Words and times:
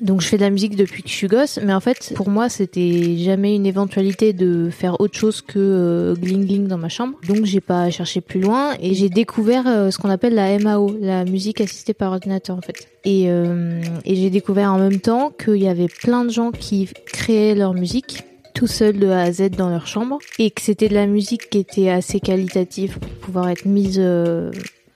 Donc 0.00 0.20
je 0.20 0.28
fais 0.28 0.36
de 0.36 0.42
la 0.42 0.50
musique 0.50 0.76
depuis 0.76 1.02
que 1.02 1.08
je 1.08 1.14
suis 1.14 1.26
gosse, 1.26 1.58
mais 1.62 1.72
en 1.72 1.80
fait 1.80 2.12
pour 2.14 2.28
moi 2.28 2.48
c'était 2.48 3.16
jamais 3.16 3.54
une 3.54 3.66
éventualité 3.66 4.32
de 4.32 4.68
faire 4.70 5.00
autre 5.00 5.16
chose 5.18 5.40
que 5.40 5.58
euh, 5.58 6.14
gling 6.14 6.46
gling 6.46 6.66
dans 6.66 6.78
ma 6.78 6.88
chambre. 6.88 7.18
Donc 7.26 7.44
j'ai 7.44 7.60
pas 7.60 7.90
cherché 7.90 8.20
plus 8.20 8.40
loin 8.40 8.74
et 8.80 8.94
j'ai 8.94 9.08
découvert 9.08 9.64
euh, 9.66 9.90
ce 9.90 9.98
qu'on 9.98 10.10
appelle 10.10 10.34
la 10.34 10.58
MAO, 10.58 10.96
la 11.00 11.24
musique 11.24 11.60
assistée 11.60 11.94
par 11.94 12.12
ordinateur 12.12 12.56
en 12.56 12.60
fait. 12.60 12.88
Et, 13.04 13.30
euh, 13.30 13.80
et 14.04 14.16
j'ai 14.16 14.30
découvert 14.30 14.72
en 14.72 14.78
même 14.78 15.00
temps 15.00 15.30
qu'il 15.30 15.62
y 15.62 15.68
avait 15.68 15.88
plein 15.88 16.24
de 16.24 16.30
gens 16.30 16.50
qui 16.50 16.88
créaient 17.06 17.54
leur 17.54 17.72
musique 17.72 18.24
tout 18.56 18.66
seuls 18.66 18.98
de 18.98 19.08
A 19.08 19.20
à 19.20 19.32
Z 19.32 19.50
dans 19.50 19.68
leur 19.68 19.86
chambre 19.86 20.18
et 20.38 20.50
que 20.50 20.62
c'était 20.62 20.88
de 20.88 20.94
la 20.94 21.06
musique 21.06 21.50
qui 21.50 21.58
était 21.58 21.90
assez 21.90 22.20
qualitative 22.20 22.98
pour 22.98 23.10
pouvoir 23.10 23.50
être 23.50 23.66
mise 23.66 23.98
euh, 23.98 24.50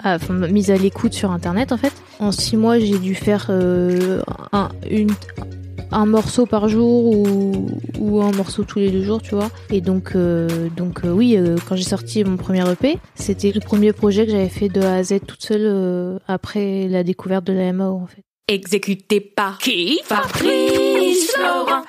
enfin, 0.05 0.35
mise 0.35 0.71
à 0.71 0.77
l'écoute 0.77 1.13
sur 1.13 1.31
internet 1.31 1.73
en 1.73 1.77
fait. 1.77 1.93
En 2.19 2.33
six 2.33 2.57
mois 2.57 2.79
j'ai 2.79 2.99
dû 2.99 3.15
faire 3.15 3.47
euh, 3.51 4.21
un, 4.53 4.69
une, 4.91 5.13
un 5.93 6.07
morceau 6.07 6.47
par 6.47 6.69
jour 6.69 7.07
ou, 7.07 7.67
ou 7.99 8.23
un 8.23 8.33
morceau 8.33 8.65
tous 8.65 8.79
les 8.79 8.91
deux 8.91 9.03
jours 9.03 9.23
tu 9.23 9.35
vois. 9.35 9.51
Et 9.71 9.81
donc, 9.81 10.13
euh, 10.15 10.69
donc 10.77 11.05
euh, 11.05 11.11
oui 11.11 11.37
euh, 11.37 11.57
quand 11.69 11.77
j'ai 11.77 11.85
sorti 11.85 12.23
mon 12.25 12.37
premier 12.37 12.69
EP 12.71 12.99
c'était 13.15 13.53
le 13.53 13.61
premier 13.61 13.93
projet 13.93 14.27
que 14.27 14.33
j'avais 14.33 14.49
fait 14.49 14.69
de 14.69 14.81
A 14.83 14.95
à 14.97 15.03
Z 15.03 15.21
toute 15.27 15.43
seule 15.43 15.63
euh, 15.65 16.19
après 16.29 16.89
la 16.89 17.03
découverte 17.05 17.45
de 17.45 17.53
la 17.53 17.73
MAO 17.73 17.95
en 17.97 18.07
fait. 18.07 18.23
Exécuté 18.49 19.21
par 19.21 19.59
qui? 19.59 20.01
Fabrice 20.05 21.31
Florent. 21.37 21.83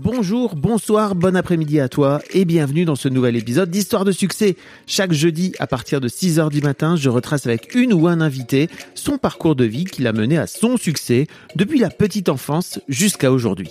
Bonjour, 0.00 0.54
bonsoir, 0.54 1.16
bon 1.16 1.34
après-midi 1.34 1.80
à 1.80 1.88
toi 1.88 2.22
et 2.30 2.44
bienvenue 2.44 2.84
dans 2.84 2.94
ce 2.94 3.08
nouvel 3.08 3.34
épisode 3.34 3.68
d'Histoire 3.68 4.04
de 4.04 4.12
succès. 4.12 4.54
Chaque 4.86 5.10
jeudi 5.10 5.54
à 5.58 5.66
partir 5.66 6.00
de 6.00 6.08
6h 6.08 6.50
du 6.50 6.60
matin, 6.60 6.94
je 6.94 7.08
retrace 7.08 7.46
avec 7.46 7.74
une 7.74 7.92
ou 7.92 8.06
un 8.06 8.20
invité 8.20 8.68
son 8.94 9.18
parcours 9.18 9.56
de 9.56 9.64
vie 9.64 9.86
qui 9.86 10.02
l'a 10.02 10.12
mené 10.12 10.38
à 10.38 10.46
son 10.46 10.76
succès 10.76 11.26
depuis 11.56 11.80
la 11.80 11.90
petite 11.90 12.28
enfance 12.28 12.78
jusqu'à 12.88 13.32
aujourd'hui. 13.32 13.70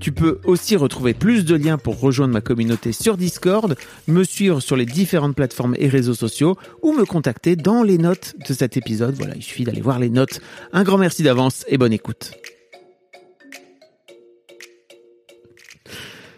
Tu 0.00 0.12
peux 0.12 0.40
aussi 0.44 0.76
retrouver 0.76 1.12
plus 1.12 1.44
de 1.44 1.54
liens 1.56 1.76
pour 1.76 1.98
rejoindre 2.00 2.32
ma 2.32 2.40
communauté 2.40 2.92
sur 2.92 3.16
Discord, 3.16 3.76
me 4.06 4.22
suivre 4.22 4.60
sur 4.60 4.76
les 4.76 4.86
différentes 4.86 5.34
plateformes 5.34 5.74
et 5.78 5.88
réseaux 5.88 6.14
sociaux 6.14 6.56
ou 6.82 6.92
me 6.92 7.04
contacter 7.04 7.56
dans 7.56 7.82
les 7.82 7.98
notes 7.98 8.36
de 8.48 8.54
cet 8.54 8.76
épisode. 8.76 9.14
Voilà, 9.16 9.34
il 9.34 9.42
suffit 9.42 9.64
d'aller 9.64 9.80
voir 9.80 9.98
les 9.98 10.08
notes. 10.08 10.40
Un 10.72 10.84
grand 10.84 10.98
merci 10.98 11.22
d'avance 11.24 11.64
et 11.68 11.78
bonne 11.78 11.92
écoute. 11.92 12.32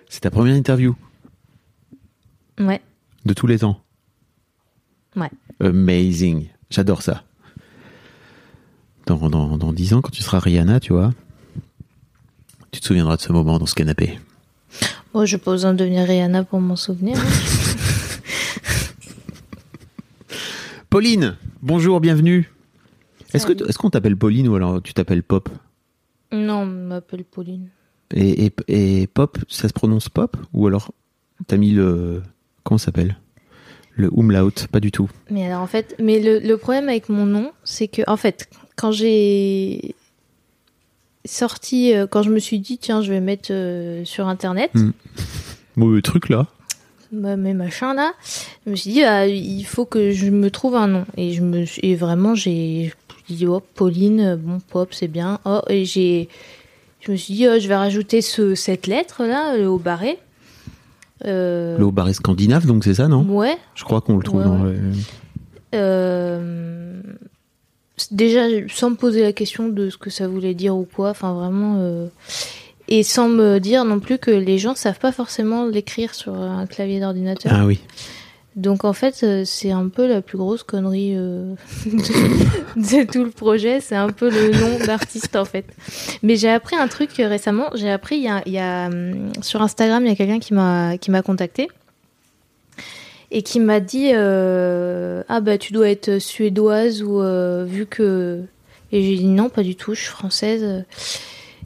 C'est 0.08 0.20
ta 0.20 0.30
première 0.30 0.56
interview 0.56 0.96
Ouais, 2.58 2.80
de 3.24 3.32
tous 3.32 3.46
les 3.46 3.60
temps. 3.60 3.80
ouais. 5.16 5.30
Amazing. 5.60 6.48
J'adore 6.70 7.02
ça. 7.02 7.24
Dans, 9.06 9.28
dans, 9.28 9.56
dans 9.56 9.72
10 9.72 9.94
ans, 9.94 10.00
quand 10.02 10.10
tu 10.10 10.22
seras 10.22 10.38
Rihanna, 10.38 10.78
tu 10.80 10.92
vois, 10.92 11.12
tu 12.70 12.80
te 12.80 12.86
souviendras 12.86 13.16
de 13.16 13.22
ce 13.22 13.32
moment 13.32 13.58
dans 13.58 13.66
ce 13.66 13.74
canapé. 13.74 14.18
Moi 15.14 15.24
je 15.26 15.36
pas 15.36 15.50
besoin 15.52 15.72
de 15.72 15.78
devenir 15.78 16.06
Rihanna 16.06 16.44
pour 16.44 16.60
m'en 16.60 16.76
souvenir. 16.76 17.18
hein. 17.18 17.22
Pauline, 20.90 21.36
bonjour, 21.62 22.00
bienvenue. 22.00 22.50
Est-ce 23.32 23.46
que 23.46 23.68
est-ce 23.68 23.78
qu'on 23.78 23.90
t'appelle 23.90 24.16
Pauline 24.16 24.48
ou 24.48 24.56
alors 24.56 24.82
tu 24.82 24.92
t'appelles 24.92 25.22
Pop? 25.22 25.48
Non, 26.32 26.62
on 26.62 26.66
m'appelle 26.66 27.24
Pauline. 27.24 27.68
et, 28.14 28.46
et, 28.46 28.52
et 29.02 29.06
Pop, 29.06 29.38
ça 29.48 29.68
se 29.68 29.72
prononce 29.72 30.08
Pop 30.08 30.36
ou 30.52 30.66
alors 30.66 30.92
t'as 31.46 31.56
mis 31.56 31.70
le 31.72 32.22
comment 32.64 32.78
ça 32.78 32.86
s'appelle? 32.86 33.16
Le 33.92 34.08
umlaut 34.16 34.50
Pas 34.72 34.80
du 34.80 34.90
tout. 34.92 35.10
Mais 35.30 35.46
alors 35.46 35.60
en 35.62 35.66
fait, 35.66 35.94
mais 36.00 36.20
le, 36.20 36.38
le 36.38 36.56
problème 36.56 36.88
avec 36.88 37.08
mon 37.08 37.26
nom, 37.26 37.52
c'est 37.64 37.88
que 37.88 38.02
en 38.08 38.16
fait, 38.16 38.48
quand 38.76 38.92
j'ai 38.92 39.94
sorti, 41.24 41.94
euh, 41.94 42.06
quand 42.06 42.22
je 42.22 42.30
me 42.30 42.38
suis 42.38 42.58
dit 42.58 42.78
tiens, 42.78 43.02
je 43.02 43.12
vais 43.12 43.20
mettre 43.20 43.48
euh, 43.52 44.04
sur 44.04 44.28
internet 44.28 44.70
Mm. 44.74 44.90
Le 45.76 46.02
truc 46.02 46.28
là. 46.28 46.46
bah, 47.12 47.36
mes 47.36 47.54
machins 47.54 47.94
là, 47.94 48.12
je 48.66 48.70
me 48.70 48.76
suis 48.76 48.90
dit 48.92 49.02
ah, 49.04 49.26
il 49.26 49.64
faut 49.64 49.84
que 49.86 50.10
je 50.10 50.28
me 50.30 50.50
trouve 50.50 50.74
un 50.76 50.86
nom 50.88 51.06
et 51.16 51.32
je 51.32 51.42
me 51.42 51.64
suis- 51.64 51.80
et 51.84 51.94
vraiment 51.94 52.34
j'ai 52.34 52.92
dit 53.28 53.46
oh 53.46 53.62
Pauline, 53.74 54.20
euh, 54.20 54.36
bon 54.36 54.58
pop 54.60 54.92
c'est 54.92 55.08
bien. 55.08 55.38
Oh 55.44 55.60
et 55.68 55.84
j'ai 55.84 56.28
je 57.00 57.12
me 57.12 57.16
suis 57.16 57.34
dit 57.34 57.46
oh, 57.48 57.58
je 57.58 57.66
vais 57.68 57.76
rajouter 57.76 58.20
ce 58.20 58.54
cette 58.54 58.86
lettre 58.88 59.24
là 59.24 59.54
euh, 59.54 59.66
au 59.68 59.78
barré. 59.78 60.18
Euh, 61.26 61.78
Le 61.78 61.84
haut 61.84 61.92
barré 61.92 62.12
scandinave, 62.14 62.66
donc 62.66 62.82
c'est 62.84 62.94
ça, 62.94 63.06
non? 63.08 63.22
Ouais. 63.24 63.56
Je 63.74 63.84
crois 63.84 64.00
qu'on 64.00 64.16
le 64.16 64.22
trouve 64.22 64.40
Ouais, 64.40 64.44
dans 64.46 64.64
ouais. 64.64 64.72
le- 64.72 64.92
Euh, 65.74 67.00
déjà 68.10 68.42
sans 68.68 68.90
me 68.90 68.96
poser 68.96 69.22
la 69.22 69.32
question 69.32 69.68
de 69.68 69.90
ce 69.90 69.98
que 69.98 70.10
ça 70.10 70.28
voulait 70.28 70.54
dire 70.54 70.76
ou 70.76 70.84
quoi, 70.84 71.10
enfin 71.10 71.32
vraiment, 71.32 71.76
euh, 71.78 72.06
et 72.88 73.02
sans 73.02 73.28
me 73.28 73.58
dire 73.58 73.84
non 73.84 74.00
plus 74.00 74.18
que 74.18 74.30
les 74.30 74.58
gens 74.58 74.74
savent 74.74 74.98
pas 74.98 75.12
forcément 75.12 75.66
l'écrire 75.66 76.14
sur 76.14 76.34
un 76.34 76.66
clavier 76.66 77.00
d'ordinateur. 77.00 77.52
Ah 77.54 77.66
oui. 77.66 77.80
Donc 78.56 78.84
en 78.84 78.92
fait, 78.92 79.20
euh, 79.22 79.44
c'est 79.44 79.70
un 79.70 79.88
peu 79.88 80.08
la 80.08 80.22
plus 80.22 80.36
grosse 80.36 80.64
connerie 80.64 81.14
euh, 81.14 81.54
de, 81.86 83.04
de 83.04 83.10
tout 83.10 83.24
le 83.24 83.30
projet. 83.30 83.80
C'est 83.80 83.94
un 83.94 84.10
peu 84.10 84.28
le 84.28 84.50
nom 84.50 84.84
d'artiste 84.84 85.36
en 85.36 85.44
fait. 85.44 85.64
Mais 86.22 86.36
j'ai 86.36 86.50
appris 86.50 86.76
un 86.76 86.88
truc 86.88 87.10
récemment. 87.16 87.70
J'ai 87.74 87.90
appris 87.90 88.16
il 88.16 88.24
y 88.24 88.28
a, 88.28 88.42
il 88.46 88.52
y 88.52 88.58
a, 88.58 88.86
hum, 88.88 89.32
sur 89.40 89.62
Instagram, 89.62 90.04
il 90.04 90.08
y 90.08 90.12
a 90.12 90.16
quelqu'un 90.16 90.40
qui 90.40 90.52
m'a 90.52 90.98
qui 90.98 91.10
m'a 91.10 91.22
contacté 91.22 91.68
et 93.30 93.42
qui 93.42 93.60
m'a 93.60 93.80
dit 93.80 94.10
euh, 94.12 95.22
ah 95.28 95.40
bah 95.40 95.56
tu 95.58 95.72
dois 95.72 95.88
être 95.88 96.18
suédoise 96.18 97.02
ou 97.02 97.20
euh, 97.20 97.64
vu 97.64 97.86
que 97.86 98.42
et 98.92 99.02
j'ai 99.02 99.16
dit 99.16 99.26
non 99.26 99.48
pas 99.48 99.62
du 99.62 99.76
tout, 99.76 99.94
je 99.94 100.00
suis 100.00 100.10
française. 100.10 100.84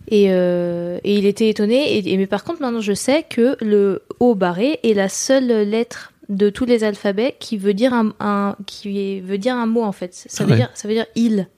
Et, 0.09 0.27
euh, 0.29 0.99
et 1.03 1.15
il 1.17 1.25
était 1.25 1.49
étonné. 1.49 1.97
Et, 1.97 2.13
et- 2.13 2.17
mais 2.19 2.27
par 2.27 2.45
contre, 2.45 2.61
maintenant, 2.61 2.83
je 2.83 2.93
sais 2.93 3.23
que 3.23 3.57
le 3.65 4.03
O 4.21 4.35
barré 4.35 4.79
est 4.83 4.93
la 4.93 5.09
seule 5.09 5.47
lettre 5.47 6.13
de 6.29 6.51
tous 6.51 6.67
les 6.67 6.85
alphabets 6.85 7.35
qui 7.41 7.57
veut 7.57 7.73
dire 7.73 7.95
un, 7.95 8.13
un- 8.21 8.57
qui 8.67 9.21
veut 9.23 9.39
dire 9.39 9.55
un 9.57 9.65
mot 9.65 9.83
en 9.83 9.93
fait. 9.93 10.13
Ça 10.15 10.45
veut 10.45 10.51
ouais. 10.51 10.57
dire 10.57 10.71
ça 10.75 10.89
veut 10.89 10.95
dire 10.95 11.07
il. 11.15 11.49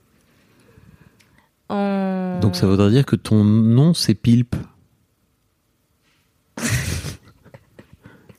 En... 1.69 2.39
Donc 2.41 2.55
ça 2.55 2.69
voudrait 2.69 2.91
dire 2.91 3.05
que 3.05 3.17
ton 3.17 3.43
nom 3.43 3.93
c'est 3.95 4.15
Pilp. 4.15 4.55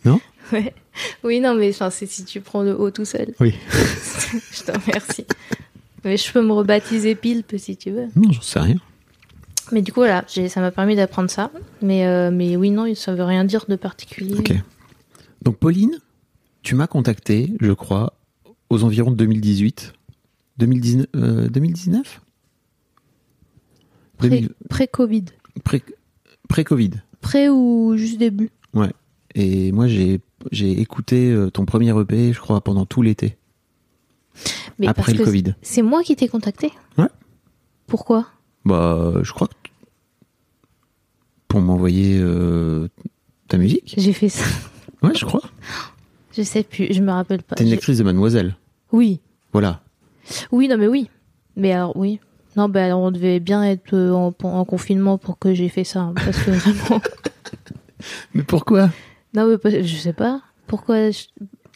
non? 0.06 0.20
Ouais. 0.54 0.74
Oui 1.24 1.40
non 1.40 1.56
mais 1.56 1.70
enfin 1.70 1.90
c'est 1.90 2.06
si 2.06 2.24
tu 2.26 2.42
prends 2.42 2.64
le 2.64 2.72
O 2.80 2.92
tout 2.92 3.06
seul. 3.06 3.34
Oui. 3.40 3.54
je 4.52 4.64
t'en 4.64 4.74
remercie. 4.80 5.26
Mais 6.04 6.16
je 6.18 6.32
peux 6.32 6.42
me 6.42 6.52
rebaptiser 6.54 7.16
Pilp 7.16 7.54
si 7.58 7.76
tu 7.76 7.92
veux. 7.92 8.08
Non, 8.16 8.32
j'en 8.32 8.42
sais 8.42 8.60
rien. 8.60 8.78
Mais 9.72 9.82
du 9.82 9.92
coup 9.92 10.00
voilà, 10.00 10.24
ça 10.28 10.62
m'a 10.62 10.72
permis 10.72 10.96
d'apprendre 10.96 11.30
ça. 11.30 11.52
Mais 11.82 12.06
euh, 12.08 12.32
mais 12.32 12.56
oui 12.56 12.70
non, 12.72 12.94
ça 12.96 13.14
veut 13.16 13.24
rien 13.24 13.44
dire 13.44 13.66
de 13.68 13.76
particulier. 13.76 14.36
Ok. 14.38 14.54
Donc 15.42 15.58
Pauline, 15.58 15.98
tu 16.64 16.76
m'as 16.76 16.88
contacté, 16.88 17.54
je 17.60 17.72
crois, 17.74 18.14
aux 18.70 18.84
environs 18.84 19.12
de 19.12 19.16
2018. 19.18 19.94
2019, 20.60 21.06
euh, 21.16 21.50
2019 21.50 22.22
Pré- 24.18 24.30
2000 24.30 24.50
Pré-Covid. 24.70 25.26
pré- 25.64 25.84
Pré-Covid. 26.50 26.92
Pré 27.22 27.50
ou 27.50 27.94
juste 27.98 28.18
début 28.18 28.50
Ouais. 28.74 28.92
Et 29.40 29.72
moi, 29.72 29.88
j'ai 29.88 30.20
j'ai 30.52 30.80
écouté 30.82 31.32
euh, 31.32 31.52
ton 31.52 31.66
premier 31.66 31.98
EP, 32.00 32.34
je 32.34 32.40
crois, 32.40 32.60
pendant 32.62 32.86
tout 32.88 33.02
l'été, 33.04 33.38
Mais 34.80 34.88
après 34.88 35.04
parce 35.04 35.14
le 35.14 35.20
que 35.20 35.24
Covid. 35.30 35.56
C'est 35.62 35.84
moi 35.84 36.02
qui 36.04 36.16
t'ai 36.16 36.28
contacté? 36.28 36.72
Ouais. 36.98 37.08
Pourquoi? 37.86 38.26
Bah, 38.66 39.14
je 39.22 39.32
crois 39.32 39.48
que 39.48 39.54
pour 41.48 41.62
m'envoyer 41.62 42.18
euh, 42.20 42.88
ta 43.48 43.58
musique 43.58 43.94
J'ai 43.98 44.12
fait 44.14 44.30
ça. 44.30 44.44
Ouais, 45.04 45.14
je 45.16 45.24
crois. 45.26 45.42
Je 46.36 46.44
sais 46.44 46.62
plus, 46.62 46.94
je 46.94 47.02
me 47.02 47.12
rappelle 47.12 47.42
pas. 47.42 47.56
T'es 47.56 47.64
une 47.64 47.74
actrice 47.74 47.98
de 47.98 48.04
Mademoiselle. 48.04 48.56
Oui. 48.92 49.20
Voilà. 49.54 49.82
Oui, 50.52 50.68
non, 50.68 50.78
mais 50.78 50.86
oui. 50.88 51.10
Mais 51.56 51.72
alors, 51.72 51.98
oui. 51.98 52.20
Non, 52.56 52.70
bah 52.70 52.86
alors 52.86 53.00
on 53.00 53.10
devait 53.10 53.40
bien 53.40 53.64
être 53.64 53.96
euh, 53.96 54.12
en, 54.14 54.36
en 54.44 54.66
confinement 54.66 55.18
pour 55.18 55.40
que 55.40 55.56
j'ai 55.56 55.68
fait 55.70 55.84
ça. 55.84 56.02
hein, 56.02 56.14
parce 56.16 56.38
que 56.38 56.52
vraiment. 56.52 57.02
Mais 58.36 58.44
pourquoi? 58.44 58.92
Non, 59.34 59.48
mais 59.64 59.84
je 59.84 59.96
sais 59.98 60.14
pas. 60.14 60.42
Pourquoi 60.68 61.12
je- 61.12 61.26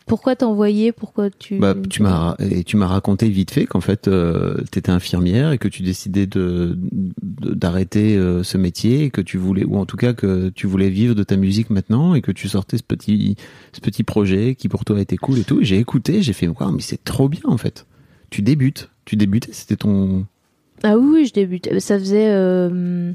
Pourquoi 0.07 0.35
t'envoyer? 0.35 0.91
Pourquoi 0.91 1.29
tu. 1.29 1.59
Bah, 1.59 1.75
tu 1.89 2.01
m'as 2.01 2.35
et 2.39 2.63
tu 2.63 2.75
m'as 2.75 2.87
raconté 2.87 3.29
vite 3.29 3.51
fait 3.51 3.65
qu'en 3.65 3.79
fait 3.81 4.07
euh, 4.07 4.57
t'étais 4.71 4.91
infirmière 4.91 5.51
et 5.53 5.57
que 5.57 5.67
tu 5.69 5.83
décidais 5.83 6.25
de 6.27 6.77
d'arrêter 7.21 8.17
euh, 8.17 8.43
ce 8.43 8.57
métier 8.57 9.03
et 9.05 9.09
que 9.11 9.21
tu 9.21 9.37
voulais 9.37 9.63
ou 9.63 9.77
en 9.77 9.85
tout 9.85 9.97
cas 9.97 10.13
que 10.13 10.49
tu 10.49 10.67
voulais 10.67 10.89
vivre 10.89 11.15
de 11.15 11.23
ta 11.23 11.37
musique 11.37 11.69
maintenant 11.69 12.13
et 12.15 12.21
que 12.21 12.31
tu 12.31 12.49
sortais 12.49 12.77
ce 12.77 12.83
petit 12.83 13.35
ce 13.73 13.79
petit 13.79 14.03
projet 14.03 14.55
qui 14.55 14.67
pour 14.69 14.83
toi 14.85 14.99
était 14.99 15.17
cool 15.17 15.39
et 15.39 15.43
tout. 15.43 15.59
J'ai 15.61 15.77
écouté, 15.77 16.21
j'ai 16.21 16.33
fait 16.33 16.47
waouh 16.47 16.71
mais 16.71 16.81
c'est 16.81 17.03
trop 17.03 17.29
bien 17.29 17.41
en 17.45 17.57
fait. 17.57 17.85
Tu 18.29 18.41
débutes, 18.41 18.89
tu 19.05 19.15
débutais, 19.15 19.53
c'était 19.53 19.75
ton 19.77 20.25
Ah 20.83 20.97
oui, 20.97 21.09
oui, 21.13 21.25
je 21.25 21.33
débutais. 21.33 21.79
Ça 21.79 21.97
faisait. 21.99 22.29
euh, 22.31 23.11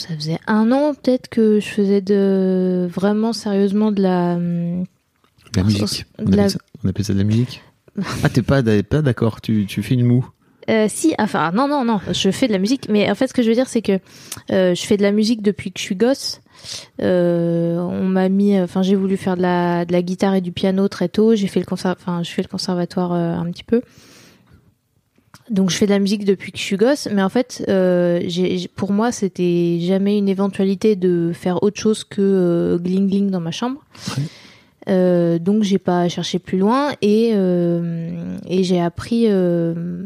Ça 0.00 0.14
faisait 0.14 0.38
un 0.46 0.72
an 0.72 0.94
peut-être 0.94 1.28
que 1.28 1.60
je 1.60 1.66
faisais 1.68 2.00
de 2.00 2.88
vraiment 2.90 3.32
sérieusement 3.32 3.92
de 3.92 4.02
la. 4.02 4.38
la 5.56 5.62
musique. 5.62 6.06
On, 6.18 6.24
de 6.24 6.36
la- 6.36 6.44
appelle 6.44 6.50
ça, 6.50 6.58
on 6.84 6.88
appelle 6.88 7.04
ça 7.04 7.12
de 7.12 7.18
la 7.18 7.24
musique. 7.24 7.62
ah 8.22 8.28
t'es 8.28 8.42
pas 8.42 8.62
pas 8.62 9.02
d'accord, 9.02 9.40
tu 9.40 9.66
tu 9.66 9.82
fais 9.82 9.94
une 9.94 10.04
moue. 10.06 10.26
Euh, 10.68 10.86
si, 10.88 11.14
enfin 11.18 11.50
non 11.52 11.68
non 11.68 11.84
non, 11.84 12.00
je 12.12 12.30
fais 12.30 12.46
de 12.46 12.52
la 12.52 12.58
musique, 12.58 12.88
mais 12.88 13.10
en 13.10 13.14
fait 13.14 13.26
ce 13.26 13.34
que 13.34 13.42
je 13.42 13.48
veux 13.48 13.54
dire 13.54 13.68
c'est 13.68 13.82
que 13.82 13.98
euh, 14.52 14.74
je 14.74 14.82
fais 14.86 14.96
de 14.96 15.02
la 15.02 15.10
musique 15.12 15.42
depuis 15.42 15.72
que 15.72 15.78
je 15.78 15.84
suis 15.84 15.96
gosse. 15.96 16.40
Euh, 17.02 17.78
on 17.78 18.04
m'a 18.04 18.28
mis, 18.28 18.58
enfin 18.60 18.82
j'ai 18.82 18.94
voulu 18.94 19.16
faire 19.16 19.36
de 19.36 19.42
la 19.42 19.84
de 19.84 19.92
la 19.92 20.02
guitare 20.02 20.34
et 20.34 20.40
du 20.40 20.52
piano 20.52 20.88
très 20.88 21.08
tôt. 21.08 21.34
J'ai 21.34 21.46
fait 21.48 21.60
le 21.60 21.66
enfin 21.70 22.22
je 22.22 22.30
fais 22.30 22.42
le 22.42 22.48
conservatoire 22.48 23.12
un 23.12 23.50
petit 23.50 23.64
peu. 23.64 23.82
Donc 25.48 25.70
je 25.70 25.76
fais 25.76 25.86
de 25.86 25.90
la 25.90 25.98
musique 25.98 26.24
depuis 26.24 26.52
que 26.52 26.58
je 26.58 26.62
suis 26.62 26.76
gosse, 26.76 27.08
mais 27.12 27.22
en 27.22 27.28
fait 27.28 27.64
euh, 27.68 28.20
j'ai- 28.26 28.68
pour 28.76 28.92
moi 28.92 29.10
c'était 29.12 29.78
jamais 29.80 30.18
une 30.18 30.28
éventualité 30.28 30.96
de 30.96 31.32
faire 31.34 31.62
autre 31.62 31.80
chose 31.80 32.04
que 32.04 32.20
euh, 32.20 32.78
gling 32.78 33.08
gling 33.08 33.30
dans 33.30 33.40
ma 33.40 33.50
chambre. 33.50 33.80
Ouais. 34.16 34.22
Euh, 34.88 35.38
donc 35.38 35.62
j'ai 35.62 35.78
pas 35.78 36.08
cherché 36.08 36.38
plus 36.38 36.58
loin 36.58 36.92
et 37.02 37.32
euh, 37.34 38.36
et 38.48 38.64
j'ai 38.64 38.80
appris 38.80 39.26
euh, 39.28 40.04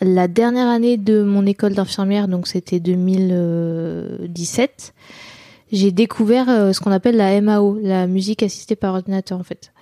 la 0.00 0.28
dernière 0.28 0.68
année 0.68 0.96
de 0.98 1.22
mon 1.22 1.46
école 1.46 1.74
d'infirmière, 1.74 2.28
donc 2.28 2.46
c'était 2.48 2.80
2017, 2.80 4.92
j'ai 5.72 5.90
découvert 5.92 6.46
ce 6.74 6.80
qu'on 6.80 6.90
appelle 6.92 7.16
la 7.16 7.40
MAO, 7.40 7.78
la 7.82 8.06
musique 8.06 8.42
assistée 8.42 8.76
par 8.76 8.94
ordinateur 8.94 9.38
en 9.38 9.42
fait. 9.44 9.72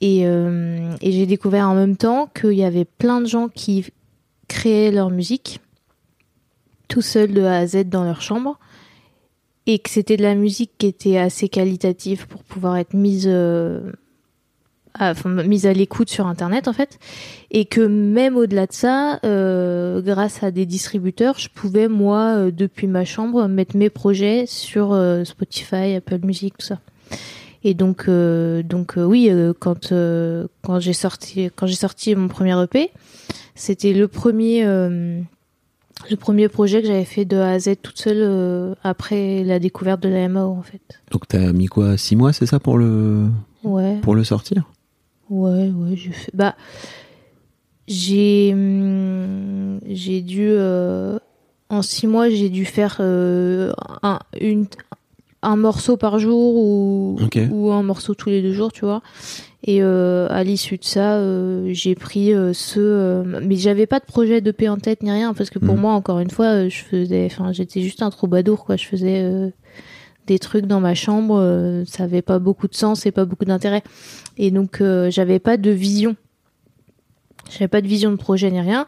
Et, 0.00 0.20
euh, 0.26 0.92
et 1.00 1.10
j'ai 1.10 1.26
découvert 1.26 1.68
en 1.68 1.74
même 1.74 1.96
temps 1.96 2.28
qu'il 2.40 2.52
y 2.52 2.62
avait 2.64 2.84
plein 2.84 3.20
de 3.20 3.26
gens 3.26 3.48
qui 3.48 3.84
créaient 4.48 4.90
leur 4.90 5.10
musique 5.10 5.60
tout 6.88 7.02
seuls 7.02 7.32
de 7.32 7.42
A 7.42 7.58
à 7.58 7.66
Z 7.66 7.84
dans 7.84 8.04
leur 8.04 8.22
chambre 8.22 8.58
et 9.66 9.78
que 9.78 9.90
c'était 9.90 10.16
de 10.16 10.22
la 10.22 10.34
musique 10.34 10.72
qui 10.78 10.86
était 10.86 11.18
assez 11.18 11.48
qualitative 11.48 12.26
pour 12.26 12.42
pouvoir 12.42 12.78
être 12.78 12.94
mise 12.94 13.26
euh, 13.28 13.92
à, 14.94 15.12
mise 15.26 15.66
à 15.66 15.74
l'écoute 15.74 16.08
sur 16.08 16.26
internet 16.26 16.66
en 16.68 16.72
fait. 16.72 16.98
Et 17.50 17.66
que 17.66 17.82
même 17.82 18.36
au-delà 18.36 18.66
de 18.66 18.72
ça 18.72 19.20
euh, 19.24 20.00
grâce 20.00 20.42
à 20.42 20.50
des 20.50 20.64
distributeurs 20.64 21.38
je 21.38 21.50
pouvais 21.50 21.88
moi 21.88 22.36
euh, 22.36 22.50
depuis 22.50 22.86
ma 22.86 23.04
chambre 23.04 23.46
mettre 23.46 23.76
mes 23.76 23.90
projets 23.90 24.46
sur 24.46 24.98
Spotify 25.24 25.94
Apple 25.96 26.20
Music 26.24 26.56
tout 26.56 26.66
ça. 26.66 26.80
Et 27.62 27.74
donc 27.74 28.08
donc 28.08 28.94
oui 28.96 29.30
quand 29.58 29.92
quand 30.62 30.80
j'ai 30.80 30.92
sorti 30.94 31.50
quand 31.54 31.66
j'ai 31.66 31.74
sorti 31.74 32.14
mon 32.14 32.28
premier 32.28 32.58
EP 32.62 32.90
c'était 33.58 33.92
le 33.92 34.08
premier 34.08 34.64
euh, 34.64 35.20
le 36.10 36.16
premier 36.16 36.48
projet 36.48 36.80
que 36.80 36.86
j'avais 36.86 37.04
fait 37.04 37.24
de 37.24 37.36
A 37.36 37.50
à 37.50 37.58
Z 37.58 37.76
toute 37.82 37.98
seule 37.98 38.18
euh, 38.20 38.74
après 38.84 39.42
la 39.44 39.58
découverte 39.58 40.00
de 40.00 40.08
la 40.08 40.28
MAO 40.28 40.52
en 40.52 40.62
fait 40.62 41.00
Donc 41.10 41.28
t'as 41.28 41.52
mis 41.52 41.66
quoi 41.66 41.96
six 41.96 42.16
mois 42.16 42.32
c'est 42.32 42.46
ça 42.46 42.60
pour 42.60 42.78
le 42.78 43.28
ouais 43.64 43.98
pour 44.00 44.14
le 44.14 44.24
sortir? 44.24 44.64
Ouais, 45.30 45.70
ouais, 45.70 45.94
j'ai 45.94 46.12
fait. 46.12 46.30
Bah, 46.32 46.54
j'ai, 47.86 48.52
hum, 48.54 49.78
j'ai 49.86 50.22
dû 50.22 50.46
euh, 50.48 51.18
en 51.68 51.82
six 51.82 52.06
mois, 52.06 52.30
j'ai 52.30 52.48
dû 52.48 52.64
faire 52.64 52.96
euh, 53.00 53.72
un, 54.02 54.20
une, 54.40 54.66
un 55.42 55.56
morceau 55.56 55.96
par 55.96 56.18
jour 56.18 56.54
ou, 56.56 57.18
ou 57.50 57.70
un 57.72 57.82
morceau 57.82 58.14
tous 58.14 58.30
les 58.30 58.40
deux 58.40 58.52
jours, 58.54 58.72
tu 58.72 58.84
vois. 58.86 59.02
Et 59.64 59.82
euh, 59.82 60.28
à 60.30 60.44
l'issue 60.44 60.78
de 60.78 60.84
ça, 60.84 61.16
euh, 61.16 61.68
j'ai 61.72 61.94
pris 61.96 62.32
euh, 62.32 62.52
ce. 62.52 62.78
euh, 62.78 63.40
mais 63.42 63.56
j'avais 63.56 63.86
pas 63.86 63.98
de 63.98 64.04
projet 64.04 64.40
de 64.40 64.50
paix 64.52 64.68
en 64.68 64.76
tête 64.78 65.02
ni 65.02 65.10
rien 65.10 65.34
parce 65.34 65.50
que 65.50 65.58
pour 65.58 65.74
Mhm. 65.74 65.80
moi, 65.80 65.92
encore 65.94 66.20
une 66.20 66.30
fois, 66.30 66.46
euh, 66.46 66.68
je 66.68 66.78
faisais. 66.84 67.26
Enfin, 67.26 67.52
j'étais 67.52 67.80
juste 67.82 68.02
un 68.02 68.10
troubadour, 68.10 68.64
quoi. 68.64 68.76
Je 68.76 68.84
faisais. 68.86 69.22
euh, 69.24 69.50
des 70.28 70.38
trucs 70.38 70.66
dans 70.66 70.78
ma 70.80 70.94
chambre, 70.94 71.38
euh, 71.40 71.84
ça 71.86 72.04
avait 72.04 72.20
pas 72.20 72.38
beaucoup 72.38 72.68
de 72.68 72.74
sens 72.74 73.06
et 73.06 73.12
pas 73.12 73.24
beaucoup 73.24 73.46
d'intérêt. 73.46 73.82
Et 74.36 74.50
donc 74.50 74.82
euh, 74.82 75.10
j'avais 75.10 75.38
pas 75.38 75.56
de 75.56 75.70
vision. 75.70 76.16
J'avais 77.50 77.68
pas 77.68 77.80
de 77.80 77.86
vision 77.86 78.10
de 78.10 78.16
projet 78.16 78.50
ni 78.50 78.60
rien. 78.60 78.86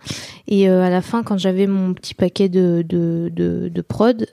Et 0.49 0.69
euh, 0.69 0.83
à 0.83 0.91
la 0.91 1.01
fin, 1.01 1.23
quand 1.23 1.39
j'avais 1.39 1.67
mon 1.67 1.95
petit 1.95 2.13
paquet 2.15 2.51
de 2.51 2.85
de 2.87 3.31
de, 3.35 3.71
de 3.73 3.81
prod, 3.81 4.27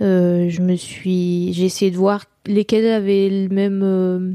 euh, 0.00 0.48
je 0.48 0.62
me 0.62 0.74
suis, 0.74 1.52
j'ai 1.52 1.66
essayé 1.66 1.90
de 1.90 1.98
voir 1.98 2.24
lesquels 2.46 2.86
avaient 2.90 3.28
le 3.28 3.48
même, 3.54 3.82
euh, 3.84 4.32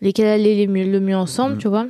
lesquels 0.00 0.26
allaient 0.26 0.54
les 0.54 0.66
le 0.66 1.00
mieux 1.00 1.16
ensemble, 1.16 1.54
Mhm. 1.54 1.58
tu 1.60 1.68
vois. 1.68 1.86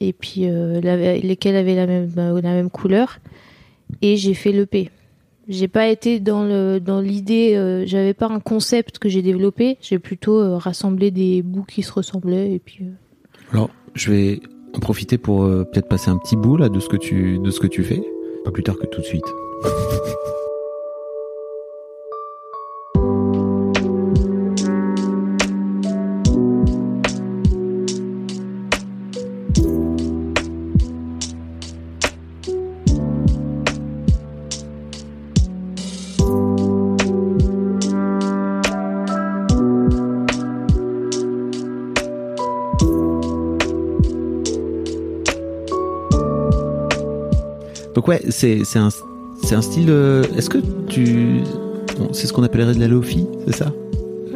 Et 0.00 0.12
puis 0.12 0.48
euh, 0.48 0.80
la- 0.80 1.18
lesquels 1.18 1.56
avaient 1.56 1.74
la 1.74 1.86
même 1.86 2.10
euh, 2.16 2.40
la 2.40 2.52
même 2.52 2.70
couleur. 2.70 3.18
Et 4.02 4.16
j'ai 4.16 4.34
fait 4.34 4.52
l'EP. 4.52 4.90
J'ai 5.48 5.68
pas 5.68 5.88
été 5.88 6.20
dans 6.20 6.44
le 6.44 6.78
dans 6.80 7.00
l'idée, 7.00 7.54
euh, 7.56 7.84
j'avais 7.86 8.14
pas 8.14 8.26
un 8.28 8.40
concept 8.40 8.98
que 8.98 9.08
j'ai 9.08 9.20
développé. 9.22 9.76
J'ai 9.80 9.98
plutôt 9.98 10.38
euh, 10.40 10.56
rassemblé 10.56 11.10
des 11.10 11.42
bouts 11.42 11.64
qui 11.64 11.82
se 11.82 11.92
ressemblaient 11.92 12.52
et 12.52 12.58
puis. 12.60 12.84
Alors, 13.52 13.68
je 13.94 14.10
vais 14.12 14.40
en 14.74 14.78
profiter 14.78 15.18
pour 15.18 15.44
peut-être 15.44 15.88
passer 15.88 16.10
un 16.10 16.16
petit 16.18 16.36
bout 16.36 16.56
là 16.56 16.68
de 16.68 16.78
ce 16.80 16.88
que 16.88 16.96
tu 16.96 17.38
de 17.40 17.50
ce 17.50 17.58
que 17.60 17.66
tu 17.66 17.82
fais, 17.82 18.00
pas 18.44 18.52
plus 18.52 18.62
tard 18.62 18.76
que 18.78 18.86
tout 18.86 19.00
de 19.00 19.06
suite. 19.06 19.26
Ouais, 48.10 48.20
c'est 48.30 48.62
un 48.76 48.88
un 49.52 49.62
style. 49.62 49.86
euh, 49.90 50.22
Est-ce 50.36 50.50
que 50.50 50.58
tu 50.88 51.40
bon, 51.98 52.12
c'est 52.12 52.26
ce 52.26 52.32
qu'on 52.32 52.42
appellerait 52.42 52.74
de 52.74 52.80
la 52.80 52.88
lofi, 52.88 53.26
c'est 53.46 53.54
ça? 53.56 53.72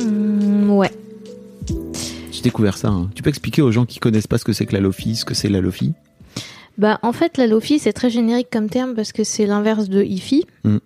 Hum, 0.01 0.71
ouais. 0.71 0.91
J'ai 2.33 2.43
découvert 2.43 2.77
ça. 2.77 2.89
hein. 2.89 3.11
Tu 3.15 3.23
peux 3.23 3.29
expliquer 3.31 3.63
aux 3.63 3.71
gens 3.71 3.85
qui 3.87 3.99
connaissent 3.99 4.27
pas 4.27 4.39
ce 4.39 4.45
que 4.45 4.53
c'est 4.53 4.67
que 4.67 4.73
la 4.73 4.81
lofi, 4.81 5.15
ce 5.17 5.25
que 5.25 5.35
c'est 5.35 5.49
la 5.49 5.61
lofi 5.61 5.93
Bah, 6.79 6.99
en 7.03 7.13
fait, 7.13 7.37
la 7.39 7.47
Lofi, 7.47 7.79
c'est 7.79 7.93
très 7.93 8.11
générique 8.11 8.49
comme 8.51 8.69
terme 8.69 8.95
parce 8.95 9.13
que 9.13 9.23
c'est 9.25 9.47
l'inverse 9.47 9.89
de 9.89 10.03
hi-fi, 10.03 10.45
Mm. 10.65 10.77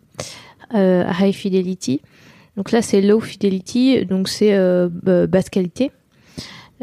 euh, 0.75 1.05
high 1.21 1.33
fidelity. 1.35 2.01
Donc 2.57 2.73
là, 2.73 2.83
c'est 2.83 3.01
low 3.01 3.21
fidelity, 3.21 4.05
donc 4.05 4.29
c'est 4.29 4.53
euh, 4.55 4.89
basse 5.27 5.49
qualité. 5.49 5.91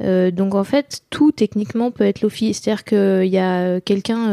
Euh, 0.02 0.32
donc 0.32 0.56
en 0.56 0.64
fait, 0.64 1.02
tout 1.10 1.32
techniquement 1.32 1.92
peut 1.92 2.04
être 2.06 2.22
Lofi. 2.22 2.54
C'est-à-dire 2.54 2.84
qu'il 2.86 3.28
y 3.30 3.38
a 3.38 3.80
quelqu'un 3.82 4.30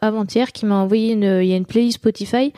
avant-hier 0.00 0.52
qui 0.52 0.66
m'a 0.66 0.76
envoyé 0.76 1.12
une, 1.12 1.40
il 1.42 1.46
y 1.48 1.52
a 1.52 1.56
une 1.56 1.66
playlist 1.66 1.96
Spotify 1.98 2.52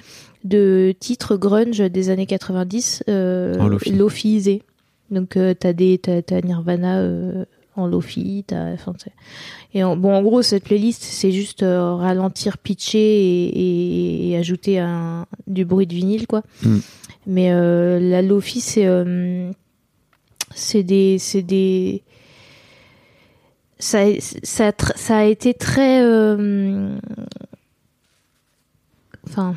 de 0.45 0.95
titres 0.99 1.37
grunge 1.37 1.79
des 1.79 2.11
années 2.11 2.27
90 2.27 3.05
euh, 3.09 3.59
En 3.59 3.69
Lofi. 3.69 3.93
Lofiisés. 3.93 4.63
Donc 5.11 5.37
euh, 5.37 5.55
t'as 5.59 5.73
des 5.73 5.99
t'as, 5.99 6.23
t'as 6.23 6.41
Nirvana 6.41 6.99
euh, 7.01 7.45
en 7.77 7.87
Lofi, 7.87 8.45
t'as 8.47 8.73
enfin, 8.73 8.93
et 9.75 9.83
en, 9.83 9.97
bon, 9.97 10.15
en 10.15 10.23
gros, 10.23 10.43
cette 10.43 10.63
playlist, 10.65 11.03
c'est 11.03 11.33
juste 11.33 11.63
euh, 11.65 11.95
ralentir, 11.95 12.59
pitcher 12.59 12.99
et, 12.99 13.47
et- 13.49 14.31
et 14.31 14.37
ajouter 14.37 14.79
un, 14.79 15.27
du 15.49 15.65
bruit 15.65 15.87
de 15.89 15.95
vinyle, 15.95 16.27
quoi. 16.29 16.43
Mm. 16.63 16.77
Mais 17.27 17.51
la 18.01 18.23
Lofi, 18.23 18.61
c'est 18.61 18.87
c'est 20.55 20.83
des 20.83 21.19
c'est 21.19 21.43
des 21.43 22.03
ça, 23.78 24.00
a- 24.02 24.21
ça, 24.21 24.66
a 24.69 24.71
tr- 24.71 24.97
ça 24.97 25.16
a 25.19 25.25
été 25.25 25.54
très 25.54 26.02
euh, 26.02 26.97
enfin 29.26 29.54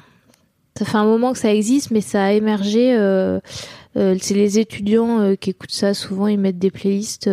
ça 0.78 0.86
fait 0.86 0.98
un 0.98 1.06
moment 1.06 1.34
que 1.34 1.40
ça 1.40 1.52
existe, 1.54 1.90
mais 1.90 2.02
ça 2.02 2.26
a 2.26 2.32
émergé. 2.34 2.96
Euh, 2.96 3.40
euh, 3.96 4.16
c'est 4.22 4.36
les 4.36 4.60
étudiants 4.60 5.36
qui 5.36 5.50
écoutent 5.50 5.72
ça. 5.72 5.96
Souvent, 5.96 6.28
ils 6.28 6.38
mettent 6.38 6.60
des 6.60 6.70
playlists 6.70 7.28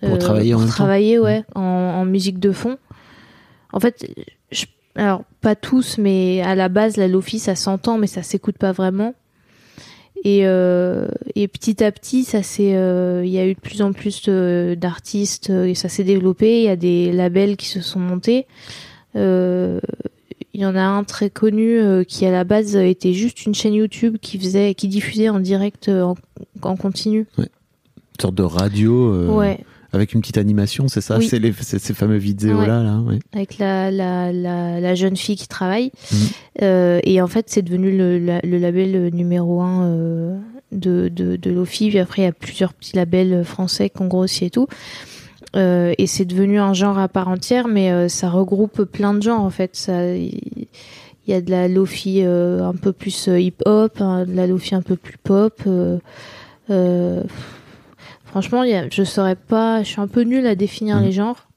Pour 0.00 0.18
travailler 0.18 0.54
en 0.54 0.60
pour 0.60 0.68
travailler, 0.68 1.18
ouais, 1.18 1.44
en, 1.56 1.60
en 1.60 2.04
musique 2.04 2.38
de 2.38 2.52
fond. 2.52 2.78
En 3.72 3.80
fait, 3.80 4.06
je- 4.52 4.66
alors 4.94 5.24
pas 5.40 5.56
tous, 5.56 5.98
mais 5.98 6.40
à 6.42 6.54
la 6.54 6.68
base, 6.68 6.96
la 6.96 7.08
lofi, 7.08 7.40
ça 7.40 7.56
s'entend, 7.56 7.98
mais 7.98 8.06
ça 8.06 8.22
s'écoute 8.22 8.58
pas 8.58 8.70
vraiment. 8.70 9.14
Et, 10.22 10.40
euh, 10.44 11.08
et 11.34 11.48
petit 11.48 11.82
à 11.82 11.90
petit, 11.90 12.24
ça 12.24 12.42
s'est, 12.42 12.74
euh, 12.74 13.22
il 13.24 13.30
y 13.30 13.38
a 13.38 13.46
eu 13.46 13.54
de 13.54 13.60
plus 13.60 13.80
en 13.80 13.92
plus 13.92 14.24
euh, 14.28 14.76
d'artistes 14.76 15.48
euh, 15.48 15.64
et 15.64 15.74
ça 15.74 15.88
s'est 15.88 16.04
développé. 16.04 16.58
Il 16.60 16.64
y 16.64 16.68
a 16.68 16.76
des 16.76 17.10
labels 17.10 17.56
qui 17.56 17.66
se 17.66 17.80
sont 17.80 18.00
montés. 18.00 18.46
Euh, 19.16 19.80
il 20.52 20.60
y 20.60 20.66
en 20.66 20.76
a 20.76 20.82
un 20.82 21.04
très 21.04 21.30
connu 21.30 21.80
qui 22.06 22.26
à 22.26 22.30
la 22.30 22.44
base 22.44 22.76
était 22.76 23.14
juste 23.14 23.46
une 23.46 23.54
chaîne 23.54 23.72
YouTube 23.72 24.18
qui 24.20 24.38
faisait, 24.38 24.74
qui 24.74 24.88
diffusait 24.88 25.28
en 25.28 25.40
direct 25.40 25.88
en, 25.88 26.16
en 26.60 26.76
continu. 26.76 27.26
Une 27.38 27.46
sorte 28.20 28.34
de 28.34 28.42
radio 28.42 29.32
Ouais, 29.32 29.60
avec 29.92 30.12
une 30.14 30.20
petite 30.20 30.38
animation, 30.38 30.88
c'est 30.88 31.00
ça 31.00 31.18
Oui. 31.18 31.26
C'est 31.28 31.38
les, 31.38 31.52
ces 31.52 31.94
fameux 31.94 32.16
vidéos 32.16 32.60
là, 32.60 32.82
là. 32.82 32.98
Ouais. 33.00 33.18
avec 33.32 33.58
la, 33.58 33.90
la, 33.90 34.32
la, 34.32 34.80
la 34.80 34.94
jeune 34.94 35.16
fille 35.16 35.36
qui 35.36 35.48
travaille. 35.48 35.90
Mhm. 36.12 36.18
Euh, 36.62 37.00
et 37.04 37.20
en 37.20 37.26
fait, 37.26 37.46
c'est 37.48 37.62
devenu 37.62 37.96
le, 37.96 38.18
la- 38.18 38.40
le 38.42 38.58
label 38.58 39.10
numéro 39.12 39.60
un 39.62 39.84
euh, 39.86 40.38
de, 40.72 41.08
de, 41.08 41.36
de 41.36 41.50
Lofi. 41.50 41.88
Puis 41.88 41.98
après, 41.98 42.22
il 42.22 42.24
y 42.26 42.28
a 42.28 42.32
plusieurs 42.32 42.72
petits 42.72 42.94
labels 42.96 43.44
français 43.44 43.90
qui 43.90 44.00
ont 44.02 44.06
grossi 44.08 44.44
et 44.44 44.50
tout. 44.50 44.66
Euh, 45.56 45.92
et 45.98 46.06
c'est 46.06 46.24
devenu 46.24 46.60
un 46.60 46.74
genre 46.74 46.98
à 46.98 47.08
part 47.08 47.26
entière, 47.28 47.66
mais 47.66 48.08
ça 48.08 48.30
regroupe 48.30 48.84
plein 48.84 49.14
de 49.14 49.22
genres 49.22 49.40
en 49.42 49.50
fait. 49.50 49.70
Ça, 49.74 50.14
il 50.14 50.68
y 51.26 51.32
a 51.32 51.40
de 51.40 51.50
la 51.50 51.66
Lofi 51.66 52.22
euh, 52.22 52.62
un 52.64 52.74
peu 52.74 52.92
plus 52.92 53.26
hip-hop, 53.28 54.00
hein, 54.00 54.24
de 54.26 54.32
la 54.34 54.46
Lofi 54.46 54.76
un 54.76 54.82
peu 54.82 54.94
plus 54.94 55.18
pop. 55.18 55.60
euh, 55.66 55.98
euh, 56.70 57.24
franchement, 58.30 58.64
y 58.64 58.74
a, 58.74 58.88
je 58.90 59.02
saurais 59.04 59.36
pas. 59.36 59.82
Je 59.82 59.88
suis 59.88 60.00
un 60.00 60.08
peu 60.08 60.22
nulle 60.22 60.46
à 60.46 60.54
définir 60.54 60.96
Mhm. 60.96 61.02
les 61.04 61.12
genres. 61.12 61.48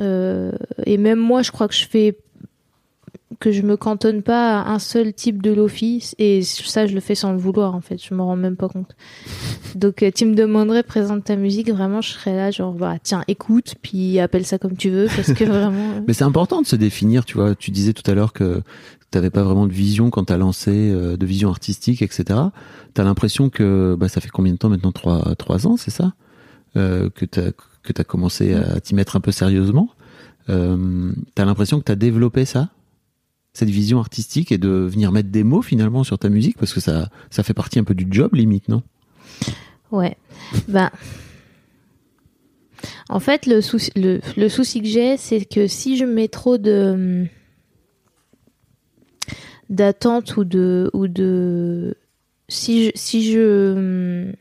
Euh, 0.00 0.52
et 0.86 0.98
même 0.98 1.18
moi, 1.18 1.42
je 1.42 1.50
crois 1.50 1.66
que 1.68 1.74
je 1.74 1.86
fais 1.88 2.16
que 3.40 3.52
je 3.52 3.62
me 3.62 3.76
cantonne 3.76 4.22
pas 4.22 4.60
à 4.60 4.70
un 4.72 4.78
seul 4.80 5.12
type 5.12 5.42
de 5.42 5.52
lofi 5.52 6.12
et 6.18 6.42
ça 6.42 6.86
je 6.86 6.94
le 6.94 7.00
fais 7.00 7.14
sans 7.14 7.30
le 7.32 7.38
vouloir 7.38 7.74
en 7.76 7.80
fait 7.80 8.02
je 8.02 8.12
me 8.12 8.20
rends 8.22 8.34
même 8.34 8.56
pas 8.56 8.68
compte 8.68 8.96
donc 9.76 10.02
euh, 10.02 10.10
tu 10.12 10.24
me 10.24 10.34
demanderais 10.34 10.82
présente 10.82 11.22
ta 11.24 11.36
musique 11.36 11.70
vraiment 11.70 12.00
je 12.00 12.12
serais 12.12 12.34
là 12.34 12.50
genre 12.50 12.72
bah 12.72 12.96
tiens 13.00 13.22
écoute 13.28 13.76
puis 13.80 14.18
appelle 14.18 14.44
ça 14.44 14.58
comme 14.58 14.76
tu 14.76 14.88
veux 14.90 15.06
parce 15.14 15.32
que 15.34 15.44
vraiment 15.44 15.90
euh, 15.98 16.00
Mais 16.08 16.14
c'est 16.14 16.24
important 16.24 16.62
de 16.62 16.66
se 16.66 16.74
définir, 16.74 17.24
tu 17.24 17.34
vois. 17.36 17.54
Tu 17.54 17.70
disais 17.70 17.92
tout 17.92 18.08
à 18.10 18.14
l'heure 18.14 18.32
que 18.32 18.62
t'avais 19.10 19.30
pas 19.30 19.42
vraiment 19.42 19.66
de 19.66 19.72
vision 19.72 20.10
quand 20.10 20.24
t'as 20.24 20.36
lancé, 20.36 20.70
euh, 20.90 21.16
de 21.16 21.26
vision 21.26 21.48
artistique, 21.50 22.02
etc. 22.02 22.38
T'as 22.94 23.04
l'impression 23.04 23.48
que 23.50 23.96
bah, 23.98 24.08
ça 24.08 24.20
fait 24.20 24.28
combien 24.28 24.52
de 24.52 24.58
temps 24.58 24.68
maintenant? 24.68 24.92
Trois, 24.92 25.34
trois 25.36 25.66
ans, 25.66 25.76
c'est 25.76 25.90
ça? 25.90 26.12
Euh, 26.76 27.08
Que 27.10 27.24
t'as 27.24 27.52
que 27.82 27.92
t'as 27.92 28.04
commencé 28.04 28.52
à 28.54 28.80
t'y 28.80 28.94
mettre 28.94 29.16
un 29.16 29.20
peu 29.20 29.32
sérieusement. 29.32 29.88
Euh, 30.50 31.12
t'as 31.34 31.46
l'impression 31.46 31.78
que 31.78 31.84
t'as 31.84 31.94
développé 31.94 32.44
ça, 32.44 32.68
cette 33.54 33.70
vision 33.70 33.98
artistique, 33.98 34.52
et 34.52 34.58
de 34.58 34.68
venir 34.68 35.10
mettre 35.10 35.30
des 35.30 35.42
mots 35.44 35.62
finalement 35.62 36.04
sur 36.04 36.18
ta 36.18 36.28
musique, 36.28 36.58
parce 36.58 36.74
que 36.74 36.80
ça, 36.80 37.08
ça 37.30 37.42
fait 37.42 37.54
partie 37.54 37.78
un 37.78 37.84
peu 37.84 37.94
du 37.94 38.06
job 38.10 38.34
limite, 38.34 38.68
non? 38.68 38.82
Ouais. 39.90 40.16
Bah. 40.68 40.92
En 43.08 43.20
fait, 43.20 43.46
le 43.46 43.60
souci, 43.62 43.90
le, 43.96 44.20
le 44.36 44.48
souci 44.48 44.82
que 44.82 44.88
j'ai, 44.88 45.16
c'est 45.16 45.44
que 45.46 45.66
si 45.66 45.96
je 45.96 46.04
mets 46.04 46.28
trop 46.28 46.58
de 46.58 47.26
d'attente 49.68 50.36
ou 50.36 50.44
de 50.44 50.90
ou 50.94 51.08
de 51.08 51.96
si 52.48 52.86
je 52.86 52.90
si 52.94 53.32
je 53.32 54.32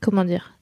comment 0.00 0.24
dire? 0.24 0.52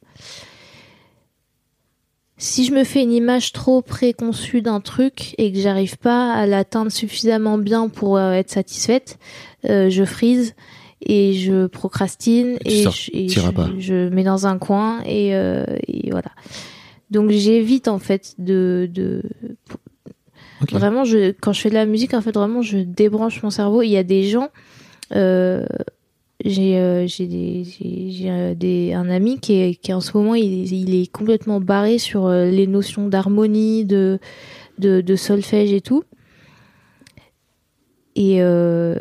Si 2.36 2.64
je 2.64 2.72
me 2.72 2.82
fais 2.84 3.02
une 3.02 3.12
image 3.12 3.52
trop 3.52 3.80
préconçue 3.80 4.60
d'un 4.60 4.80
truc 4.80 5.34
et 5.38 5.52
que 5.52 5.58
j'arrive 5.58 5.96
pas 5.98 6.32
à 6.32 6.46
l'atteindre 6.46 6.90
suffisamment 6.90 7.58
bien 7.58 7.88
pour 7.88 8.16
euh, 8.16 8.32
être 8.32 8.50
satisfaite, 8.50 9.18
euh, 9.70 9.88
je 9.88 10.04
frise 10.04 10.54
et 11.00 11.34
je 11.34 11.66
procrastine 11.66 12.58
Et 12.64 12.82
je, 12.90 13.10
et 13.12 13.28
je- 13.28 13.40
je 13.78 14.08
mets 14.08 14.24
dans 14.24 14.46
un 14.48 14.58
coin 14.58 15.00
et, 15.06 15.34
euh, 15.36 15.64
et 15.86 16.10
voilà. 16.10 16.32
Donc 17.10 17.30
j'évite 17.30 17.86
en 17.86 18.00
fait 18.00 18.34
de, 18.38 18.88
de 18.92 19.22
Vraiment 20.72 21.04
je 21.04 21.32
quand 21.32 21.52
je 21.52 21.60
fais 21.60 21.70
de 21.70 21.74
la 21.74 21.86
musique 21.86 22.14
en 22.14 22.20
fait 22.20 22.34
vraiment 22.34 22.62
je 22.62 22.78
débranche 22.78 23.42
mon 23.42 23.50
cerveau. 23.50 23.82
Il 23.82 23.90
y 23.90 23.96
a 23.96 24.02
des 24.02 24.24
gens 24.28 24.48
euh, 25.14 25.66
j'ai 26.44 26.78
euh, 26.78 27.06
j'ai 27.06 27.26
des 27.26 27.64
j'ai 27.64 28.10
j'ai, 28.10 28.30
euh, 28.30 28.54
des 28.54 28.92
un 28.92 29.08
ami 29.08 29.38
qui 29.38 29.54
est 29.54 29.74
qui 29.74 29.92
en 29.92 30.00
ce 30.00 30.16
moment 30.16 30.34
il, 30.34 30.72
il 30.72 30.94
est 30.94 31.10
complètement 31.10 31.60
barré 31.60 31.98
sur 31.98 32.26
euh, 32.26 32.50
les 32.50 32.66
notions 32.66 33.08
d'harmonie 33.08 33.84
de, 33.84 34.18
de 34.78 35.00
de 35.00 35.16
solfège 35.16 35.72
et 35.72 35.80
tout 35.80 36.04
et 38.16 38.42
euh, 38.42 38.96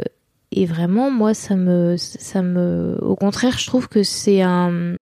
et 0.51 0.65
vraiment 0.65 1.09
moi 1.09 1.33
ça 1.33 1.55
me 1.55 1.95
ça 1.97 2.41
me 2.41 2.97
au 3.01 3.15
contraire 3.15 3.57
je 3.57 3.65
trouve 3.67 3.87
que 3.87 4.03
c'est 4.03 4.41
un 4.41 4.95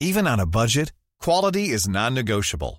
Even 0.00 0.28
on 0.28 0.38
a 0.38 0.46
budget, 0.46 0.92
quality 1.20 1.72
is 1.72 1.88
non-negotiable. 1.88 2.78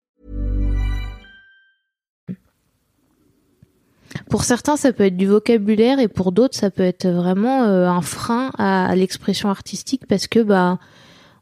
Pour 4.29 4.43
certains, 4.43 4.75
ça 4.77 4.91
peut 4.93 5.03
être 5.05 5.17
du 5.17 5.25
vocabulaire 5.27 5.99
et 5.99 6.07
pour 6.07 6.31
d'autres, 6.31 6.55
ça 6.57 6.69
peut 6.69 6.83
être 6.83 7.07
vraiment 7.07 7.63
euh, 7.63 7.87
un 7.87 8.01
frein 8.01 8.51
à, 8.57 8.85
à 8.85 8.95
l'expression 8.95 9.49
artistique 9.49 10.03
parce 10.07 10.27
que 10.27 10.39
bah 10.41 10.79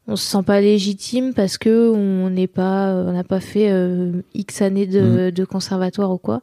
on 0.06 0.16
se 0.16 0.24
sent 0.28 0.42
pas 0.44 0.60
légitime 0.60 1.34
parce 1.34 1.58
que 1.58 1.90
on 1.90 2.30
n'est 2.30 2.46
pas, 2.48 2.92
on 2.94 3.12
n'a 3.12 3.24
pas 3.24 3.40
fait 3.40 3.70
euh, 3.70 4.22
X 4.34 4.62
années 4.62 4.86
de, 4.86 5.30
de 5.30 5.44
conservatoire 5.44 6.10
ou 6.10 6.18
quoi. 6.18 6.42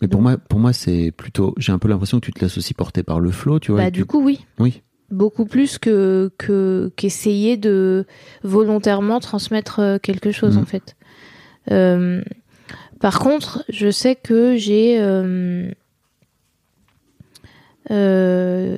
Mais 0.00 0.06
pour 0.08 0.20
moi, 0.22 0.36
pour 0.36 0.60
moi, 0.60 0.72
c'est 0.72 1.10
plutôt. 1.16 1.54
J'ai 1.58 1.72
un 1.72 1.78
peu 1.78 1.88
l'impression 1.88 2.20
que 2.20 2.26
tu 2.26 2.32
te 2.32 2.40
laisses 2.40 2.56
aussi 2.58 2.74
porter 2.74 3.02
par 3.02 3.18
le 3.18 3.30
flow, 3.32 3.58
tu 3.58 3.72
vois. 3.72 3.80
Bah 3.82 3.90
du 3.90 4.00
tu- 4.00 4.06
coup, 4.06 4.22
oui, 4.22 4.44
Oui. 4.60 4.82
beaucoup 5.10 5.44
plus 5.44 5.78
que 5.78 6.30
que 6.38 6.92
qu'essayer 6.96 7.56
de 7.56 8.06
volontairement 8.44 9.18
transmettre 9.18 9.80
euh, 9.80 9.98
quelque 9.98 10.30
chose 10.30 10.56
Mhm. 10.56 10.62
en 10.62 10.66
fait. 10.66 10.96
Euh, 11.72 12.22
par 13.00 13.20
contre, 13.20 13.64
je 13.68 13.90
sais 13.90 14.16
que 14.16 14.56
j'ai 14.56 14.98
euh, 14.98 15.70
euh, 17.90 18.76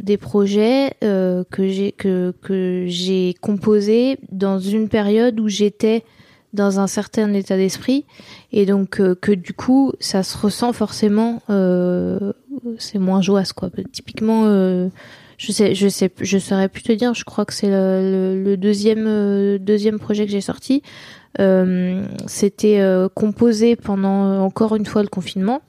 des 0.00 0.16
projets 0.16 0.94
euh, 1.02 1.44
que 1.50 1.68
j'ai 1.68 1.92
que 1.92 2.34
que 2.42 3.32
composés 3.40 4.18
dans 4.30 4.58
une 4.58 4.88
période 4.88 5.40
où 5.40 5.48
j'étais 5.48 6.04
dans 6.52 6.78
un 6.78 6.86
certain 6.86 7.32
état 7.32 7.56
d'esprit. 7.56 8.04
Et 8.52 8.66
donc 8.66 9.00
que 9.14 9.32
du 9.32 9.54
coup 9.54 9.92
ça 10.00 10.22
se 10.22 10.36
ressent 10.36 10.72
forcément 10.72 11.42
euh, 11.50 12.32
c'est 12.78 12.98
moins 12.98 13.22
joyeux 13.22 13.46
quoi. 13.56 13.70
Typiquement 13.92 14.44
je 15.38 15.50
sais 15.52 15.74
je 15.74 15.88
sais 15.88 16.10
je 16.20 16.38
saurais 16.38 16.68
plus 16.68 16.82
te 16.82 16.92
dire. 16.92 17.14
Je 17.14 17.24
crois 17.24 17.44
que 17.44 17.54
c'est 17.54 17.70
le, 17.70 18.42
le- 18.44 18.56
deuxième 18.56 19.58
deuxième 19.58 19.98
projet 19.98 20.26
que 20.26 20.32
j'ai 20.32 20.40
sorti 20.40 20.82
c'était 21.38 22.80
euh, 22.80 23.08
composé 23.08 23.76
pendant 23.76 24.26
euh, 24.26 24.38
encore 24.38 24.76
une 24.76 24.86
fois 24.86 25.02
le 25.02 25.08
confinement. 25.08 25.62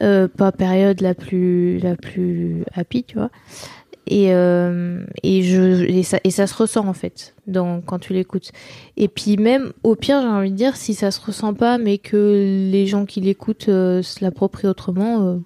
Euh, 0.00 0.26
pas 0.26 0.52
période 0.52 1.00
la 1.02 1.14
plus 1.14 1.78
la 1.78 1.96
plus 1.96 2.64
happy 2.74 3.04
tu 3.04 3.18
vois. 3.18 3.30
Et 4.08 4.34
euh, 4.34 5.04
et 5.22 5.42
je 5.42 5.84
et 5.84 6.02
ça 6.02 6.18
et 6.24 6.30
ça 6.30 6.46
se 6.46 6.54
ressent 6.54 6.86
en 6.88 6.92
fait 6.92 7.34
dans 7.46 7.80
quand 7.80 7.98
tu 7.98 8.12
l'écoutes. 8.12 8.50
Et 8.96 9.06
puis 9.06 9.36
même 9.36 9.72
au 9.84 9.94
pire 9.94 10.20
j'ai 10.20 10.28
envie 10.28 10.50
de 10.50 10.56
dire 10.56 10.76
si 10.76 10.94
ça 10.94 11.10
se 11.10 11.20
ressent 11.20 11.54
pas 11.54 11.78
mais 11.78 11.98
que 11.98 12.68
les 12.70 12.86
gens 12.86 13.04
qui 13.04 13.20
l'écoutent 13.20 13.68
euh, 13.68 14.02
se 14.02 14.24
l'approprient 14.24 14.66
autrement 14.66 15.28
euh, 15.28 15.36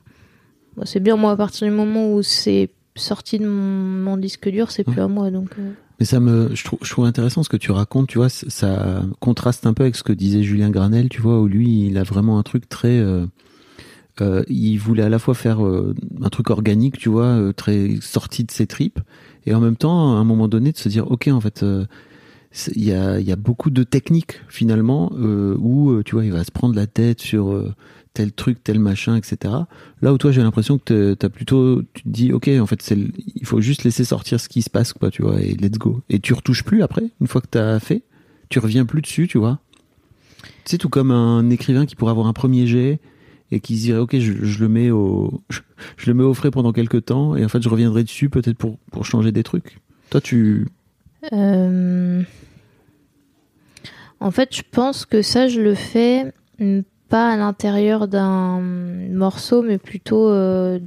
c'est 0.84 1.00
bien. 1.00 1.16
Moi 1.16 1.32
à 1.32 1.36
partir 1.36 1.68
du 1.68 1.74
moment 1.74 2.12
où 2.12 2.22
c'est 2.22 2.70
sorti 2.94 3.38
de 3.38 3.46
mon, 3.46 3.50
mon 4.10 4.16
disque 4.16 4.48
dur 4.48 4.70
c'est 4.70 4.84
plus 4.84 5.00
à 5.00 5.08
moi 5.08 5.30
donc 5.30 5.50
euh, 5.58 5.72
Mais 5.98 6.04
ça 6.04 6.20
me, 6.20 6.54
je 6.54 6.64
trouve, 6.64 7.06
intéressant 7.06 7.42
ce 7.42 7.48
que 7.48 7.56
tu 7.56 7.70
racontes, 7.70 8.08
tu 8.08 8.18
vois, 8.18 8.28
ça 8.28 9.02
contraste 9.18 9.66
un 9.66 9.72
peu 9.72 9.84
avec 9.84 9.96
ce 9.96 10.02
que 10.02 10.12
disait 10.12 10.42
Julien 10.42 10.70
Granel, 10.70 11.08
tu 11.08 11.22
vois, 11.22 11.40
où 11.40 11.46
lui, 11.46 11.86
il 11.86 11.96
a 11.96 12.02
vraiment 12.02 12.38
un 12.38 12.42
truc 12.42 12.68
très, 12.68 12.98
euh, 12.98 13.26
euh, 14.20 14.42
il 14.48 14.76
voulait 14.76 15.04
à 15.04 15.08
la 15.08 15.18
fois 15.18 15.34
faire 15.34 15.64
euh, 15.64 15.94
un 16.22 16.28
truc 16.28 16.50
organique, 16.50 16.98
tu 16.98 17.08
vois, 17.08 17.52
très 17.54 17.96
sorti 18.02 18.44
de 18.44 18.50
ses 18.50 18.66
tripes, 18.66 19.00
et 19.46 19.54
en 19.54 19.60
même 19.60 19.76
temps, 19.76 20.16
à 20.16 20.18
un 20.18 20.24
moment 20.24 20.48
donné, 20.48 20.72
de 20.72 20.76
se 20.76 20.90
dire, 20.90 21.10
ok, 21.10 21.28
en 21.28 21.40
fait, 21.40 21.64
il 22.74 22.84
y 22.84 22.92
a, 22.92 23.36
beaucoup 23.36 23.70
de 23.70 23.82
techniques 23.82 24.40
finalement 24.48 25.12
euh, 25.18 25.56
où, 25.58 25.90
euh, 25.90 26.02
tu 26.02 26.14
vois, 26.14 26.24
il 26.24 26.32
va 26.32 26.44
se 26.44 26.50
prendre 26.50 26.74
la 26.74 26.86
tête 26.86 27.20
sur 27.20 27.52
euh, 27.52 27.74
tel 28.14 28.32
truc, 28.32 28.62
tel 28.64 28.78
machin, 28.78 29.16
etc. 29.16 29.54
Là 30.02 30.12
où 30.12 30.18
toi, 30.18 30.32
j'ai 30.32 30.42
l'impression 30.42 30.78
que 30.78 31.14
t'as 31.14 31.28
plutôt, 31.28 31.82
tu 31.92 32.02
te 32.02 32.08
dis, 32.08 32.32
ok, 32.32 32.48
en 32.60 32.66
fait, 32.66 32.82
c'est, 32.82 32.98
il 33.34 33.46
faut 33.46 33.60
juste 33.60 33.84
laisser 33.84 34.04
sortir 34.04 34.40
ce 34.40 34.48
qui 34.48 34.62
se 34.62 34.70
passe, 34.70 34.92
quoi, 34.92 35.10
tu 35.10 35.22
vois, 35.22 35.40
et 35.40 35.54
let's 35.54 35.78
go. 35.78 36.02
Et 36.08 36.18
tu 36.18 36.32
retouches 36.32 36.64
plus 36.64 36.82
après, 36.82 37.10
une 37.20 37.26
fois 37.26 37.40
que 37.40 37.48
t'as 37.48 37.78
fait, 37.78 38.02
tu 38.48 38.58
reviens 38.58 38.86
plus 38.86 39.02
dessus, 39.02 39.28
tu 39.28 39.38
vois. 39.38 39.60
C'est 40.64 40.78
tout 40.78 40.88
comme 40.88 41.10
un 41.10 41.50
écrivain 41.50 41.86
qui 41.86 41.94
pourrait 41.94 42.12
avoir 42.12 42.26
un 42.26 42.32
premier 42.32 42.66
jet 42.66 43.00
et 43.52 43.60
qui 43.60 43.76
se 43.76 43.82
dirait 43.82 44.00
ok 44.00 44.18
je, 44.18 44.60
le 44.60 44.68
mets 44.68 44.90
au 44.90 45.40
je, 45.50 45.60
je 45.96 46.06
le 46.08 46.14
mets 46.14 46.24
au 46.24 46.34
frais 46.34 46.50
pendant 46.50 46.72
quelques 46.72 47.04
temps 47.04 47.36
et 47.36 47.44
en 47.44 47.48
fait 47.48 47.62
je 47.62 47.68
reviendrai 47.68 48.02
dessus 48.02 48.28
peut-être 48.28 48.58
pour 48.58 48.76
pour 48.90 49.04
changer 49.04 49.30
des 49.30 49.44
trucs. 49.44 49.78
Toi 50.10 50.20
tu 50.20 50.66
Euh, 51.32 52.22
En 54.26 54.30
fait, 54.32 54.54
je 54.54 54.62
pense 54.70 55.06
que 55.06 55.22
ça, 55.22 55.46
je 55.48 55.60
le 55.60 55.74
fais 55.74 56.32
mm, 56.58 56.80
pas 57.08 57.30
à 57.30 57.36
l'intérieur 57.36 58.08
d'un 58.08 58.60
morceau, 58.60 59.62
mais 59.62 59.78
plutôt 59.78 60.28
euh, 60.28 60.80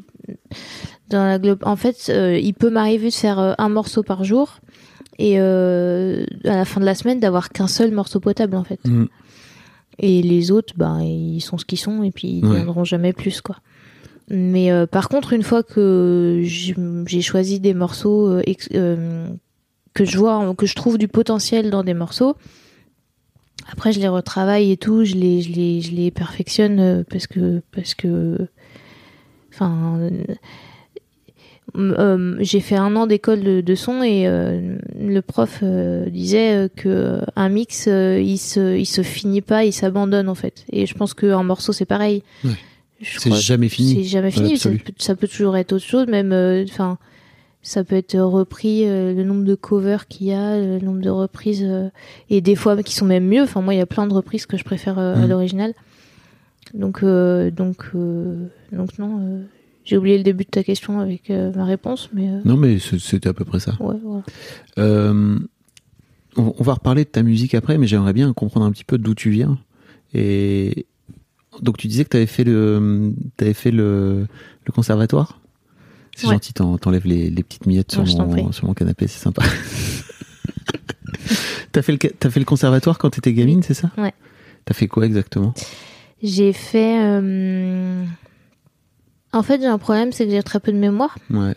dans 1.10 1.24
la 1.26 1.40
globe. 1.40 1.60
En 1.64 1.76
fait, 1.78 2.10
euh, 2.10 2.38
il 2.38 2.54
peut 2.54 2.70
m'arriver 2.70 3.10
de 3.10 3.14
faire 3.14 3.40
euh, 3.40 3.54
un 3.58 3.70
morceau 3.70 4.04
par 4.04 4.24
jour 4.24 4.60
et 5.18 5.40
euh, 5.40 6.26
à 6.44 6.56
la 6.58 6.66
fin 6.66 6.80
de 6.82 6.86
la 6.86 6.96
semaine 6.96 7.20
d'avoir 7.20 7.50
qu'un 7.50 7.68
seul 7.68 7.92
morceau 7.92 8.20
potable 8.20 8.56
en 8.58 8.64
fait. 8.64 8.80
Mm. 8.86 9.06
Et 10.00 10.22
les 10.22 10.52
autres, 10.52 10.74
bah, 10.78 10.98
ils 11.02 11.42
sont 11.42 11.58
ce 11.58 11.66
qu'ils 11.66 11.80
sont 11.80 12.04
et 12.04 12.12
puis 12.12 12.28
ils 12.40 12.46
Ouais. 12.46 12.56
viendront 12.58 12.84
jamais 12.84 13.14
plus 13.14 13.42
quoi. 13.42 13.58
Mais 14.30 14.72
euh, 14.72 14.86
par 14.86 15.10
contre, 15.10 15.34
une 15.34 15.44
fois 15.44 15.64
que 15.64 16.42
j'ai 16.44 17.22
choisi 17.22 17.60
des 17.60 17.74
morceaux 17.74 18.28
euh, 18.28 19.28
que 19.94 20.06
je 20.06 20.18
vois, 20.18 20.54
que 20.56 20.66
je 20.68 20.76
trouve 20.76 20.98
du 20.98 21.08
potentiel 21.08 21.70
dans 21.72 21.84
des 21.84 21.96
morceaux, 21.96 22.36
après 23.72 23.92
je 23.92 24.00
les 24.00 24.08
retravaille 24.08 24.72
et 24.72 24.78
tout, 24.78 25.06
je 25.06 25.16
les, 25.16 25.42
je 25.42 25.52
les, 25.52 25.82
je 25.82 25.92
les 25.92 26.12
perfectionne 26.12 26.80
euh, 26.80 27.04
parce 27.10 27.28
que, 27.28 27.62
parce 27.72 27.94
que, 27.94 28.48
enfin, 29.54 30.00
euh, 30.00 30.10
euh, 31.78 32.36
j'ai 32.40 32.60
fait 32.60 32.76
un 32.76 32.96
an 32.96 33.06
d'école 33.06 33.44
de, 33.44 33.62
de 33.62 33.76
son 33.76 34.02
et 34.02 34.28
euh, 34.28 34.78
le 35.00 35.22
prof 35.22 35.60
euh, 35.62 36.10
disait 36.10 36.70
que 36.76 37.22
un 37.36 37.50
mix, 37.50 37.86
il 37.88 38.38
se, 38.38 38.78
il 38.78 38.88
se 38.88 39.04
finit 39.04 39.42
pas, 39.42 39.66
il 39.66 39.74
s'abandonne 39.74 40.30
en 40.30 40.36
fait. 40.36 40.66
Et 40.72 40.86
je 40.86 40.94
pense 40.96 41.14
qu'un 41.14 41.44
morceau 41.44 41.72
c'est 41.72 41.86
pareil. 41.86 42.24
Ouais. 42.44 42.52
C'est 43.02 43.32
jamais 43.34 43.70
c'est 43.70 43.76
fini. 43.76 44.04
jamais 44.04 44.30
dans 44.30 44.36
fini. 44.36 44.58
Ça 44.58 44.70
ça 44.98 45.16
peut 45.16 45.28
toujours 45.28 45.56
être 45.56 45.72
autre 45.72 45.86
chose, 45.86 46.08
même. 46.08 46.34
Enfin, 46.68 46.98
ça 47.70 47.84
peut 47.84 47.96
être 47.96 48.18
repris 48.20 48.84
euh, 48.88 49.14
le 49.14 49.24
nombre 49.24 49.44
de 49.46 49.56
covers 49.56 50.08
qu'il 50.08 50.28
y 50.28 50.34
a, 50.34 50.58
le 50.60 50.80
nombre 50.80 51.02
de 51.02 51.10
reprises, 51.10 51.64
euh, 51.64 51.90
et 52.30 52.42
des 52.42 52.56
fois 52.56 52.82
qui 52.82 52.96
sont 52.96 53.06
même 53.06 53.28
mieux. 53.28 53.44
Enfin, 53.44 53.62
moi, 53.62 53.74
il 53.76 53.78
y 53.78 53.82
a 53.82 53.86
plein 53.86 54.08
de 54.08 54.14
reprises 54.14 54.46
que 54.48 54.58
je 54.58 54.64
préfère 54.64 54.98
euh, 54.98 55.14
à 55.16 55.20
Mhm. 55.20 55.30
l'original. 55.30 55.74
Donc, 56.74 57.04
euh, 57.04 57.52
donc, 57.52 57.78
euh, 57.96 58.48
donc 58.72 58.98
non. 59.00 59.20
euh, 59.22 59.42
j'ai 59.86 59.98
oublié 59.98 60.18
le 60.18 60.24
début 60.24 60.44
de 60.46 60.50
ta 60.50 60.64
question 60.64 61.00
avec 61.00 61.30
euh, 61.30 61.52
ma 61.56 61.66
réponse, 61.66 62.10
mais 62.14 62.28
euh, 62.30 62.40
Non 62.46 62.58
mais 62.58 62.78
c'était 62.80 63.30
à 63.30 63.34
peu 63.34 63.46
près 63.46 63.60
ça. 63.60 63.74
ouais, 63.80 63.96
voilà. 64.04 64.24
Euh, 64.78 65.38
on, 66.38 66.54
on 66.58 66.64
va 66.64 66.74
reparler 66.74 67.04
de 67.06 67.10
ta 67.10 67.24
musique 67.24 67.56
après 67.56 67.78
mais 67.80 67.88
j'aimerais 67.88 68.14
bien 68.14 68.32
comprendre 68.34 68.66
un 68.68 68.72
petit 68.72 68.84
peu 68.84 68.98
d'où 69.00 69.16
tu 69.16 69.32
viens 69.32 69.58
et 70.14 70.86
donc 71.62 71.78
tu 71.78 71.88
disais 71.88 72.04
que 72.04 72.10
tu 72.10 72.18
avais 72.18 72.28
fait 72.28 72.44
le 72.44 73.14
t'avais 73.36 73.54
fait 73.56 73.72
le, 73.72 74.28
le 74.66 74.72
conservatoire? 74.72 75.39
C'est 76.20 76.28
Ouais. 76.28 76.34
gentil, 76.34 76.54
t'en- 76.54 76.78
t'enlèves 76.78 77.06
les, 77.08 77.30
les 77.30 77.44
petites 77.44 77.66
miettes 77.66 77.92
sur, 77.94 78.04
mon, 78.06 78.30
prie. 78.30 78.46
sur 78.52 78.66
mon 78.66 78.74
canapé, 78.74 79.08
c'est 79.08 79.20
sympa. 79.20 79.42
t'as 81.72 81.82
fait 81.82 81.92
le 81.94 81.98
t'as 81.98 82.30
fait 82.30 82.40
le 82.40 82.46
conservatoire 82.46 82.98
quand 82.98 83.10
t'étais 83.12 83.34
gamine, 83.34 83.64
c'est 83.64 83.74
ça? 83.74 83.90
Ouais. 83.98 84.14
T'as 84.66 84.74
fait 84.74 84.88
quoi 84.88 85.06
exactement? 85.06 85.54
J'ai 86.22 86.52
fait. 86.54 86.98
euh, 87.00 88.04
En 89.32 89.44
fait, 89.44 89.62
j'ai 89.62 89.68
un 89.68 89.78
problème, 89.78 90.12
c'est 90.12 90.26
que 90.26 90.32
j'ai 90.32 90.44
très 90.44 90.60
peu 90.60 90.72
de 90.74 90.78
mémoire. 90.78 91.18
Ouais. 91.30 91.56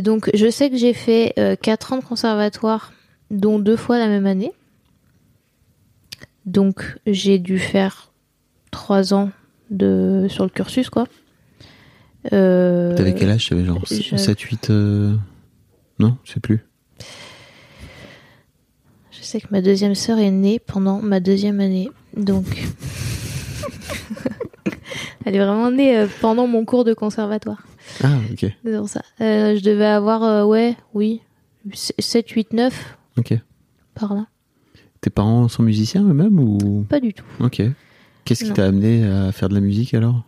Donc, 0.00 0.30
je 0.34 0.50
sais 0.50 0.70
que 0.70 0.76
j'ai 0.76 0.92
fait 0.92 1.34
4 1.62 1.92
ans 1.92 1.98
de 1.98 2.04
conservatoire, 2.04 2.92
dont 3.30 3.58
deux 3.58 3.76
fois 3.76 3.98
la 3.98 4.06
même 4.06 4.26
année. 4.26 4.52
Donc, 6.46 6.98
j'ai 7.06 7.38
dû 7.38 7.58
faire 7.58 8.12
3 8.70 9.14
ans 9.14 9.30
de... 9.70 10.26
sur 10.28 10.44
le 10.44 10.50
cursus, 10.50 10.90
quoi. 10.90 11.06
Euh, 12.32 12.94
T'avais 12.96 13.14
quel 13.14 13.30
âge 13.30 13.48
T'avais 13.48 13.64
genre 13.64 13.84
je- 13.90 14.16
7, 14.16 14.40
8 14.40 14.70
euh... 14.70 15.14
Non, 15.98 16.16
je 16.24 16.32
sais 16.32 16.40
plus. 16.40 16.60
Je 19.10 19.22
sais 19.22 19.40
que 19.40 19.46
ma 19.50 19.60
deuxième 19.60 19.94
sœur 19.94 20.18
est 20.18 20.30
née 20.30 20.58
pendant 20.58 21.00
ma 21.00 21.20
deuxième 21.20 21.60
année. 21.60 21.88
Donc. 22.16 22.46
Elle 25.26 25.36
est 25.36 25.38
vraiment 25.44 25.70
née 25.70 25.96
euh, 25.98 26.06
pendant 26.20 26.46
mon 26.46 26.64
cours 26.64 26.84
de 26.84 26.92
conservatoire. 26.94 27.62
Ah, 28.02 28.18
ok. 28.32 28.46
Pour 28.64 28.88
ça. 28.88 29.02
Euh, 29.20 29.56
je 29.56 29.62
devais 29.62 29.86
avoir, 29.86 30.46
ouais, 30.48 30.76
oui, 30.92 31.22
7, 31.72 32.28
8, 32.28 32.52
9 32.52 32.96
Ok. 33.18 33.34
par 33.94 34.14
là. 34.14 34.26
Tes 35.00 35.10
parents 35.10 35.48
sont 35.48 35.62
musiciens 35.62 36.02
eux-mêmes 36.02 36.38
ou? 36.38 36.84
Pas 36.88 37.00
du 37.00 37.14
tout. 37.14 37.24
Ok. 37.40 37.62
Qu'est-ce 38.24 38.44
qui 38.44 38.52
t'a 38.52 38.64
amené 38.66 39.04
à 39.06 39.32
faire 39.32 39.48
de 39.48 39.54
la 39.54 39.60
musique 39.60 39.94
alors? 39.94 40.24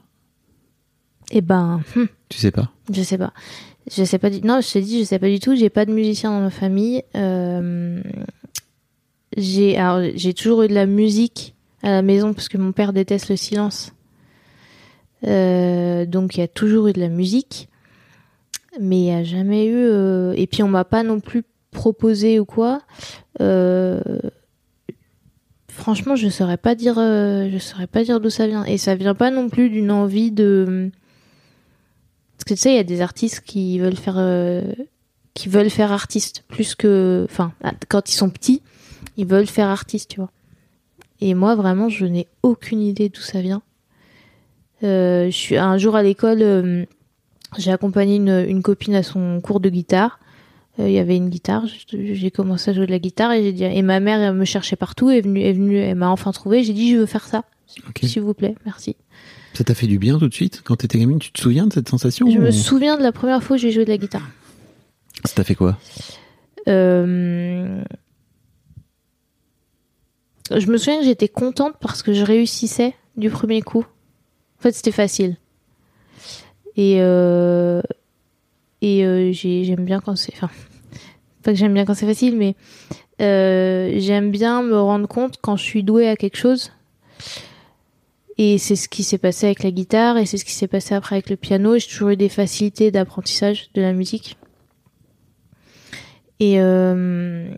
Eh 1.32 1.40
ben, 1.40 1.80
hum, 1.96 2.08
Tu 2.28 2.38
sais 2.38 2.50
pas 2.52 2.70
je 2.92 3.02
sais 3.02 3.18
pas. 3.18 3.32
Je 3.90 4.04
sais 4.04 4.18
pas 4.18 4.30
du... 4.30 4.40
Non, 4.42 4.60
je 4.60 4.72
t'ai 4.72 4.80
dit, 4.80 5.00
je 5.00 5.04
sais 5.04 5.18
pas 5.18 5.28
du 5.28 5.38
tout. 5.40 5.54
J'ai 5.56 5.70
pas 5.70 5.84
de 5.84 5.92
musicien 5.92 6.30
dans 6.30 6.40
ma 6.40 6.50
famille. 6.50 7.02
Euh, 7.16 8.00
J'ai 9.36 9.76
alors, 9.76 10.08
j'ai 10.14 10.34
toujours 10.34 10.62
eu 10.62 10.68
de 10.68 10.74
la 10.74 10.86
musique 10.86 11.54
à 11.82 11.90
la 11.90 12.02
maison 12.02 12.32
parce 12.32 12.48
que 12.48 12.58
mon 12.58 12.72
père 12.72 12.92
déteste 12.92 13.28
le 13.28 13.36
silence. 13.36 13.92
Euh, 15.26 16.04
donc 16.06 16.36
il 16.36 16.40
y 16.40 16.42
a 16.42 16.48
toujours 16.48 16.88
eu 16.88 16.92
de 16.92 17.00
la 17.00 17.08
musique, 17.08 17.68
mais 18.80 18.98
il 18.98 19.04
y 19.06 19.10
a 19.12 19.24
jamais 19.24 19.66
eu. 19.66 19.74
euh, 19.76 20.32
Et 20.36 20.46
puis 20.46 20.62
on 20.62 20.68
m'a 20.68 20.84
pas 20.84 21.02
non 21.02 21.18
plus 21.20 21.42
proposé 21.72 22.38
ou 22.40 22.44
quoi. 22.44 22.82
Franchement, 25.68 26.16
je 26.16 26.28
saurais 26.28 26.56
pas 26.56 26.74
dire. 26.74 26.94
Je 26.96 27.58
saurais 27.60 27.86
pas 27.86 28.02
dire 28.04 28.20
d'où 28.20 28.30
ça 28.30 28.46
vient. 28.46 28.64
Et 28.64 28.78
ça 28.78 28.94
vient 28.94 29.14
pas 29.14 29.30
non 29.30 29.48
plus 29.48 29.68
d'une 29.70 29.90
envie 29.90 30.30
de. 30.32 30.90
Parce 32.36 32.44
que 32.44 32.54
tu 32.54 32.60
sais, 32.60 32.72
il 32.72 32.76
y 32.76 32.80
a 32.80 32.84
des 32.84 33.00
artistes 33.00 33.40
qui 33.40 33.78
veulent 33.78 33.96
faire. 33.96 34.16
euh, 34.18 34.62
qui 35.34 35.48
veulent 35.50 35.70
faire 35.70 35.92
artiste 35.92 36.44
plus 36.48 36.74
que. 36.74 37.26
Enfin, 37.30 37.52
quand 37.88 38.10
ils 38.10 38.14
sont 38.14 38.30
petits, 38.30 38.62
ils 39.16 39.26
veulent 39.26 39.46
faire 39.46 39.68
artiste, 39.68 40.10
tu 40.10 40.20
vois. 40.20 40.30
Et 41.20 41.34
moi, 41.34 41.54
vraiment, 41.54 41.88
je 41.88 42.06
n'ai 42.06 42.26
aucune 42.42 42.80
idée 42.80 43.08
d'où 43.08 43.20
ça 43.20 43.40
vient. 43.40 43.62
Euh, 44.82 45.26
je 45.26 45.36
suis 45.36 45.56
un 45.56 45.78
jour 45.78 45.96
à 45.96 46.02
l'école, 46.02 46.42
euh, 46.42 46.84
j'ai 47.56 47.72
accompagné 47.72 48.16
une, 48.16 48.44
une 48.48 48.62
copine 48.62 48.94
à 48.94 49.02
son 49.02 49.40
cours 49.40 49.60
de 49.60 49.70
guitare. 49.70 50.20
Il 50.78 50.90
y 50.90 50.98
avait 50.98 51.16
une 51.16 51.30
guitare, 51.30 51.64
j'ai 51.90 52.30
commencé 52.30 52.70
à 52.70 52.74
jouer 52.74 52.84
de 52.84 52.90
la 52.90 52.98
guitare 52.98 53.32
et 53.32 53.42
j'ai 53.42 53.52
dit 53.54 53.64
et 53.64 53.80
ma 53.80 53.98
mère 53.98 54.20
elle 54.20 54.34
me 54.34 54.44
cherchait 54.44 54.76
partout, 54.76 55.08
est 55.08 55.22
venue, 55.22 55.40
est 55.40 55.54
venue, 55.54 55.78
elle 55.78 55.94
m'a 55.94 56.10
enfin 56.10 56.32
trouvé. 56.32 56.64
J'ai 56.64 56.74
dit 56.74 56.92
je 56.92 56.98
veux 56.98 57.06
faire 57.06 57.24
ça, 57.24 57.44
s'il 58.02 58.20
vous 58.20 58.34
plaît, 58.34 58.54
merci. 58.66 58.94
Ça 59.56 59.64
t'a 59.64 59.74
fait 59.74 59.86
du 59.86 59.98
bien 59.98 60.18
tout 60.18 60.28
de 60.28 60.34
suite 60.34 60.60
Quand 60.64 60.76
t'étais 60.76 60.98
gamine, 60.98 61.18
tu 61.18 61.32
te 61.32 61.40
souviens 61.40 61.66
de 61.66 61.72
cette 61.72 61.88
sensation 61.88 62.28
Je 62.30 62.38
ou- 62.38 62.42
me 62.42 62.50
souviens 62.50 62.98
de 62.98 63.02
la 63.02 63.10
première 63.12 63.42
fois 63.42 63.56
que 63.56 63.62
j'ai 63.62 63.70
joué 63.72 63.84
de 63.86 63.90
la 63.90 63.96
guitare. 63.96 64.28
Ça 65.24 65.32
t'a 65.34 65.44
fait 65.44 65.54
quoi? 65.54 65.78
Euh, 66.68 67.82
Je 70.50 70.66
me 70.70 70.76
souviens 70.76 70.98
que 71.00 71.04
j'étais 71.06 71.28
contente 71.28 71.74
parce 71.80 72.02
que 72.02 72.12
je 72.12 72.22
réussissais 72.22 72.94
du 73.16 73.30
premier 73.30 73.62
coup. 73.62 73.84
En 74.58 74.62
fait, 74.62 74.72
c'était 74.72 74.92
facile. 74.92 75.36
Et, 76.76 76.98
euh... 77.00 77.80
et 78.82 79.04
euh, 79.06 79.32
j'ai- 79.32 79.64
j'aime 79.64 79.84
bien 79.86 80.00
quand 80.00 80.16
c'est. 80.16 80.32
Enfin, 80.34 80.50
pas 81.42 81.52
que 81.52 81.58
j'aime 81.58 81.72
bien 81.72 81.84
quand 81.86 81.94
c'est 81.94 82.06
facile, 82.06 82.36
mais 82.36 82.54
j'aime 83.18 84.30
bien 84.30 84.62
me 84.62 84.78
rendre 84.78 85.08
compte 85.08 85.38
quand 85.40 85.56
je 85.56 85.62
suis 85.64 85.82
douée 85.82 86.08
à 86.08 86.16
quelque 86.16 86.36
chose. 86.36 86.72
Et 88.38 88.58
c'est 88.58 88.76
ce 88.76 88.88
qui 88.88 89.02
s'est 89.02 89.16
passé 89.18 89.46
avec 89.46 89.62
la 89.62 89.70
guitare 89.70 90.18
et 90.18 90.26
c'est 90.26 90.36
ce 90.36 90.44
qui 90.44 90.52
s'est 90.52 90.66
passé 90.68 90.94
après 90.94 91.16
avec 91.16 91.30
le 91.30 91.36
piano. 91.36 91.78
J'ai 91.78 91.86
toujours 91.86 92.10
eu 92.10 92.16
des 92.16 92.28
facilités 92.28 92.90
d'apprentissage 92.90 93.70
de 93.74 93.80
la 93.80 93.92
musique. 93.94 94.36
Et, 96.38 96.60
euh, 96.60 97.48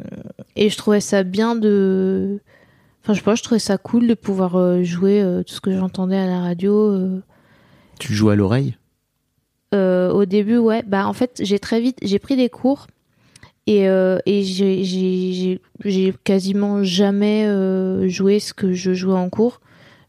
et 0.54 0.70
je 0.70 0.76
trouvais 0.76 1.00
ça 1.00 1.24
bien 1.24 1.56
de. 1.56 2.38
Enfin, 3.02 3.12
je 3.14 3.18
sais 3.18 3.24
pas, 3.24 3.34
je 3.34 3.42
trouvais 3.42 3.58
ça 3.58 3.76
cool 3.76 4.06
de 4.06 4.14
pouvoir 4.14 4.54
euh, 4.56 4.84
jouer 4.84 5.20
euh, 5.20 5.42
tout 5.42 5.54
ce 5.54 5.60
que 5.60 5.72
j'entendais 5.72 6.16
à 6.16 6.26
la 6.26 6.40
radio. 6.40 6.74
euh. 6.92 7.22
Tu 7.98 8.14
joues 8.14 8.28
à 8.30 8.36
l'oreille? 8.36 8.76
Euh, 9.74 10.12
au 10.12 10.26
début, 10.26 10.58
ouais. 10.58 10.84
Bah, 10.86 11.08
en 11.08 11.12
fait, 11.12 11.40
j'ai 11.42 11.58
très 11.58 11.80
vite, 11.80 11.98
j'ai 12.02 12.20
pris 12.20 12.36
des 12.36 12.48
cours 12.48 12.86
et, 13.66 13.88
euh, 13.88 14.18
et 14.26 14.44
j'ai- 14.44 14.84
j'ai 14.84 15.32
j'ai- 15.32 15.60
j'ai 15.84 16.14
quasiment 16.24 16.84
jamais 16.84 17.46
euh, 17.46 18.08
joué 18.08 18.38
ce 18.38 18.54
que 18.54 18.72
je 18.72 18.94
jouais 18.94 19.14
en 19.18 19.28
cours. 19.28 19.60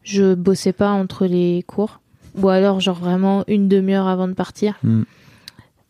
Je 0.02 0.34
bossais 0.34 0.72
pas 0.72 0.90
entre 0.90 1.26
les 1.26 1.62
cours. 1.66 2.00
ou 2.40 2.48
alors 2.48 2.80
genre 2.80 2.98
vraiment 2.98 3.44
une 3.48 3.68
demi-heure 3.68 4.06
avant 4.06 4.28
de 4.28 4.34
partir. 4.34 4.74
Mm. 4.84 5.02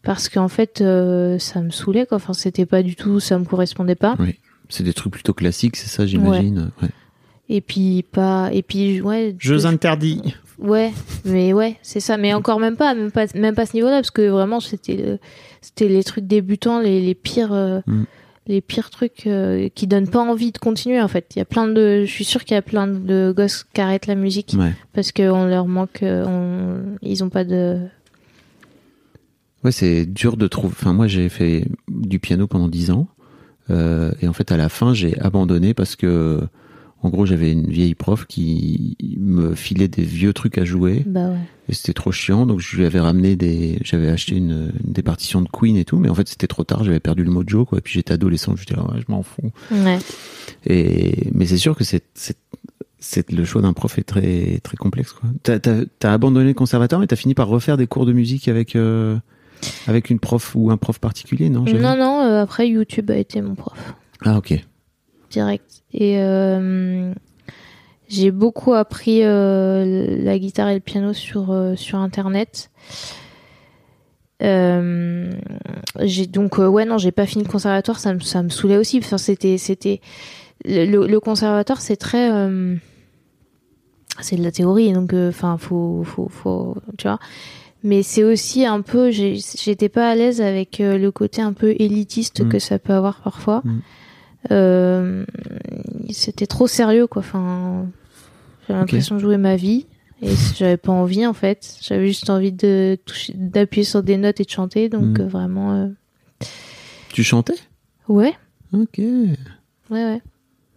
Parce 0.02 0.28
qu'en 0.30 0.48
fait, 0.48 0.80
euh, 0.80 1.38
ça 1.38 1.60
me 1.60 1.70
saoulait 1.70 2.06
quoi. 2.06 2.16
Enfin, 2.16 2.32
c'était 2.32 2.64
pas 2.66 2.82
du 2.82 2.96
tout, 2.96 3.20
ça 3.20 3.38
me 3.38 3.44
correspondait 3.44 3.94
pas. 3.94 4.16
Oui. 4.18 4.38
C'est 4.70 4.82
des 4.84 4.94
trucs 4.94 5.12
plutôt 5.12 5.34
classiques, 5.34 5.76
c'est 5.76 5.88
ça, 5.88 6.06
j'imagine. 6.06 6.70
Ouais. 6.80 6.88
Et 7.48 7.60
puis 7.60 8.04
pas, 8.10 8.48
et 8.52 8.62
puis 8.62 9.00
ouais. 9.02 9.34
Jeux 9.38 9.66
interdits. 9.66 10.34
Ouais, 10.58 10.92
mais 11.24 11.52
ouais, 11.52 11.76
c'est 11.82 12.00
ça. 12.00 12.16
Mais 12.16 12.32
encore 12.32 12.60
même 12.60 12.76
pas, 12.76 12.94
même 12.94 13.10
pas, 13.10 13.26
même 13.34 13.54
pas 13.54 13.62
à 13.62 13.66
ce 13.66 13.74
niveau-là, 13.74 13.96
parce 13.96 14.10
que 14.10 14.28
vraiment 14.28 14.60
c'était, 14.60 14.94
le- 14.96 15.18
c'était 15.60 15.88
les 15.88 16.04
trucs 16.04 16.26
débutants, 16.26 16.80
les, 16.80 17.00
les 17.00 17.14
pires, 17.14 17.52
euh, 17.52 17.80
Mm. 17.86 18.04
Les 18.50 18.60
pires 18.60 18.90
trucs 18.90 19.26
euh, 19.26 19.68
qui 19.74 19.86
donnent 19.86 20.08
pas 20.08 20.18
envie 20.20 20.50
de 20.50 20.58
continuer. 20.58 21.00
En 21.00 21.08
fait, 21.08 21.32
il 21.34 21.38
y 21.38 21.42
a 21.42 21.44
plein 21.44 21.68
de, 21.68 22.04
je 22.04 22.10
suis 22.10 22.24
sûre 22.24 22.44
qu'il 22.44 22.54
y 22.54 22.58
a 22.58 22.62
plein 22.62 22.86
de 22.88 23.32
gosses 23.34 23.64
qui 23.72 23.80
arrêtent 23.80 24.08
la 24.08 24.16
musique 24.16 24.54
Ouais. 24.58 24.72
parce 24.92 25.12
qu'on 25.12 25.46
leur 25.46 25.66
manque, 25.66 26.02
euh, 26.02 26.24
on, 26.26 26.96
ils 27.00 27.22
ont 27.22 27.30
pas 27.30 27.44
de. 27.44 27.78
Ouais, 29.62 29.72
c'est 29.72 30.04
dur 30.04 30.36
de 30.36 30.46
trouver. 30.48 30.74
Enfin, 30.78 30.92
moi, 30.92 31.06
j'ai 31.06 31.28
fait 31.28 31.64
du 31.88 32.18
piano 32.18 32.46
pendant 32.46 32.68
10 32.68 32.90
ans. 32.90 33.06
Euh, 33.70 34.10
et 34.20 34.26
en 34.26 34.32
fait, 34.32 34.50
à 34.50 34.56
la 34.56 34.68
fin, 34.68 34.94
j'ai 34.94 35.18
abandonné 35.20 35.74
parce 35.74 35.94
que, 35.96 36.40
en 37.02 37.08
gros, 37.08 37.24
j'avais 37.24 37.52
une 37.52 37.66
vieille 37.66 37.94
prof 37.94 38.26
qui 38.26 38.96
me 39.18 39.54
filait 39.54 39.88
des 39.88 40.02
vieux 40.02 40.34
trucs 40.34 40.58
à 40.58 40.64
jouer. 40.64 41.02
Bah 41.06 41.30
ouais. 41.30 41.38
Et 41.68 41.72
c'était 41.72 41.94
trop 41.94 42.12
chiant. 42.12 42.44
Donc, 42.44 42.60
je 42.60 42.76
lui 42.76 42.84
avais 42.84 43.00
ramené 43.00 43.36
des. 43.36 43.78
J'avais 43.82 44.08
acheté 44.08 44.36
une, 44.36 44.72
des 44.84 45.02
partitions 45.02 45.40
de 45.40 45.48
Queen 45.48 45.76
et 45.76 45.86
tout. 45.86 45.98
Mais 45.98 46.10
en 46.10 46.14
fait, 46.14 46.28
c'était 46.28 46.46
trop 46.46 46.62
tard. 46.64 46.84
J'avais 46.84 47.00
perdu 47.00 47.24
le 47.24 47.30
mojo, 47.30 47.64
quoi. 47.64 47.78
Et 47.78 47.80
puis, 47.80 47.94
j'étais 47.94 48.12
adolescent. 48.12 48.54
Je 48.54 48.66
disais, 48.66 48.78
ouais, 48.78 49.00
je 49.00 49.10
m'en 49.10 49.22
fous. 49.22 49.50
Ouais. 49.70 49.98
Et, 50.66 51.28
mais 51.32 51.46
c'est 51.46 51.56
sûr 51.56 51.74
que 51.74 51.84
c'est, 51.84 52.04
c'est, 52.12 52.36
c'est, 52.98 53.30
le 53.30 53.44
choix 53.46 53.62
d'un 53.62 53.72
prof 53.72 53.98
est 53.98 54.02
très, 54.02 54.60
très 54.62 54.76
complexe, 54.76 55.12
quoi. 55.12 55.30
T'as, 55.42 55.58
t'as, 55.58 55.84
t'as 55.98 56.12
abandonné 56.12 56.48
le 56.48 56.54
conservatoire, 56.54 57.00
mais 57.00 57.06
t'as 57.06 57.16
fini 57.16 57.34
par 57.34 57.48
refaire 57.48 57.78
des 57.78 57.86
cours 57.86 58.04
de 58.04 58.12
musique 58.12 58.46
avec, 58.46 58.76
euh, 58.76 59.16
avec 59.86 60.10
une 60.10 60.18
prof 60.18 60.54
ou 60.54 60.70
un 60.70 60.76
prof 60.76 60.98
particulier, 60.98 61.48
non? 61.48 61.64
Non, 61.64 61.96
non. 61.96 62.20
euh, 62.20 62.42
après, 62.42 62.68
YouTube 62.68 63.10
a 63.10 63.16
été 63.16 63.40
mon 63.40 63.54
prof. 63.54 63.94
Ah, 64.22 64.36
ok. 64.36 64.62
Direct. 65.30 65.82
Et 65.92 66.18
euh, 66.18 67.12
j'ai 68.08 68.30
beaucoup 68.30 68.74
appris 68.74 69.20
euh, 69.22 70.22
la 70.22 70.38
guitare 70.38 70.68
et 70.68 70.74
le 70.74 70.80
piano 70.80 71.12
sur 71.12 71.50
euh, 71.52 71.76
sur 71.76 71.98
internet. 71.98 72.70
Euh, 74.42 75.30
j'ai 76.00 76.26
donc 76.26 76.58
euh, 76.58 76.66
ouais 76.66 76.86
non 76.86 76.96
j'ai 76.96 77.12
pas 77.12 77.26
fini 77.26 77.44
le 77.44 77.50
conservatoire 77.50 77.98
ça 77.98 78.14
me 78.14 78.20
ça 78.20 78.42
me 78.42 78.48
saoulait 78.48 78.78
aussi 78.78 78.96
enfin 78.96 79.18
c'était 79.18 79.58
c'était 79.58 80.00
le, 80.64 81.18
conservatoire 81.18 81.82
c'est 81.82 81.96
très 81.96 82.32
euh, 82.32 82.74
c'est 84.20 84.36
de 84.36 84.42
la 84.42 84.50
théorie 84.50 84.94
donc 84.94 85.12
enfin 85.12 85.58
faut 85.58 86.04
faut 86.04 86.28
faut 86.30 86.74
tu 86.96 87.06
vois 87.06 87.18
mais 87.82 88.02
c'est 88.02 88.24
aussi 88.24 88.64
un 88.64 88.80
peu 88.80 89.10
j'étais 89.10 89.90
pas 89.90 90.08
à 90.08 90.14
l'aise 90.14 90.40
avec 90.40 90.78
le 90.78 91.10
côté 91.10 91.42
un 91.42 91.52
peu 91.52 91.74
élitiste 91.78 92.42
Mm. 92.42 92.48
que 92.48 92.58
ça 92.58 92.78
peut 92.78 92.94
avoir 92.94 93.20
parfois 93.20 93.60
Mm. 93.62 93.80
Euh, 94.50 95.24
c'était 96.10 96.46
trop 96.46 96.66
sérieux 96.66 97.06
quoi. 97.06 97.20
Enfin 97.20 97.86
j'avais 98.68 98.80
l'impression 98.80 99.16
de 99.16 99.20
jouer 99.20 99.36
ma 99.36 99.56
vie 99.56 99.86
et 100.22 100.30
j'avais 100.56 100.76
pas 100.76 100.92
envie 100.92 101.26
en 101.26 101.32
fait. 101.34 101.76
J'avais 101.80 102.06
juste 102.06 102.30
envie 102.30 102.52
de 102.52 102.98
toucher 103.04 103.32
d'appuyer 103.36 103.84
sur 103.84 104.02
des 104.02 104.16
notes 104.16 104.40
et 104.40 104.44
de 104.44 104.50
chanter. 104.50 104.88
Donc 104.88 105.18
Mm. 105.18 105.22
euh, 105.22 105.26
vraiment 105.28 105.72
euh, 105.72 105.88
Tu 107.12 107.22
chantais? 107.24 107.54
ouais. 108.08 108.34
Ok. 108.72 108.98
ouais 108.98 109.34
ouais. 109.90 110.22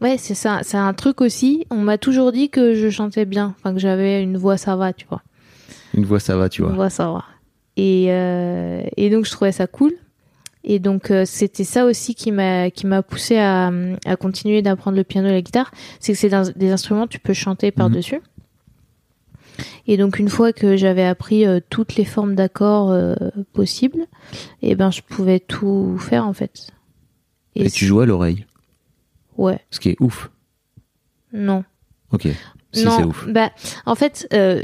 Ouais 0.02 0.18
c'est 0.18 0.34
ça 0.34 0.60
c'est 0.64 0.78
un 0.78 0.94
truc 0.94 1.22
aussi. 1.22 1.66
On 1.70 1.78
m'a 1.78 1.98
toujours 1.98 2.32
dit 2.32 2.50
que 2.50 2.74
je 2.74 2.90
chantais 2.90 3.26
bien. 3.26 3.56
Enfin 3.58 3.74
que 3.74 3.80
j'avais 3.80 4.22
une 4.24 4.38
voix 4.38 4.58
ça 4.58 4.76
va 4.76 4.94
tu 4.94 5.06
vois. 5.08 5.22
Une 5.96 6.06
voix, 6.06 6.20
ça 6.20 6.36
va, 6.36 6.50
tu 6.50 6.62
Une 6.64 6.68
vois. 6.70 6.76
voix 6.76 6.90
ça 6.90 7.06
va. 7.12 7.24
Et 7.78 8.08
euh, 8.10 8.82
et 8.98 9.12
donc 9.12 9.26
je 9.26 9.32
trouvais 9.32 9.52
ça 9.52 9.68
cool 9.68 9.94
et 10.64 10.80
donc 10.80 11.12
euh, 11.12 11.26
c'était 11.26 11.64
ça 11.64 11.86
aussi 11.86 12.16
qui 12.16 12.32
m'a 12.32 12.72
qui 12.72 12.88
m'a 12.88 13.02
poussé 13.04 13.38
à, 13.38 13.72
à 14.06 14.16
continuer 14.16 14.62
d'apprendre 14.62 14.98
le 14.98 15.04
piano 15.04 15.28
et 15.28 15.32
la 15.32 15.42
guitare 15.42 15.72
c'est 16.00 16.14
que 16.14 16.18
c'est 16.20 16.32
des 16.58 16.72
instruments 16.72 17.08
tu 17.08 17.20
peux 17.20 17.34
chanter 17.34 17.72
par 17.72 17.90
dessus 17.90 18.22
et 19.88 19.98
donc 19.98 20.20
une 20.20 20.30
fois 20.30 20.54
que 20.54 20.78
j'avais 20.78 21.04
appris 21.04 21.46
euh, 21.46 21.60
toutes 21.70 21.96
les 21.96 22.06
formes 22.06 22.36
d'accords 22.36 22.92
euh, 22.92 23.16
possibles 23.52 24.06
et 24.62 24.76
ben 24.76 24.92
je 24.92 25.02
pouvais 25.02 25.40
tout 25.40 25.98
faire 26.00 26.26
en 26.26 26.34
fait 26.34 26.72
Et, 27.56 27.70
tu 27.70 27.86
joues 27.86 28.00
à 28.00 28.06
l'oreille? 28.06 28.46
ouais 29.38 29.60
Ce 29.70 29.80
qui 29.80 29.90
est 29.90 29.98
ouf. 30.00 30.32
non 31.34 31.64
Ok. 32.12 32.28
Si, 32.72 32.86
non 32.86 32.98
c'est 32.98 33.04
ouf. 33.04 33.28
bah 33.28 33.52
en 33.86 33.96
fait 33.96 34.28
euh, 34.34 34.64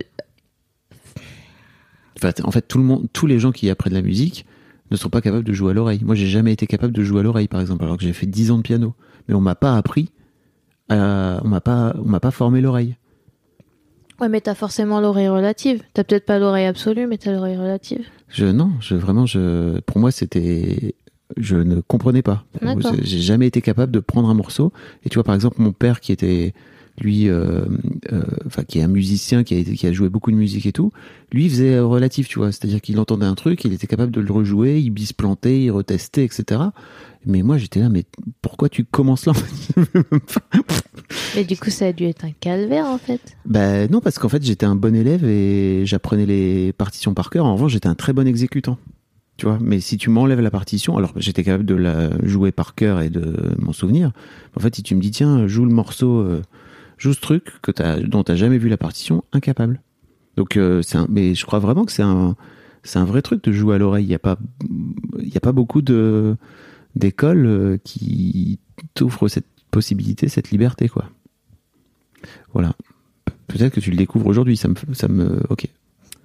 en 2.43 2.51
fait, 2.51 2.67
tout 2.67 2.77
le 2.77 2.83
monde, 2.83 3.07
tous 3.13 3.27
les 3.27 3.39
gens 3.39 3.51
qui 3.51 3.69
apprennent 3.69 3.93
la 3.93 4.01
musique 4.01 4.45
ne 4.91 4.95
sont 4.97 5.09
pas 5.09 5.21
capables 5.21 5.43
de 5.43 5.53
jouer 5.53 5.71
à 5.71 5.73
l'oreille. 5.73 6.01
Moi, 6.03 6.15
j'ai 6.15 6.27
jamais 6.27 6.53
été 6.53 6.67
capable 6.67 6.93
de 6.93 7.03
jouer 7.03 7.19
à 7.19 7.23
l'oreille, 7.23 7.47
par 7.47 7.61
exemple, 7.61 7.83
alors 7.83 7.97
que 7.97 8.03
j'ai 8.03 8.13
fait 8.13 8.25
10 8.25 8.51
ans 8.51 8.57
de 8.57 8.63
piano. 8.63 8.93
Mais 9.27 9.35
on 9.35 9.41
m'a 9.41 9.55
pas 9.55 9.75
appris, 9.77 10.11
à- 10.89 11.39
on 11.43 11.47
m'a 11.47 11.61
pas, 11.61 11.95
on 12.03 12.09
m'a 12.09 12.19
pas 12.19 12.31
formé 12.31 12.61
l'oreille. 12.61 12.95
ouais 14.19 14.27
mais 14.29 14.41
t'as 14.41 14.55
forcément 14.55 14.99
l'oreille 14.99 15.29
relative 15.29 15.81
t'as 15.93 16.03
peut-être 16.03 16.25
pas 16.25 16.39
l'oreille 16.39 16.65
absolue 16.65 17.07
mais 17.07 17.17
t'as 17.17 17.31
l'oreille 17.31 17.55
relative 17.57 18.05
Je, 18.27 18.45
non, 18.45 18.71
je, 18.81 18.95
vraiment, 18.95 19.25
je, 19.25 19.79
pour 19.81 19.99
moi, 19.99 20.11
c'était, 20.11 20.95
je 21.37 21.55
ne 21.57 21.79
comprenais 21.81 22.21
pas. 22.23 22.43
J'ai 23.03 23.19
jamais 23.19 23.47
été 23.47 23.61
capable 23.61 23.91
de 23.91 23.99
prendre 23.99 24.29
un 24.29 24.33
morceau. 24.33 24.73
Et 25.05 25.09
tu 25.09 25.15
vois, 25.15 25.23
par 25.23 25.35
exemple, 25.35 25.61
mon 25.61 25.71
père 25.71 25.99
qui 25.99 26.11
était, 26.11 26.53
lui, 26.99 27.29
euh, 27.29 27.65
euh, 28.11 28.23
enfin, 28.45 28.63
qui 28.63 28.79
est 28.79 28.83
un 28.83 28.87
musicien, 28.87 29.43
qui 29.43 29.55
a, 29.59 29.63
qui 29.63 29.87
a 29.87 29.91
joué 29.91 30.09
beaucoup 30.09 30.31
de 30.31 30.35
musique 30.35 30.65
et 30.65 30.71
tout, 30.71 30.91
lui, 31.31 31.45
il 31.45 31.49
faisait 31.49 31.79
relatif, 31.79 32.27
tu 32.27 32.39
vois. 32.39 32.51
C'est-à-dire 32.51 32.81
qu'il 32.81 32.99
entendait 32.99 33.25
un 33.25 33.35
truc, 33.35 33.63
il 33.65 33.73
était 33.73 33.87
capable 33.87 34.11
de 34.11 34.21
le 34.21 34.31
rejouer, 34.31 34.79
il 34.79 34.89
bisplantait, 34.89 35.63
il 35.63 35.71
retestait, 35.71 36.25
etc. 36.25 36.61
Mais 37.25 37.41
moi, 37.41 37.57
j'étais 37.57 37.79
là, 37.79 37.89
mais 37.89 38.05
pourquoi 38.41 38.69
tu 38.69 38.85
commences 38.85 39.25
là 39.25 39.33
mais 41.35 41.43
du 41.43 41.57
coup 41.57 41.69
ça 41.69 41.87
a 41.87 41.91
dû 41.91 42.05
être 42.05 42.23
un 42.23 42.31
calvaire 42.31 42.85
en 42.85 42.97
fait 42.97 43.19
Ben 43.45 43.89
non, 43.89 43.99
parce 43.99 44.19
qu'en 44.19 44.29
fait, 44.29 44.43
j'étais 44.43 44.65
un 44.65 44.75
bon 44.75 44.95
élève 44.95 45.25
et 45.25 45.85
j'apprenais 45.85 46.25
les 46.25 46.71
partitions 46.73 47.13
par 47.13 47.29
cœur. 47.29 47.45
En 47.45 47.53
revanche, 47.53 47.73
j'étais 47.73 47.87
un 47.87 47.95
très 47.95 48.13
bon 48.13 48.27
exécutant. 48.27 48.77
Tu 49.39 49.45
vois, 49.45 49.57
mais 49.61 49.79
si 49.79 49.97
tu 49.97 50.09
m'enlèves 50.09 50.41
la 50.41 50.51
partition, 50.51 50.97
alors 50.97 51.13
j'étais 51.15 51.45
capable 51.45 51.65
de 51.65 51.75
la 51.75 52.09
jouer 52.25 52.51
par 52.51 52.75
cœur 52.75 52.99
et 52.99 53.09
de 53.09 53.55
m'en 53.57 53.71
souvenir. 53.71 54.11
En 54.57 54.59
fait, 54.59 54.75
si 54.75 54.83
tu 54.83 54.95
me 54.95 55.01
dis, 55.01 55.11
tiens, 55.11 55.47
joue 55.47 55.63
le 55.63 55.73
morceau, 55.73 56.19
euh, 56.19 56.41
joue 56.99 57.13
ce 57.13 57.19
truc 57.21 57.53
que 57.61 57.71
t'as, 57.71 57.99
dont 57.99 58.23
t'as 58.23 58.35
jamais 58.35 58.57
vu 58.57 58.69
la 58.69 58.77
partition, 58.77 59.23
incapable. 59.33 59.81
Donc, 60.37 60.55
euh, 60.57 60.81
un, 60.93 61.07
mais 61.09 61.33
je 61.35 61.45
crois 61.45 61.59
vraiment 61.59 61.83
que 61.85 61.91
c'est 61.91 62.03
un, 62.03 62.35
c'est 62.83 62.99
un 62.99 63.05
vrai 63.05 63.21
truc 63.21 63.43
de 63.43 63.51
jouer 63.51 63.75
à 63.75 63.77
l'oreille. 63.77 64.05
Il 64.05 64.11
y 64.11 64.15
a 64.15 64.19
pas, 64.19 64.37
il 65.19 65.27
y 65.29 65.37
a 65.37 65.41
pas 65.41 65.51
beaucoup 65.51 65.81
de 65.81 66.35
d'écoles 66.95 67.45
euh, 67.45 67.77
qui 67.83 68.59
t'offrent 68.93 69.27
cette 69.27 69.45
possibilité, 69.71 70.27
cette 70.29 70.51
liberté, 70.51 70.87
quoi. 70.89 71.05
Voilà. 72.53 72.73
Pe- 73.25 73.33
Peut-être 73.47 73.73
que 73.73 73.79
tu 73.79 73.91
le 73.91 73.97
découvres 73.97 74.27
aujourd'hui. 74.27 74.57
Ça 74.57 74.67
me, 74.67 74.75
ça 74.93 75.07
me, 75.07 75.41
ok. 75.49 75.67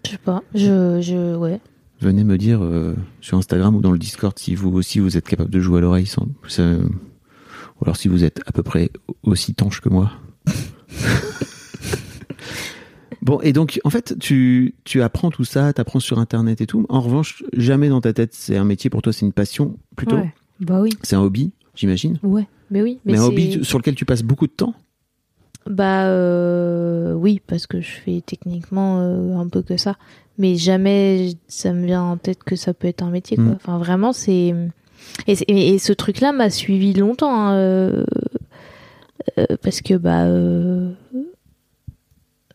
je 0.07 0.11
sais 0.11 0.19
pas 0.19 0.43
je 0.55 1.01
je 1.01 1.37
ouais 1.37 1.61
Venez 2.01 2.25
me 2.25 2.37
dire 2.39 2.63
euh, 2.63 2.95
sur 3.21 3.39
Instagram 3.39 3.75
ou 3.77 3.81
dans 3.81 3.93
le 3.93 3.99
Discord 3.99 4.37
si 4.39 4.55
vous 4.55 4.71
aussi 4.73 4.99
vous 4.99 5.17
êtes 5.17 5.27
capable 5.29 5.51
de 5.51 5.61
jouer 5.61 5.79
à 5.79 5.81
l'oreille 5.81 6.07
sans, 6.07 6.27
ça- 6.49 6.77
ou 6.77 7.85
alors 7.85 7.97
si 7.97 8.09
vous 8.09 8.25
êtes 8.25 8.41
à 8.47 8.53
peu 8.53 8.63
près 8.63 8.91
aussi 9.23 9.55
tanche 9.55 9.81
que 9.81 9.89
moi. 9.89 10.11
Bon, 13.25 13.41
et 13.41 13.53
donc 13.53 13.81
en 13.83 13.91
fait, 13.91 14.17
tu, 14.21 14.77
tu 14.85 15.03
apprends 15.03 15.31
tout 15.33 15.45
ça, 15.45 15.73
tu 15.73 15.81
apprends 15.81 15.99
sur 15.99 16.21
internet 16.21 16.61
et 16.61 16.67
tout. 16.67 16.87
En 16.89 17.01
revanche, 17.01 17.43
jamais 17.53 17.89
dans 17.89 18.01
ta 18.01 18.13
tête 18.13 18.35
c'est 18.35 18.57
un 18.57 18.65
métier 18.65 18.89
pour 18.91 19.03
toi, 19.03 19.13
c'est 19.13 19.27
une 19.27 19.33
passion 19.33 19.77
plutôt. 19.97 20.17
Ouais. 20.17 20.33
bah 20.61 20.81
oui 20.81 20.91
C'est 21.03 21.17
un 21.17 21.23
hobby, 21.23 21.51
j'imagine. 21.75 22.19
ouais 22.23 22.47
mais 22.71 22.83
oui 22.83 22.99
Mais, 23.05 23.15
un 23.15 23.23
c'est- 23.23 23.27
hobby 23.27 23.65
sur 23.65 23.79
lequel 23.79 23.95
tu 23.97 24.05
passes 24.05 24.23
beaucoup 24.23 24.47
de 24.47 24.53
temps? 24.53 24.75
Bah 25.69 26.05
euh, 26.09 27.15
oui, 27.15 27.41
parce 27.47 27.67
que 27.67 27.81
je 27.81 27.91
fais 27.91 28.23
techniquement 28.25 29.01
euh, 29.01 29.37
un 29.39 29.49
peu 29.49 29.63
que 29.63 29.79
ça, 29.79 29.97
mais 30.37 30.57
jamais 30.57 31.33
ça 31.49 31.73
me 31.73 31.87
vient 31.87 32.03
en 32.03 32.17
tête 32.19 32.45
que 32.45 32.55
ça 32.55 32.75
peut 32.75 32.87
être 32.87 33.03
un 33.03 33.11
métier. 33.11 33.37
Quoi. 33.37 33.47
Mm. 33.47 33.57
Enfin 33.57 33.79
vraiment, 33.79 34.13
c'est 34.13 34.55
et, 35.27 35.79
ce 35.79 35.93
truc-là 35.93 36.33
m'a 36.33 36.51
suivi 36.51 36.93
longtemps 36.93 37.33
hein, 37.35 37.55
euh, 37.55 38.05
euh, 39.39 39.47
parce 39.63 39.81
que 39.81 39.95
bah 39.95 40.27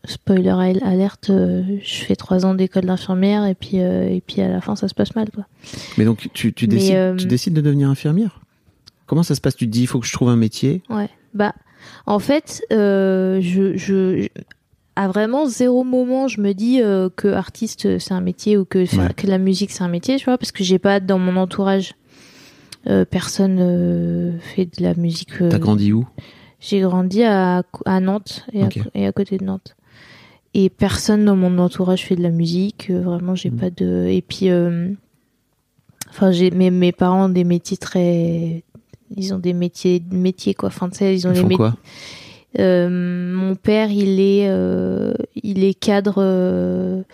spoiler 0.04 0.48
al- 0.50 0.82
alerte, 0.82 1.30
euh, 1.30 1.62
je 1.82 1.94
fais 2.04 2.16
trois 2.16 2.46
ans 2.46 2.54
d'école 2.54 2.84
d'infirmière 2.86 3.44
et 3.46 3.54
puis 3.54 3.80
euh, 3.80 4.08
et 4.08 4.20
puis 4.20 4.40
à 4.40 4.48
la 4.48 4.60
fin 4.60 4.74
ça 4.76 4.88
se 4.88 4.94
passe 4.94 5.14
mal 5.14 5.28
quoi. 5.30 5.44
Mais 5.98 6.04
donc 6.04 6.28
tu, 6.32 6.52
tu, 6.52 6.66
décides, 6.66 6.94
euh, 6.94 7.16
tu 7.16 7.26
décides 7.26 7.52
de 7.54 7.60
devenir 7.60 7.88
infirmière? 7.90 8.40
Comment 9.06 9.22
ça 9.22 9.34
se 9.34 9.40
passe? 9.40 9.56
Tu 9.56 9.66
te 9.66 9.70
dis 9.70 9.82
il 9.82 9.86
faut 9.86 10.00
que 10.00 10.06
je 10.06 10.12
trouve 10.12 10.28
un 10.30 10.36
métier? 10.36 10.82
Ouais. 10.88 11.08
Bah, 11.34 11.52
en 12.06 12.18
fait, 12.18 12.62
je, 12.70 13.38
je, 13.42 13.76
je- 13.76 14.28
à 14.96 15.08
vraiment 15.08 15.46
zéro 15.46 15.82
moment, 15.84 16.28
je 16.28 16.40
me 16.40 16.52
dis 16.52 16.80
que 17.16 17.28
artiste 17.28 17.98
c'est 17.98 18.12
un 18.14 18.20
métier 18.20 18.56
ou 18.56 18.64
que 18.64 18.78
Ouais. 18.96 19.12
que 19.14 19.26
la 19.26 19.38
musique 19.38 19.70
c'est 19.70 19.82
un 19.84 19.88
métier, 19.88 20.16
tu 20.16 20.24
vois, 20.26 20.38
parce 20.38 20.52
que 20.52 20.62
j'ai 20.64 20.78
pas 20.78 21.00
dans 21.00 21.18
mon 21.18 21.36
entourage 21.36 21.94
personne 23.10 24.38
fait 24.40 24.66
de 24.66 24.82
la 24.82 24.94
musique. 24.94 25.30
T'as 25.50 25.58
grandi 25.58 25.92
où? 25.92 26.06
J'ai 26.60 26.80
grandi 26.80 27.22
à, 27.22 27.62
à 27.86 28.00
Nantes 28.00 28.46
à, 28.54 28.68
et 28.94 29.06
à 29.06 29.12
côté 29.12 29.38
de 29.38 29.44
Nantes. 29.44 29.74
Et 30.54 30.68
personne 30.70 31.24
dans 31.24 31.36
mon 31.36 31.58
entourage 31.58 32.04
fait 32.06 32.16
de 32.16 32.22
la 32.22 32.30
musique. 32.30 32.88
euh, 32.90 33.00
vraiment, 33.00 33.34
j'ai 33.34 33.50
Mhm. 33.50 33.58
pas 33.58 33.70
de. 33.70 34.06
Et 34.08 34.20
puis, 34.22 34.50
euh, 34.50 34.88
enfin, 36.08 36.30
j'ai 36.32 36.50
mes, 36.50 36.70
mes 36.70 36.92
parents 36.92 37.26
ont 37.26 37.28
des 37.28 37.44
métiers 37.44 37.76
très. 37.76 38.64
Ils 39.16 39.34
ont 39.34 39.38
des 39.38 39.52
métiers, 39.52 40.02
métiers 40.10 40.54
quoi. 40.54 40.68
Enfin, 40.68 40.88
tu 40.88 40.98
sais, 40.98 41.14
ils 41.14 41.26
ont 41.26 41.32
Ils 41.32 41.36
les 41.36 41.40
font 41.42 41.56
quoi? 41.56 41.74
Euh, 42.58 42.88
mon 43.32 43.54
père, 43.54 43.90
il 43.92 44.18
est, 44.20 44.48
euh, 44.48 45.14
il 45.42 45.62
est 45.62 45.74
cadre 45.74 47.04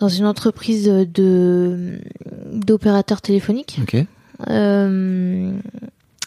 dans 0.00 0.08
une 0.08 0.26
entreprise 0.26 0.86
de 0.88 1.98
d'opérateurs 2.52 3.20
téléphoniques. 3.22 3.78
Ok. 3.82 3.94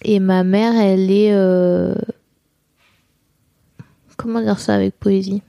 Et 0.03 0.19
ma 0.19 0.43
mère, 0.45 0.75
elle 0.75 1.11
est 1.11 1.33
comment 4.15 4.41
dire 4.41 4.59
ça 4.59 4.75
avec 4.75 4.97
poésie? 4.99 5.41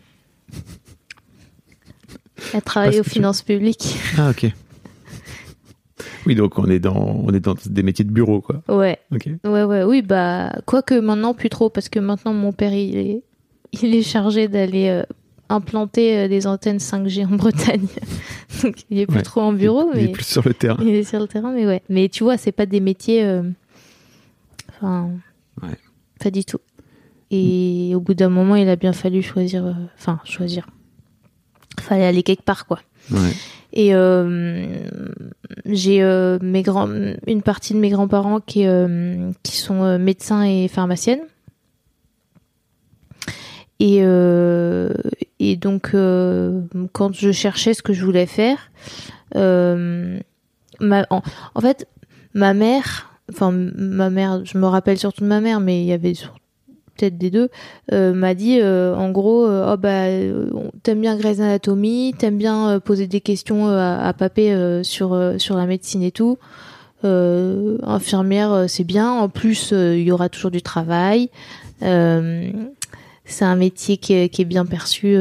Elle 2.54 2.62
travaille 2.62 3.00
aux 3.00 3.04
finances 3.04 3.42
publiques. 3.42 3.96
Ah, 4.16 4.30
ok. 4.30 4.46
Oui, 6.26 6.34
donc 6.34 6.58
on 6.58 6.66
est 6.66 6.78
dans, 6.78 6.96
on 6.96 7.32
est 7.32 7.40
dans 7.40 7.54
des 7.66 7.82
métiers 7.82 8.04
de 8.04 8.10
bureau, 8.10 8.40
quoi. 8.40 8.62
Ouais. 8.68 8.98
Ok. 9.12 9.28
Ouais, 9.44 9.64
ouais, 9.64 9.82
oui, 9.82 10.02
bah, 10.02 10.52
quoique 10.66 10.94
maintenant, 10.98 11.34
plus 11.34 11.48
trop, 11.48 11.70
parce 11.70 11.88
que 11.88 11.98
maintenant, 11.98 12.32
mon 12.34 12.52
père, 12.52 12.72
il 12.72 12.96
est, 12.96 13.22
il 13.82 13.94
est 13.94 14.02
chargé 14.02 14.46
d'aller 14.46 14.88
euh, 14.88 15.02
implanter 15.48 16.18
euh, 16.18 16.28
des 16.28 16.46
antennes 16.46 16.76
5G 16.78 17.26
en 17.26 17.30
Bretagne. 17.36 17.86
Donc, 18.62 18.76
il 18.90 18.98
est 18.98 19.06
plus 19.06 19.16
Ouais. 19.16 19.22
trop 19.22 19.40
en 19.40 19.52
bureau, 19.52 19.90
Il 19.94 20.00
est 20.00 20.06
mais 20.06 20.12
plus 20.12 20.26
sur 20.26 20.46
le 20.46 20.54
terrain. 20.54 20.82
il 20.82 20.94
est 20.94 21.04
sur 21.04 21.20
le 21.20 21.26
terrain, 21.28 21.52
mais 21.52 21.66
ouais. 21.66 21.82
Mais 21.88 22.08
tu 22.08 22.24
vois, 22.24 22.36
c'est 22.36 22.52
pas 22.52 22.66
des 22.66 22.80
métiers. 22.80 23.24
euh, 23.24 23.42
Enfin. 24.76 25.10
Ouais. 25.62 25.76
Pas 26.20 26.30
du 26.30 26.44
tout. 26.44 26.58
Et 27.30 27.92
au 27.94 28.00
bout 28.00 28.14
d'un 28.14 28.28
moment, 28.30 28.56
il 28.56 28.68
a 28.68 28.76
bien 28.76 28.92
fallu 28.92 29.22
choisir. 29.22 29.66
euh, 29.66 29.72
Enfin, 29.98 30.20
choisir. 30.24 30.66
Fallait 31.80 32.06
aller 32.06 32.22
quelque 32.22 32.42
part, 32.42 32.66
quoi. 32.66 32.80
Ouais. 33.10 33.32
Et 33.72 33.94
euh, 33.94 34.66
j'ai 35.66 36.02
euh, 36.02 36.38
mes 36.40 36.62
grands, 36.62 36.88
une 37.26 37.42
partie 37.42 37.74
de 37.74 37.78
mes 37.78 37.90
grands-parents 37.90 38.40
qui, 38.40 38.64
qui 39.42 39.56
sont 39.56 39.98
médecins 39.98 40.42
et 40.42 40.68
pharmaciennes. 40.68 41.20
Et, 43.80 43.98
euh, 44.02 44.92
et 45.38 45.56
donc, 45.56 45.90
euh, 45.94 46.62
quand 46.92 47.12
je 47.14 47.30
cherchais 47.30 47.74
ce 47.74 47.82
que 47.82 47.92
je 47.92 48.04
voulais 48.04 48.26
faire, 48.26 48.70
euh, 49.36 50.18
ma, 50.80 51.06
en, 51.10 51.22
en 51.54 51.60
fait, 51.60 51.86
ma 52.34 52.54
mère, 52.54 53.20
enfin, 53.30 53.52
ma 53.52 54.10
mère, 54.10 54.44
je 54.44 54.58
me 54.58 54.66
rappelle 54.66 54.98
surtout 54.98 55.22
de 55.22 55.28
ma 55.28 55.40
mère, 55.40 55.60
mais 55.60 55.80
il 55.82 55.86
y 55.86 55.92
avait 55.92 56.14
sur- 56.14 56.34
peut-être 56.98 57.16
des 57.16 57.30
deux, 57.30 57.48
euh, 57.92 58.12
m'a 58.12 58.34
dit 58.34 58.58
euh, 58.60 58.94
en 58.94 59.10
gros 59.10 59.46
euh, 59.46 59.72
oh 59.72 59.76
bah 59.76 60.08
t'aimes 60.82 61.00
bien 61.00 61.16
Grey's 61.16 61.40
Anatomy 61.40 62.14
t'aimes 62.18 62.38
bien 62.38 62.80
poser 62.80 63.06
des 63.06 63.20
questions 63.20 63.68
à, 63.68 63.98
à 64.02 64.12
papé 64.12 64.54
sur 64.82 65.16
sur 65.38 65.56
la 65.56 65.66
médecine 65.66 66.02
et 66.02 66.12
tout. 66.12 66.38
Infirmière 67.04 68.64
c'est 68.68 68.84
bien. 68.84 69.10
En 69.12 69.28
plus 69.28 69.72
il 69.72 70.02
y 70.02 70.12
aura 70.12 70.28
toujours 70.28 70.50
du 70.50 70.62
travail. 70.62 71.30
C'est 71.80 73.44
un 73.44 73.56
métier 73.56 73.98
qui 73.98 74.14
est, 74.14 74.28
qui 74.30 74.42
est 74.42 74.46
bien 74.46 74.66
perçu 74.66 75.16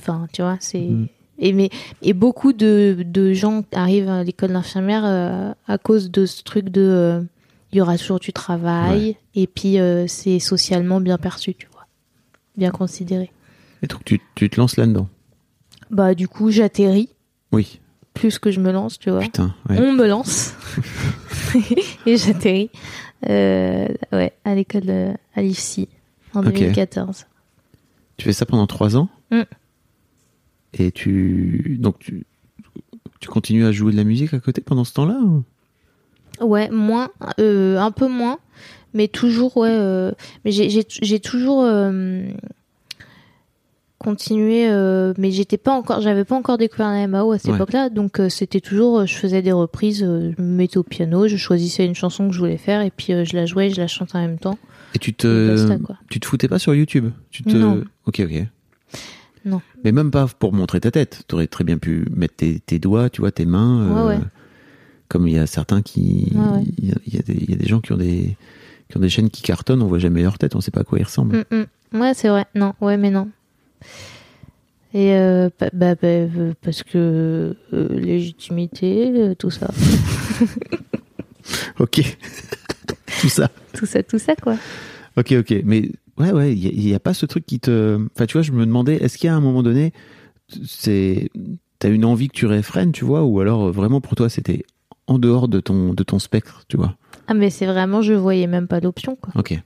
enfin 0.00 0.26
tu 0.32 0.42
vois 0.42 0.56
c'est 0.60 0.80
Mhm. 0.80 1.06
et 1.38 1.52
mais 1.52 1.70
et 2.02 2.12
beaucoup 2.12 2.52
de 2.52 2.96
de 3.04 3.32
gens 3.32 3.62
arrivent 3.72 4.08
à 4.08 4.24
l'école 4.24 4.52
d'infirmière 4.52 5.02
euh, 5.04 5.52
à 5.66 5.78
cause 5.78 6.10
de 6.10 6.26
ce 6.26 6.42
truc 6.42 6.68
de 6.68 6.82
euh, 6.82 7.20
il 7.72 7.78
y 7.78 7.80
aura 7.80 7.96
toujours 7.98 8.18
du 8.20 8.32
travail 8.32 9.16
et 9.34 9.46
puis 9.46 9.78
euh, 9.78 10.06
c'est 10.06 10.38
socialement 10.38 11.00
bien 11.00 11.18
perçu, 11.18 11.54
tu 11.54 11.66
vois, 11.72 11.86
bien 12.56 12.70
considéré. 12.70 13.32
Et 13.82 13.86
donc 13.86 14.04
tu, 14.04 14.20
tu 14.34 14.48
te 14.50 14.60
lances 14.60 14.76
là-dedans? 14.76 15.08
Bah 15.90 16.14
du 16.14 16.28
coup 16.28 16.50
j'atterris 16.50 17.08
Oui. 17.50 17.80
plus 18.14 18.38
que 18.38 18.50
je 18.50 18.60
me 18.60 18.70
lance, 18.72 18.98
tu 18.98 19.10
vois. 19.10 19.20
Putain. 19.20 19.54
Ouais. 19.68 19.78
On 19.80 19.92
me 19.92 20.06
lance 20.06 20.54
et 22.06 22.16
j'atterris. 22.16 22.70
Euh, 23.28 23.86
ouais, 24.12 24.32
à 24.44 24.54
l'école 24.54 24.82
de- 24.82 25.12
à 25.34 25.42
l'IFSI 25.42 25.88
en 26.34 26.40
Ok. 26.40 26.52
2014. 26.54 27.26
Tu 28.16 28.24
fais 28.24 28.32
ça 28.32 28.46
pendant 28.46 28.66
trois 28.66 28.96
ans? 28.96 29.08
Mm. 29.30 29.42
Et 30.74 30.90
tu 30.92 31.76
donc 31.80 31.98
tu 32.00 32.24
tu 33.20 33.28
continues 33.28 33.64
à 33.64 33.72
jouer 33.72 33.92
de 33.92 33.96
la 33.96 34.04
musique 34.04 34.34
à 34.34 34.40
côté 34.40 34.60
pendant 34.60 34.84
ce 34.84 34.92
temps-là 34.94 35.18
ou? 35.22 35.44
Ouais, 36.40 36.68
moins, 36.70 37.10
euh, 37.40 37.78
un 37.78 37.90
peu 37.90 38.08
moins, 38.08 38.38
mais 38.94 39.08
toujours, 39.08 39.56
ouais. 39.58 39.68
euh, 39.70 40.10
mais 40.44 40.50
j'ai- 40.52 41.20
toujours 41.20 41.62
euh, 41.64 42.22
continué, 43.98 44.66
mais 45.18 45.30
j'étais 45.30 45.58
pas 45.58 45.72
encore, 45.72 46.00
j'avais 46.00 46.24
pas 46.24 46.34
encore 46.34 46.58
découvert 46.58 46.88
la 46.90 47.06
MAO 47.06 47.32
à 47.32 47.38
cette 47.38 47.50
Ouais. 47.50 47.54
époque-là, 47.56 47.88
donc 47.88 48.20
c'était 48.30 48.60
toujours, 48.60 49.06
je 49.06 49.14
faisais 49.14 49.42
des 49.42 49.52
reprises, 49.52 50.00
je 50.00 50.42
me 50.42 50.56
mettais 50.56 50.78
au 50.78 50.82
piano, 50.82 51.28
je 51.28 51.36
choisissais 51.36 51.84
une 51.86 51.94
chanson 51.94 52.26
que 52.28 52.34
je 52.34 52.40
voulais 52.40 52.56
faire, 52.56 52.80
et 52.82 52.90
puis 52.90 53.12
je 53.24 53.36
la 53.36 53.46
jouais, 53.46 53.70
je 53.70 53.80
la 53.80 53.86
chantais 53.86 54.16
en 54.18 54.22
même 54.22 54.38
temps. 54.38 54.58
Et 54.94 54.98
tu 54.98 55.14
te 55.14 55.56
tu 56.10 56.18
te 56.20 56.26
foutais 56.26 56.48
pas 56.48 56.58
sur 56.58 56.74
YouTube? 56.74 57.10
Tu 57.30 57.44
te 57.44 57.56
Non. 57.56 57.82
Ok 58.06 58.20
ok. 58.20 58.46
Non. 59.44 59.60
Mais 59.84 59.90
même 59.92 60.10
pas 60.10 60.26
pour 60.38 60.52
montrer 60.52 60.80
ta 60.80 60.90
tête. 60.90 61.22
Tu 61.28 61.34
aurais 61.34 61.46
très 61.48 61.64
bien 61.64 61.78
pu 61.78 62.04
mettre 62.14 62.36
tes, 62.36 62.60
tes 62.60 62.78
doigts, 62.78 63.08
tu 63.10 63.20
vois, 63.22 63.32
tes 63.32 63.44
mains. 63.46 64.06
Ouais, 64.06 64.16
ouais. 64.16 64.20
Comme 65.12 65.28
il 65.28 65.34
y 65.34 65.38
a 65.38 65.46
certains 65.46 65.82
qui, 65.82 66.32
ouais. 66.34 66.64
il 66.78 66.88
y, 66.88 66.90
a, 66.90 66.94
il 67.06 67.14
y 67.14 67.18
a 67.18 67.22
des, 67.22 67.34
il 67.34 67.50
y 67.50 67.52
a 67.52 67.56
des 67.56 67.66
gens 67.66 67.80
qui 67.80 67.92
ont 67.92 67.98
des 67.98 68.34
qui 68.88 68.96
ont 68.96 69.00
des 69.00 69.10
chaînes 69.10 69.28
qui 69.28 69.42
cartonnent, 69.42 69.82
on 69.82 69.86
voit 69.86 69.98
jamais 69.98 70.22
leur 70.22 70.38
tête, 70.38 70.56
on 70.56 70.62
sait 70.62 70.70
pas 70.70 70.80
à 70.80 70.84
quoi 70.84 70.98
ils 70.98 71.04
ressemblent. 71.04 71.44
Mm, 71.50 71.66
mm. 71.94 72.00
Ouais, 72.00 72.14
c'est 72.14 72.30
vrai. 72.30 72.46
Non, 72.54 72.72
ouais, 72.80 72.96
mais 72.96 73.10
non. 73.10 73.28
Et 74.94 75.12
euh, 75.12 75.50
bah, 75.60 75.68
bah, 75.74 75.94
euh, 76.02 76.54
parce 76.62 76.82
que 76.82 77.54
euh, 77.74 77.88
légitimité, 77.90 79.34
tout 79.38 79.50
ça, 79.50 79.68
Ok. 81.78 82.00
Tout 83.20 83.28
ça. 83.28 83.50
tout 83.74 83.84
ça, 83.84 84.02
tout 84.02 84.18
ça, 84.18 84.34
quoi. 84.34 84.56
Ok, 85.18 85.32
ok. 85.32 85.62
Mais 85.64 85.90
ouais, 86.16 86.32
ouais, 86.32 86.56
il 86.56 86.86
n'y 86.86 86.94
a, 86.94 86.98
pas 86.98 87.12
ce 87.12 87.26
truc 87.26 87.44
qui 87.44 87.60
te. 87.60 88.00
Enfin, 88.16 88.24
tu 88.24 88.32
vois, 88.32 88.42
je 88.42 88.52
me 88.52 88.64
demandais, 88.64 88.96
est-ce 88.96 89.18
qu'il 89.18 89.28
y 89.28 89.30
a 89.30 89.36
un 89.36 89.40
moment 89.40 89.62
donné, 89.62 89.92
c'est. 90.66 91.30
T'as 91.78 91.90
une 91.90 92.06
envie 92.06 92.28
que 92.28 92.34
tu 92.34 92.46
réfrènes, 92.46 92.92
tu 92.92 93.04
vois, 93.04 93.24
ou 93.24 93.40
alors 93.40 93.70
vraiment 93.70 94.00
pour 94.00 94.14
toi 94.14 94.28
c'était 94.28 94.64
en 95.12 95.18
dehors 95.18 95.48
de 95.48 95.60
ton, 95.60 95.94
de 95.94 96.02
ton 96.02 96.18
spectre, 96.18 96.64
tu 96.68 96.76
vois. 96.76 96.96
Ah, 97.28 97.34
mais 97.34 97.50
c'est 97.50 97.66
vraiment, 97.66 98.02
je 98.02 98.12
voyais 98.14 98.46
même 98.46 98.66
pas 98.68 98.80
l'option, 98.80 99.16
quoi. 99.16 99.32
Ok. 99.36 99.58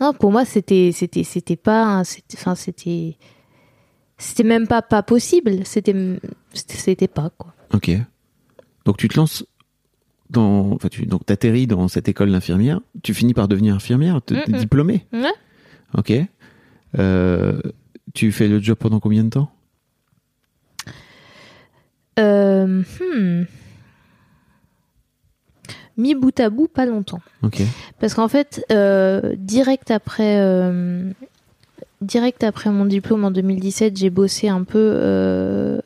Non, 0.00 0.12
pour 0.14 0.32
moi, 0.32 0.44
c'était, 0.44 0.90
c'était, 0.92 1.24
c'était 1.24 1.56
pas, 1.56 2.02
enfin, 2.34 2.54
c'était, 2.54 3.16
c'était 4.18 4.42
même 4.44 4.66
pas 4.66 4.82
pas 4.82 5.02
possible. 5.02 5.64
C'était, 5.64 5.94
c'était, 6.52 7.08
pas 7.08 7.30
quoi. 7.36 7.54
Ok. 7.74 7.90
Donc 8.84 8.96
tu 8.96 9.08
te 9.08 9.16
lances 9.16 9.44
dans. 10.30 10.72
Enfin, 10.72 10.88
tu 10.88 11.06
donc 11.06 11.24
t'atterris 11.26 11.66
dans 11.66 11.86
cette 11.88 12.08
école 12.08 12.32
d'infirmière. 12.32 12.80
Tu 13.02 13.14
finis 13.14 13.34
par 13.34 13.46
devenir 13.46 13.74
infirmière, 13.74 14.20
t'es 14.22 14.42
t'es 14.42 14.52
Mhm. 14.52 14.58
diplômée. 14.58 15.06
Ouais. 15.12 15.32
Ok. 15.96 16.12
Euh, 16.98 17.60
tu 18.14 18.32
fais 18.32 18.48
le 18.48 18.58
job 18.60 18.76
pendant 18.78 19.00
combien 19.00 19.22
de 19.24 19.30
temps? 19.30 19.50
Euh, 22.18 22.82
hmm. 23.00 23.44
Mis 25.96 26.14
bout 26.14 26.38
à 26.40 26.48
bout, 26.50 26.68
pas 26.68 26.86
longtemps. 26.86 27.20
Parce 28.00 28.14
qu'en 28.14 28.28
fait, 28.28 28.64
euh, 28.72 29.34
direct 29.36 29.90
après, 29.90 30.40
euh, 30.40 31.10
direct 32.00 32.44
après 32.44 32.70
mon 32.70 32.86
diplôme 32.86 33.24
en 33.24 33.30
2017, 33.30 33.96
j'ai 33.96 34.10
bossé 34.10 34.48
un 34.48 34.64
peu 34.64 34.78
euh, 34.94 35.80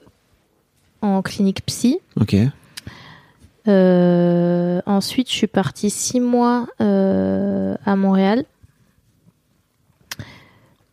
en 1.02 1.22
clinique 1.22 1.64
psy. 1.66 1.98
Ok. 2.20 2.36
Ensuite, 4.86 5.28
je 5.28 5.34
suis 5.34 5.48
partie 5.48 5.90
six 5.90 6.20
mois 6.20 6.68
à 6.78 7.96
Montréal, 7.96 8.44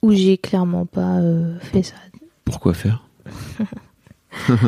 où 0.02 0.12
j'ai 0.12 0.38
clairement 0.38 0.86
pas 0.88 1.20
fait 1.62 1.84
ça. 1.84 1.96
Pourquoi 2.46 2.74
faire? 2.74 3.04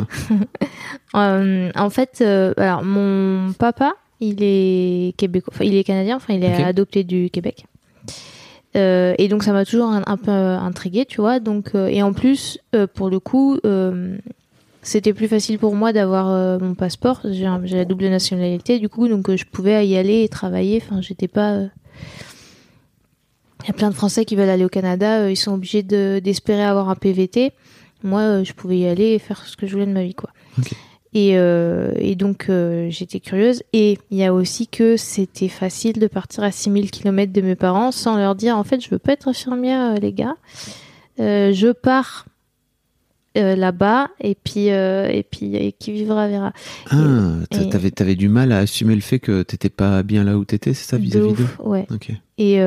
Euh, 1.14 1.70
en 1.74 1.88
fait, 1.88 2.18
euh, 2.20 2.52
alors 2.58 2.84
mon 2.84 3.52
papa, 3.54 3.94
il 4.20 4.36
est 4.40 5.14
québécois, 5.16 5.52
enfin, 5.54 5.64
il 5.64 5.74
est 5.76 5.84
canadien, 5.84 6.16
enfin 6.16 6.34
il 6.34 6.42
est 6.44 6.62
adopté 6.64 7.04
du 7.04 7.30
Québec. 7.30 7.66
Euh, 8.76 9.14
et 9.18 9.28
donc 9.28 9.42
ça 9.42 9.52
m'a 9.52 9.64
toujours 9.64 9.88
un, 9.88 10.02
un 10.06 10.16
peu 10.16 10.30
intrigué, 10.30 11.04
tu 11.06 11.20
vois. 11.20 11.40
Donc 11.40 11.70
euh, 11.74 11.86
et 11.88 12.02
en 12.02 12.12
plus, 12.12 12.58
euh, 12.74 12.86
pour 12.86 13.08
le 13.08 13.20
coup, 13.20 13.58
euh, 13.64 14.16
c'était 14.82 15.12
plus 15.14 15.28
facile 15.28 15.58
pour 15.58 15.74
moi 15.74 15.92
d'avoir 15.92 16.28
euh, 16.30 16.58
mon 16.58 16.74
passeport. 16.74 17.20
J'ai 17.24 17.44
la 17.76 17.84
double 17.84 18.08
nationalité, 18.08 18.78
du 18.78 18.88
coup, 18.88 19.08
donc 19.08 19.28
euh, 19.30 19.36
je 19.36 19.44
pouvais 19.46 19.86
y 19.86 19.96
aller 19.96 20.22
et 20.24 20.28
travailler. 20.28 20.82
Enfin, 20.84 21.00
j'étais 21.00 21.28
pas. 21.28 21.52
euh, 21.54 21.66
Il 23.64 23.68
y 23.68 23.70
a 23.70 23.72
plein 23.72 23.88
de 23.90 23.94
Français 23.94 24.24
qui 24.24 24.36
veulent 24.36 24.48
aller 24.50 24.64
au 24.64 24.68
Canada, 24.68 25.20
euh, 25.22 25.30
ils 25.30 25.36
sont 25.36 25.52
obligés 25.54 25.82
de- 25.82 26.20
d'espérer 26.22 26.62
avoir 26.62 26.88
un 26.90 26.94
PVT. 26.94 27.52
Moi, 28.04 28.20
euh, 28.20 28.44
je 28.44 28.52
pouvais 28.52 28.78
y 28.78 28.86
aller 28.86 29.14
et 29.14 29.18
faire 29.18 29.44
ce 29.46 29.56
que 29.56 29.66
je 29.66 29.72
voulais 29.72 29.86
de 29.86 29.92
ma 29.92 30.04
vie, 30.04 30.14
quoi. 30.14 30.30
Et, 31.16 31.38
euh, 31.38 31.92
et 31.96 32.14
donc, 32.14 32.50
euh, 32.50 32.88
j'étais 32.90 33.20
curieuse. 33.20 33.62
Et 33.72 33.98
il 34.10 34.18
y 34.18 34.24
a 34.24 34.34
aussi 34.34 34.68
que 34.68 34.98
c'était 34.98 35.48
facile 35.48 35.98
de 35.98 36.08
partir 36.08 36.44
à 36.44 36.52
6000 36.52 36.90
km 36.90 37.32
de 37.32 37.40
mes 37.40 37.54
parents 37.54 37.90
sans 37.90 38.18
leur 38.18 38.34
dire, 38.34 38.54
en 38.58 38.64
fait, 38.64 38.84
je 38.84 38.90
veux 38.90 38.98
pas 38.98 39.12
être 39.14 39.26
infirmière, 39.26 39.94
euh, 39.94 39.98
les 39.98 40.12
gars. 40.12 40.36
Euh, 41.18 41.54
je 41.54 41.72
pars 41.72 42.26
euh, 43.38 43.56
là-bas 43.56 44.08
et 44.20 44.34
puis 44.34 44.66
et 44.66 45.26
puis 45.30 45.56
et 45.56 45.72
qui 45.72 45.92
vivra 45.92 46.28
verra. 46.28 46.52
Ah, 46.90 46.96
t'avais, 47.70 47.90
t'avais 47.90 48.14
du 48.14 48.28
mal 48.28 48.52
à 48.52 48.58
assumer 48.58 48.94
le 48.94 49.00
fait 49.00 49.18
que 49.18 49.40
t'étais 49.40 49.70
pas 49.70 50.02
bien 50.02 50.22
là 50.22 50.36
où 50.36 50.44
t'étais, 50.44 50.74
c'est 50.74 50.84
ça, 50.84 50.98
vis-à-vis 50.98 51.32
d'eux? 51.32 51.44
ouf, 51.44 51.60
ouais. 51.60 51.86
Ok. 51.90 52.12
Et 52.36 52.60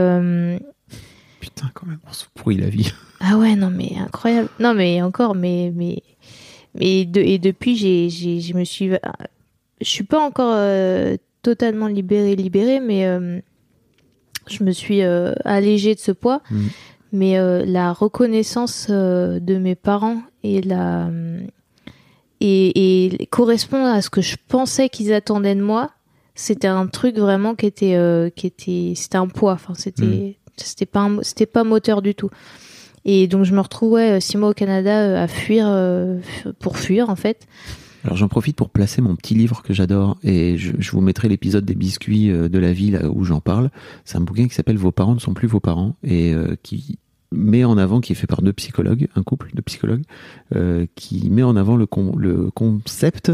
Putain, 1.39 1.69
quand 1.75 1.85
même, 1.85 1.99
on 2.09 2.13
se 2.13 2.25
pourrit 2.33 2.57
la 2.57 2.69
vie. 2.69 2.91
ah 3.19 3.37
ouais 3.37 3.55
non 3.55 3.69
mais 3.69 3.91
incroyable. 3.99 4.49
Non 4.59 4.73
mais 4.73 5.03
encore 5.03 5.35
mais 5.35 5.71
mais 5.75 6.01
de, 7.05 7.19
et 7.21 7.37
depuis 7.39 7.75
j'ai 7.75 8.09
j'ai 8.09 8.39
je 8.39 8.53
me 8.55 8.63
suis 8.63 8.89
je 9.81 9.87
suis 9.89 10.03
pas 10.03 10.19
encore 10.19 10.53
euh, 10.55 11.17
totalement 11.41 11.87
libérée 11.87 12.35
libérée 12.35 12.79
mais 12.79 13.05
euh, 13.05 13.39
je 14.47 14.63
me 14.63 14.71
suis 14.71 15.01
euh, 15.03 15.33
allégée 15.45 15.93
de 15.95 15.99
ce 15.99 16.11
poids. 16.11 16.41
Mhm. 16.51 16.69
Mais 17.11 17.39
euh, 17.39 17.65
la 17.65 17.91
reconnaissance 17.91 18.85
euh, 18.91 19.39
de 19.39 19.57
mes 19.57 19.73
parents 19.75 20.21
et 20.43 20.61
la 20.61 21.07
euh, 21.07 21.41
et, 22.39 23.05
et 23.21 23.25
correspondre 23.27 23.87
à 23.87 24.01
ce 24.01 24.09
que 24.09 24.21
je 24.21 24.37
pensais 24.47 24.89
qu'ils 24.89 25.11
attendaient 25.13 25.55
de 25.55 25.61
moi, 25.63 25.89
c'était 26.35 26.67
un 26.67 26.87
truc 26.87 27.17
vraiment 27.17 27.55
qui 27.55 27.65
était 27.65 27.95
euh, 27.95 28.29
qui 28.29 28.47
était 28.47 28.93
c'était 28.95 29.17
un 29.17 29.27
poids. 29.27 29.53
Enfin 29.53 29.73
c'était 29.75 30.37
c'était 30.55 30.85
pas 30.85 30.99
un- 31.01 31.23
c'était 31.23 31.45
pas 31.47 31.63
moteur 31.63 32.01
du 32.01 32.13
tout. 32.15 32.29
Et 33.11 33.25
donc 33.25 33.43
je 33.43 33.55
me 33.55 33.59
retrouvais 33.59 34.11
euh, 34.11 34.19
six 34.19 34.37
mois 34.37 34.49
au 34.49 34.53
Canada 34.53 35.01
euh, 35.01 35.23
à 35.23 35.27
fuir 35.27 35.65
euh, 35.67 36.19
pour 36.59 36.77
fuir 36.77 37.09
en 37.09 37.15
fait. 37.15 37.47
Alors 38.03 38.17
j'en 38.17 38.27
profite 38.27 38.55
pour 38.55 38.69
placer 38.69 39.01
mon 39.01 39.15
petit 39.15 39.33
livre 39.33 39.63
que 39.63 39.73
j'adore 39.73 40.19
et 40.21 40.59
je, 40.59 40.73
je 40.77 40.91
vous 40.91 41.01
mettrai 41.01 41.27
l'épisode 41.27 41.65
des 41.65 41.73
biscuits 41.73 42.29
euh, 42.29 42.49
de 42.49 42.59
la 42.59 42.71
vie 42.71 42.91
là 42.91 43.09
où 43.09 43.23
j'en 43.23 43.41
parle. 43.41 43.71
C'est 44.05 44.17
un 44.17 44.21
bouquin 44.21 44.47
qui 44.47 44.53
s'appelle 44.53 44.77
Vos 44.77 44.91
parents 44.91 45.15
ne 45.15 45.19
sont 45.19 45.33
plus 45.33 45.47
vos 45.47 45.59
parents 45.59 45.95
et 46.03 46.35
qui 46.61 46.99
met 47.31 47.63
en 47.63 47.77
avant, 47.77 48.01
qui 48.01 48.11
est 48.13 48.15
fait 48.15 48.25
par 48.27 48.41
deux 48.41 48.53
psychologues, 48.53 49.07
un 49.15 49.21
couple 49.23 49.51
de 49.53 49.61
psychologues, 49.61 50.01
euh, 50.55 50.85
qui 50.95 51.29
met 51.29 51.43
en 51.43 51.55
avant 51.55 51.75
le, 51.75 51.85
con- 51.85 52.15
le 52.17 52.49
concept 52.51 53.31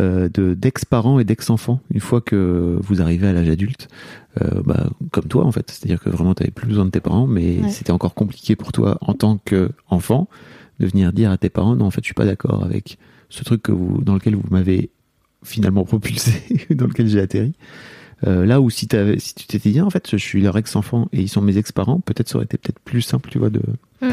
euh, 0.00 0.28
de 0.32 0.54
d'ex-parents 0.54 1.18
et 1.18 1.24
d'ex-enfants. 1.24 1.80
Une 1.92 2.00
fois 2.00 2.20
que 2.22 2.78
vous 2.80 3.02
arrivez 3.02 3.26
à 3.28 3.32
l'âge 3.34 3.48
adulte, 3.50 3.88
euh, 4.42 4.62
bah, 4.64 4.88
comme 5.10 5.24
toi 5.26 5.44
en 5.44 5.52
fait, 5.52 5.70
c'est-à-dire 5.70 6.00
que 6.00 6.08
vraiment 6.08 6.34
tu 6.34 6.42
n'avais 6.42 6.50
plus 6.52 6.66
besoin 6.68 6.86
de 6.86 6.90
tes 6.90 7.00
parents, 7.00 7.26
mais 7.26 7.58
Ouais. 7.62 7.68
c'était 7.70 7.90
encore 7.92 8.14
compliqué 8.14 8.56
pour 8.56 8.72
toi 8.72 8.96
en 9.02 9.12
tant 9.14 9.38
qu'enfant 9.44 10.28
de 10.80 10.86
venir 10.86 11.12
dire 11.12 11.30
à 11.30 11.38
tes 11.38 11.48
parents 11.48 11.74
non 11.74 11.86
en 11.86 11.90
fait 11.90 12.00
je 12.02 12.06
suis 12.06 12.14
pas 12.14 12.26
d'accord 12.26 12.62
avec 12.64 12.98
ce 13.30 13.44
truc 13.44 13.62
que 13.62 13.72
vous, 13.72 14.02
dans 14.02 14.14
lequel 14.14 14.34
vous 14.36 14.44
m'avez 14.50 14.90
finalement 15.42 15.84
propulsé, 15.86 16.32
dans 16.70 16.86
lequel 16.86 17.08
j'ai 17.08 17.20
atterri. 17.20 17.52
Euh, 18.26 18.46
là 18.46 18.60
où 18.62 18.70
si, 18.70 18.86
tu 18.88 19.46
t'étais 19.46 19.70
dit 19.70 19.80
en 19.82 19.90
fait 19.90 20.10
je 20.10 20.16
suis 20.16 20.40
leur 20.40 20.56
ex-enfant 20.56 21.06
et 21.12 21.20
ils 21.20 21.28
sont 21.28 21.42
mes 21.42 21.58
ex-parents, 21.58 22.00
peut-être 22.00 22.28
ça 22.28 22.36
aurait 22.36 22.44
été 22.46 22.56
peut-être 22.56 22.78
plus 22.80 23.02
simple, 23.02 23.28
tu 23.30 23.38
vois, 23.38 23.50
de, 23.50 23.60
Mm. 24.00 24.10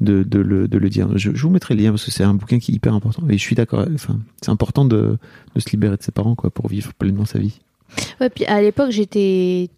de, 0.00 0.22
de 0.24 0.38
le, 0.40 0.66
de 0.68 0.78
le 0.78 0.88
dire. 0.88 1.16
Je, 1.16 1.30
je 1.34 1.42
vous 1.42 1.50
mettrai 1.50 1.74
le 1.74 1.82
lien 1.82 1.90
parce 1.90 2.04
que 2.04 2.10
c'est 2.10 2.24
un 2.24 2.34
bouquin 2.34 2.58
qui 2.58 2.72
est 2.72 2.74
hyper 2.74 2.92
important. 2.94 3.22
Et 3.28 3.34
je 3.38 3.42
suis 3.42 3.54
d'accord, 3.56 3.86
enfin, 3.94 4.18
c'est 4.42 4.50
important 4.50 4.84
de, 4.84 5.16
de 5.54 5.60
se 5.60 5.70
libérer 5.70 5.96
de 5.96 6.02
ses 6.02 6.12
parents 6.12 6.34
quoi, 6.34 6.50
pour 6.50 6.68
vivre 6.68 6.92
pleinement 6.94 7.24
sa 7.24 7.38
vie. 7.38 7.60
Ouais, 8.20 8.30
puis 8.30 8.44
à 8.46 8.60
l'époque, 8.60 8.90
j'étais 8.90 9.70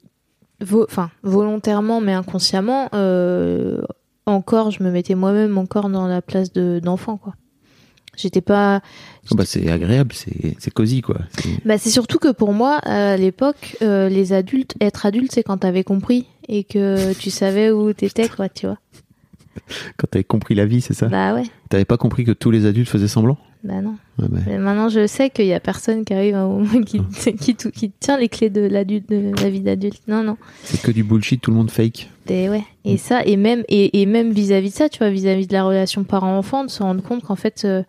vo- 0.62 0.86
enfin 0.88 1.10
volontairement 1.22 2.00
mais 2.00 2.14
inconsciemment 2.14 2.88
euh, 2.94 3.82
encore 4.26 4.70
je 4.70 4.82
me 4.82 4.90
mettais 4.90 5.14
moi-même 5.14 5.56
encore 5.58 5.88
dans 5.90 6.06
la 6.08 6.20
place 6.22 6.52
de 6.52 6.80
d'enfant 6.82 7.16
quoi. 7.18 7.34
J'étais 8.18 8.40
pas 8.40 8.80
Oh, 9.30 9.34
bah, 9.34 9.44
c'est 9.46 9.70
agréable, 9.70 10.14
c'est 10.14 10.70
cosy 10.72 11.02
quoi. 11.02 11.16
C'est- 11.40 11.64
bah 11.66 11.76
c'est 11.78 11.90
surtout 11.90 12.18
que 12.18 12.32
pour 12.32 12.52
moi 12.52 12.76
à 12.76 13.16
l'époque 13.16 13.76
euh, 13.82 14.08
les 14.08 14.32
adultes 14.32 14.74
être 14.80 15.04
adulte 15.06 15.32
c'est 15.32 15.42
quand 15.42 15.58
t'avais 15.58 15.84
compris 15.84 16.26
et 16.48 16.64
que 16.64 17.12
tu 17.14 17.30
savais 17.30 17.70
où 17.70 17.92
t'étais 17.92 18.28
quoi, 18.28 18.48
tu 18.48 18.66
vois. 18.66 18.78
Quand 19.96 20.06
t'avais 20.10 20.24
compris 20.24 20.54
la 20.54 20.66
vie, 20.66 20.80
c'est 20.80 20.94
ça? 20.94 21.06
Bah 21.08 21.34
ouais. 21.34 21.42
T'avais 21.68 21.84
pas 21.84 21.96
compris 21.96 22.24
que 22.24 22.30
tous 22.32 22.50
les 22.50 22.64
adultes 22.64 22.88
faisaient 22.88 23.08
semblant? 23.08 23.36
Bah 23.64 23.80
non. 23.82 23.96
Ouais, 24.20 24.28
bah, 24.30 24.38
Mais 24.46 24.56
maintenant 24.56 24.88
je 24.88 25.06
sais 25.08 25.30
qu'il 25.30 25.46
y 25.46 25.52
a 25.52 25.58
personne 25.60 26.04
qui 26.04 26.14
arrive 26.14 26.36
à 26.36 26.42
un 26.42 26.48
moment 26.48 26.80
qui 26.82 27.00
qui, 27.40 27.54
tout- 27.56 27.70
qui 27.72 27.90
tient 27.90 28.16
les 28.16 28.28
clés 28.28 28.50
de 28.50 28.62
de 28.68 29.42
la 29.42 29.50
vie 29.50 29.60
d'adulte. 29.60 30.00
Non 30.06 30.22
non. 30.22 30.36
C'est 30.62 30.80
que 30.80 30.90
du 30.92 31.02
bullshit, 31.02 31.40
tout 31.40 31.50
le 31.50 31.56
monde 31.56 31.70
fake. 31.70 32.08
Et 32.28 32.48
ouais. 32.48 32.62
Et 32.84 32.96
ça, 32.98 33.24
et 33.24 33.36
même, 33.36 33.64
et, 33.68 34.00
et 34.00 34.06
même 34.06 34.32
vis-à-vis 34.32 34.70
de 34.70 34.74
ça, 34.74 34.88
tu 34.88 34.98
vois, 34.98 35.10
vis-à-vis 35.10 35.46
de 35.46 35.52
la 35.54 35.64
relation 35.64 36.04
parent-enfant, 36.04 36.64
de 36.64 36.70
se 36.70 36.82
rendre 36.82 37.02
compte 37.02 37.22
qu'en 37.24 37.36
fait, 37.36 37.62
euh, 37.64 37.82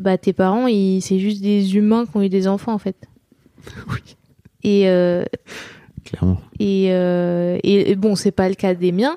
bah, 0.00 0.18
tes 0.18 0.32
parents, 0.32 0.66
ils, 0.66 1.00
c'est 1.00 1.18
juste 1.20 1.40
des 1.42 1.76
humains 1.76 2.06
qui 2.06 2.16
ont 2.16 2.22
eu 2.22 2.28
des 2.28 2.48
enfants, 2.48 2.72
en 2.72 2.78
fait. 2.78 2.96
Oui. 3.88 3.98
Et, 4.64 4.88
euh, 4.88 5.24
Clairement. 6.04 6.40
et, 6.58 6.88
euh, 6.90 7.58
et, 7.62 7.90
et 7.90 7.94
bon, 7.96 8.16
c'est 8.16 8.30
pas 8.32 8.48
le 8.48 8.54
cas 8.56 8.74
des 8.74 8.90
miens. 8.92 9.16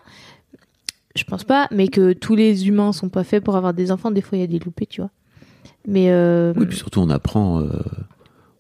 Je 1.16 1.24
pense 1.24 1.44
pas, 1.44 1.68
mais 1.72 1.88
que 1.88 2.14
tous 2.14 2.36
les 2.36 2.68
humains 2.68 2.92
sont 2.92 3.10
pas 3.10 3.24
faits 3.24 3.44
pour 3.44 3.56
avoir 3.56 3.74
des 3.74 3.92
enfants. 3.92 4.12
Des 4.12 4.22
fois, 4.22 4.38
il 4.38 4.42
y 4.42 4.44
a 4.44 4.48
des 4.48 4.60
loupés, 4.60 4.86
tu 4.86 5.02
vois. 5.02 5.12
Mais, 5.88 6.10
euh, 6.12 6.54
Oui, 6.56 6.66
puis 6.66 6.78
surtout, 6.78 7.00
on 7.02 7.10
apprend, 7.10 7.60
euh, 7.62 7.68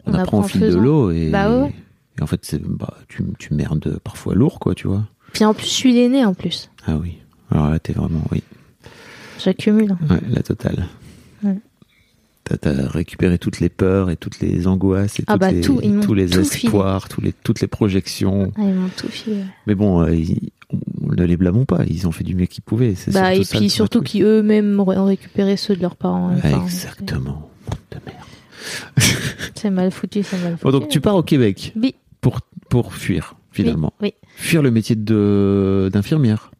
on, 0.05 0.11
On 0.11 0.13
apprend, 0.13 0.21
apprend 0.21 0.39
au 0.39 0.43
fil 0.43 0.61
de 0.61 0.75
l'eau 0.75 1.11
et, 1.11 1.29
Bah 1.29 1.49
ouais. 1.63 1.73
et 2.19 2.21
en 2.23 2.27
fait, 2.27 2.39
c'est, 2.43 2.61
bah, 2.61 2.97
tu, 3.07 3.23
tu 3.39 3.53
merdes 3.53 3.97
parfois 4.03 4.35
lourd, 4.35 4.59
quoi, 4.59 4.75
tu 4.75 4.87
vois. 4.87 5.03
puis 5.33 5.43
en 5.45 5.53
plus, 5.53 5.65
je 5.65 5.71
suis 5.73 5.93
l'aîné, 5.93 6.23
en 6.25 6.33
plus. 6.33 6.69
Ah 6.85 6.95
oui. 7.01 7.17
Alors 7.49 7.69
là, 7.69 7.79
t'es 7.79 7.93
vraiment, 7.93 8.21
oui. 8.31 8.43
J'accumule. 9.43 9.95
Ouais, 10.09 10.19
la 10.29 10.43
totale. 10.43 10.87
Ouais. 11.43 11.57
T'as, 12.45 12.87
récupéré 12.89 13.37
toutes 13.37 13.61
les 13.61 13.69
peurs 13.69 14.09
et 14.09 14.17
toutes 14.17 14.39
les 14.41 14.67
angoisses 14.67 15.17
et 15.19 15.23
Ah 15.27 15.37
bah 15.37 15.51
les, 15.51 15.61
tout, 15.61 15.79
tous 16.01 16.13
les 16.13 16.27
tout 16.27 16.39
espoirs, 16.41 17.07
tous 17.07 17.21
les, 17.21 17.31
toutes 17.31 17.61
les 17.61 17.67
projections. 17.67 18.51
Ah, 18.57 18.61
ils 18.63 18.73
m'ont 18.73 18.89
tout 18.97 19.07
filé. 19.07 19.43
Mais 19.65 19.75
bon, 19.75 20.01
euh, 20.01 20.13
ils- 20.13 20.51
on 21.01 21.13
ne 21.13 21.23
les 21.23 21.37
blâmons 21.37 21.63
pas. 21.65 21.83
Ils 21.87 22.05
ont 22.07 22.11
fait 22.11 22.23
du 22.25 22.35
mieux 22.35 22.47
qu'ils 22.47 22.63
pouvaient. 22.63 22.95
Bah, 23.13 23.33
et 23.33 23.43
ça, 23.45 23.57
puis 23.57 23.69
surtout 23.69 23.99
truc. 23.99 24.07
qui 24.09 24.21
eux-mêmes 24.23 24.77
ont 24.79 25.05
récupéré 25.05 25.55
ceux 25.55 25.75
de 25.75 25.81
leurs 25.81 25.95
parents. 25.95 26.31
Enfin, 26.35 26.63
exactement. 26.63 27.49
Monde 27.69 27.77
de 27.91 27.97
merde. 28.05 28.25
C'est 29.55 29.69
mal 29.69 29.91
foutu, 29.91 30.23
c'est 30.23 30.37
mal 30.41 30.53
foutu. 30.57 30.63
Bon, 30.63 30.71
donc 30.71 30.89
tu 30.89 30.99
pars 30.99 31.15
au 31.15 31.23
Québec 31.23 31.71
Oui, 31.77 31.95
pour, 32.21 32.41
pour 32.69 32.93
fuir, 32.93 33.35
finalement. 33.51 33.93
oui, 34.01 34.13
Fuir 34.35 34.61
le 34.61 34.71
métier 34.71 34.95
d'infirmière. 34.97 36.51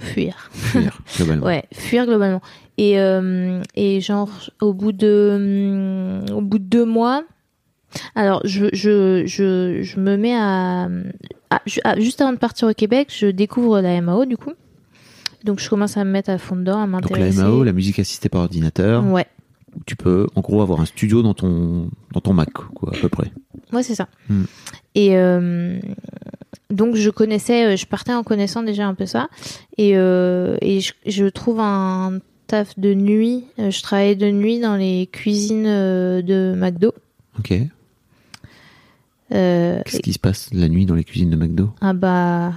fuir. 0.00 0.50
Fuir, 0.52 1.00
globalement. 1.16 1.46
Ouais, 1.46 1.64
fuir 1.72 2.06
globalement. 2.06 2.40
Et, 2.78 2.98
euh, 3.00 3.60
et 3.74 4.00
genre, 4.00 4.30
au 4.60 4.72
bout 4.72 4.92
de, 4.92 6.24
hum, 6.30 6.36
au 6.36 6.40
bout 6.40 6.58
de 6.58 6.64
deux 6.64 6.84
mois, 6.86 7.22
alors 8.14 8.40
je, 8.44 8.66
je, 8.72 9.24
je, 9.26 9.82
je 9.82 10.00
me 10.00 10.16
mets 10.16 10.34
à, 10.34 10.84
à- 11.50 11.60
ju- 11.66 11.80
à- 11.84 12.00
Juste 12.00 12.20
avant 12.22 12.32
de 12.32 12.38
partir 12.38 12.68
au 12.68 12.72
Québec, 12.72 13.12
je 13.14 13.26
découvre 13.26 13.80
la 13.80 14.00
MAO 14.00 14.24
du 14.24 14.36
coup. 14.38 14.52
Donc 15.44 15.58
je 15.60 15.68
commence 15.68 15.96
à 15.96 16.04
me 16.04 16.10
mettre 16.10 16.30
à 16.30 16.38
fond 16.38 16.56
dedans, 16.56 16.82
à 16.82 16.86
Donc 16.86 17.10
la 17.10 17.16
m'intéresser. 17.18 17.42
MAO, 17.42 17.62
la 17.64 17.72
musique 17.72 17.98
assistée 17.98 18.28
par 18.30 18.42
ordinateur, 18.42 19.04
Ouais, 19.06 19.26
où 19.76 19.80
tu 19.84 19.94
peux 19.96 20.26
en 20.34 20.40
gros 20.40 20.62
avoir 20.62 20.80
un 20.80 20.86
studio 20.86 21.20
dans 21.22 21.34
ton, 21.34 21.90
dans 22.12 22.20
ton 22.20 22.32
Mac, 22.32 22.50
quoi, 22.52 22.92
à 22.96 22.98
peu 22.98 23.08
près. 23.10 23.30
ouais 23.72 23.82
c'est 23.82 23.94
ça. 23.96 24.08
Hmm. 24.30 24.44
Et 24.94 25.16
euh, 25.18 25.78
donc 26.70 26.94
je 26.94 27.10
connaissais, 27.10 27.66
euh, 27.74 27.76
je 27.76 27.84
partais 27.86 28.14
en 28.14 28.22
connaissant 28.22 28.62
déjà 28.62 28.86
un 28.86 28.94
peu 28.94 29.04
ça. 29.04 29.28
Et, 29.76 29.96
euh, 29.96 30.56
et 30.62 30.80
je, 30.80 30.92
je 31.06 31.26
trouve 31.26 31.60
un 31.60 32.18
de 32.76 32.94
nuit. 32.94 33.44
Euh, 33.58 33.70
Je 33.70 33.82
travaillais 33.82 34.16
de 34.16 34.30
nuit 34.30 34.60
dans 34.60 34.76
les 34.76 35.08
cuisines 35.10 35.66
euh, 35.66 36.22
de 36.22 36.54
McDo. 36.56 36.92
Ok. 37.38 37.54
Euh, 39.32 39.80
Qu'est-ce 39.84 40.02
qui 40.02 40.12
se 40.12 40.18
passe 40.18 40.50
la 40.52 40.68
nuit 40.68 40.84
dans 40.84 40.94
les 40.94 41.04
cuisines 41.04 41.30
de 41.30 41.36
McDo? 41.36 41.70
Ah 41.80 41.94
bah, 41.94 42.52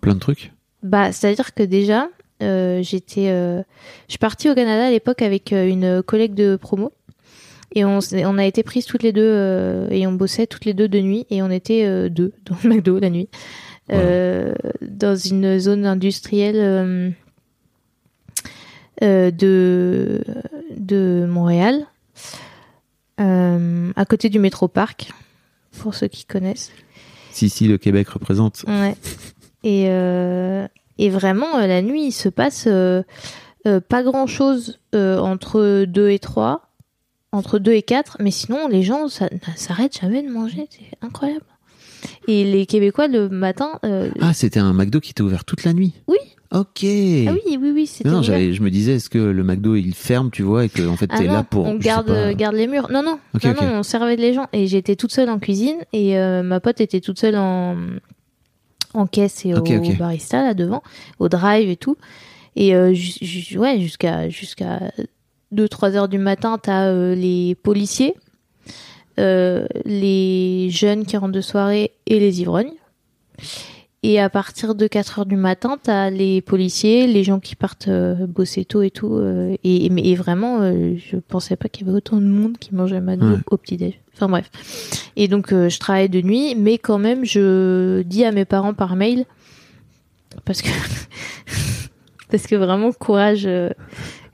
Plein 0.00 0.14
de 0.14 0.18
trucs? 0.18 0.52
Bah 0.82 1.12
c'est-à-dire 1.12 1.54
que 1.54 1.62
déjà, 1.62 2.08
euh, 2.42 2.82
j'étais, 2.82 3.28
euh, 3.28 3.62
je 4.06 4.12
suis 4.12 4.18
partie 4.18 4.50
au 4.50 4.54
Canada 4.54 4.86
à 4.86 4.90
l'époque 4.90 5.22
avec 5.22 5.52
une 5.52 6.02
collègue 6.02 6.34
de 6.34 6.56
promo. 6.56 6.92
Et 7.74 7.84
on, 7.84 7.98
a 8.38 8.44
été 8.46 8.62
prises 8.62 8.86
toutes 8.86 9.02
les 9.02 9.12
deux 9.12 9.86
et 9.90 10.06
on 10.06 10.12
bossait 10.12 10.46
toutes 10.46 10.64
les 10.64 10.72
deux 10.72 10.88
de 10.88 11.00
nuit 11.00 11.26
et 11.28 11.42
on 11.42 11.50
était 11.50 12.08
deux 12.08 12.32
dans 12.46 12.56
le 12.64 12.68
McDo 12.76 12.98
la 12.98 13.10
nuit 13.10 13.28
dans 13.90 15.16
une 15.16 15.58
zone 15.58 15.84
industrielle 15.84 17.14
de 19.00 20.22
de 20.76 21.26
Montréal 21.28 21.86
euh, 23.20 23.92
à 23.96 24.04
côté 24.04 24.28
du 24.28 24.38
métro 24.38 24.68
parc 24.68 25.10
pour 25.80 25.94
ceux 25.94 26.08
qui 26.08 26.24
connaissent 26.24 26.72
Si, 27.32 27.48
si, 27.48 27.66
le 27.68 27.78
Québec 27.78 28.08
représente. 28.08 28.64
Ouais. 28.66 28.94
Et, 29.64 29.86
euh, 29.88 30.66
et 30.98 31.10
vraiment, 31.10 31.56
euh, 31.56 31.66
la 31.66 31.82
nuit, 31.82 32.06
il 32.06 32.12
se 32.12 32.28
passe 32.28 32.64
euh, 32.68 33.02
euh, 33.66 33.80
pas 33.80 34.02
grand 34.02 34.26
chose 34.26 34.78
entre 34.94 35.84
2 35.84 36.10
et 36.10 36.18
3, 36.18 36.62
entre 37.32 37.58
2 37.58 37.72
et 37.72 37.82
4, 37.82 38.16
mais 38.20 38.30
sinon, 38.30 38.68
les 38.68 38.82
gens 38.82 39.08
ça, 39.08 39.26
ne 39.30 39.38
s'arrêtent 39.56 39.98
jamais 40.00 40.22
de 40.22 40.30
manger. 40.30 40.68
C'est 40.70 40.96
incroyable. 41.06 41.44
Et 42.28 42.44
les 42.44 42.66
Québécois, 42.66 43.08
le 43.08 43.28
matin. 43.28 43.80
euh, 43.84 44.10
Ah, 44.20 44.32
c'était 44.32 44.60
un 44.60 44.72
McDo 44.72 45.00
qui 45.00 45.10
était 45.10 45.22
ouvert 45.22 45.44
toute 45.44 45.64
la 45.64 45.72
nuit 45.72 45.94
Oui. 46.06 46.18
Ok. 46.50 46.78
ah 46.82 47.32
oui, 47.34 47.58
oui, 47.60 47.70
oui, 47.74 47.86
c'était. 47.86 48.08
Non, 48.08 48.22
j'avais- 48.22 48.54
je 48.54 48.62
me 48.62 48.70
disais, 48.70 48.94
est-ce 48.94 49.10
que 49.10 49.18
le 49.18 49.42
McDo 49.44 49.74
il 49.76 49.94
ferme, 49.94 50.30
tu 50.30 50.42
vois, 50.42 50.64
et 50.64 50.68
que 50.70 50.86
en 50.88 50.96
fait 50.96 51.08
Ah 51.10 51.18
t'es 51.18 51.26
non, 51.26 51.32
là 51.34 51.42
pour. 51.44 51.66
on 51.66 51.72
je 51.72 51.82
sais 51.82 51.84
garde, 51.88 52.06
pas. 52.06 52.32
garde 52.34 52.54
les 52.54 52.66
murs. 52.66 52.90
Non, 52.90 53.02
non, 53.02 53.18
Ok, 53.34 53.44
non, 53.44 53.50
ok. 53.50 53.56
non, 53.62 53.78
on 53.78 53.82
servait 53.82 54.16
les 54.16 54.32
gens. 54.32 54.46
Et 54.54 54.66
j'étais 54.66 54.96
toute 54.96 55.12
seule 55.12 55.28
en 55.28 55.38
cuisine 55.38 55.76
et 55.92 56.16
euh, 56.18 56.42
ma 56.42 56.60
pote 56.60 56.80
était 56.80 57.00
toute 57.00 57.18
seule 57.18 57.36
en, 57.36 57.76
en 58.94 59.06
caisse 59.06 59.44
et 59.44 59.54
Ok, 59.54 59.70
au 59.70 59.76
ok. 59.76 59.98
barista 59.98 60.42
là 60.42 60.54
devant, 60.54 60.82
au 61.18 61.28
drive 61.28 61.68
et 61.68 61.76
tout. 61.76 61.96
Et 62.56 62.74
euh, 62.74 62.94
ju- 62.94 63.18
ju- 63.20 63.58
ouais, 63.58 63.78
jusqu'à 63.78 64.30
jusqu'à 64.30 64.90
2-3 65.54 65.96
heures 65.96 66.08
du 66.08 66.18
matin, 66.18 66.56
t'as 66.60 66.86
euh, 66.86 67.14
les 67.14 67.54
policiers, 67.56 68.14
euh, 69.20 69.66
les 69.84 70.70
jeunes 70.70 71.04
qui 71.04 71.16
rentrent 71.18 71.32
de 71.32 71.40
soirée 71.42 71.92
et 72.06 72.18
les 72.18 72.40
ivrognes. 72.40 72.72
Et 74.04 74.20
à 74.20 74.30
partir 74.30 74.76
de 74.76 74.86
4 74.86 75.18
heures 75.18 75.26
du 75.26 75.34
matin, 75.36 75.76
t'as 75.82 76.08
les 76.10 76.40
policiers, 76.40 77.08
les 77.08 77.24
gens 77.24 77.40
qui 77.40 77.56
partent 77.56 77.88
euh, 77.88 78.26
bosser 78.28 78.64
tôt 78.64 78.82
et 78.82 78.90
tout. 78.92 79.14
euh, 79.14 79.56
et, 79.64 79.86
et- 79.86 79.90
mais- 79.90 80.02
et 80.06 80.14
vraiment, 80.14 80.60
euh, 80.60 80.94
je 80.96 81.16
pensais 81.16 81.56
pas 81.56 81.68
qu'il 81.68 81.84
y 81.86 81.90
avait 81.90 81.96
autant 81.96 82.18
de 82.18 82.26
monde 82.26 82.58
qui 82.58 82.74
mangeait 82.76 83.00
McDo 83.00 83.26
Ouais. 83.32 83.36
au 83.50 83.56
petit-déj. 83.56 83.94
Enfin 84.14 84.28
bref. 84.28 84.50
Et 85.16 85.26
donc, 85.26 85.52
euh, 85.52 85.68
je 85.68 85.78
travaille 85.80 86.08
de 86.08 86.20
nuit, 86.20 86.54
mais 86.56 86.78
quand 86.78 86.98
même, 86.98 87.24
je 87.24 88.02
dis 88.02 88.24
à 88.24 88.30
mes 88.30 88.44
parents 88.44 88.72
par 88.74 88.94
mail, 88.94 89.24
parce 90.44 90.62
que, 90.62 90.68
parce 92.30 92.46
que 92.46 92.54
vraiment, 92.54 92.92
courage, 92.92 93.46
euh, 93.46 93.70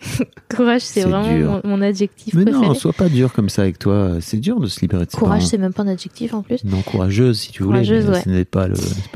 courage, 0.55 0.83
c'est 0.83 1.03
vraiment 1.03 1.61
mon, 1.63 1.77
mon 1.77 1.83
adjectif 1.83 2.35
Mais 2.35 2.45
préféré. 2.45 2.67
non, 2.67 2.75
sois 2.75 2.93
pas 2.93 3.09
dur 3.09 3.33
comme 3.33 3.49
ça 3.49 3.63
avec 3.63 3.79
toi. 3.79 4.19
C'est 4.21 4.39
dur 4.39 4.61
de 4.61 4.67
se 4.67 4.81
libérer 4.81 5.07
de 5.07 5.11
ses 5.11 5.17
courage, 5.17 5.39
parents. 5.39 5.49
c'est 5.49 5.59
même 5.59 5.73
pas 5.73 5.83
un 5.83 5.89
adjectif 5.89 6.35
en 6.35 6.43
plus. 6.43 6.65
Non, 6.65 6.83
courageuse 6.83 7.41
si 7.41 7.53
tu 7.53 7.63
voulais. 7.63 7.81
Courageuse, 7.81 8.07
mais 8.07 8.13
ouais. 8.15 8.23
Ce 8.23 8.29
n'est 8.29 8.45
pas 8.45 8.69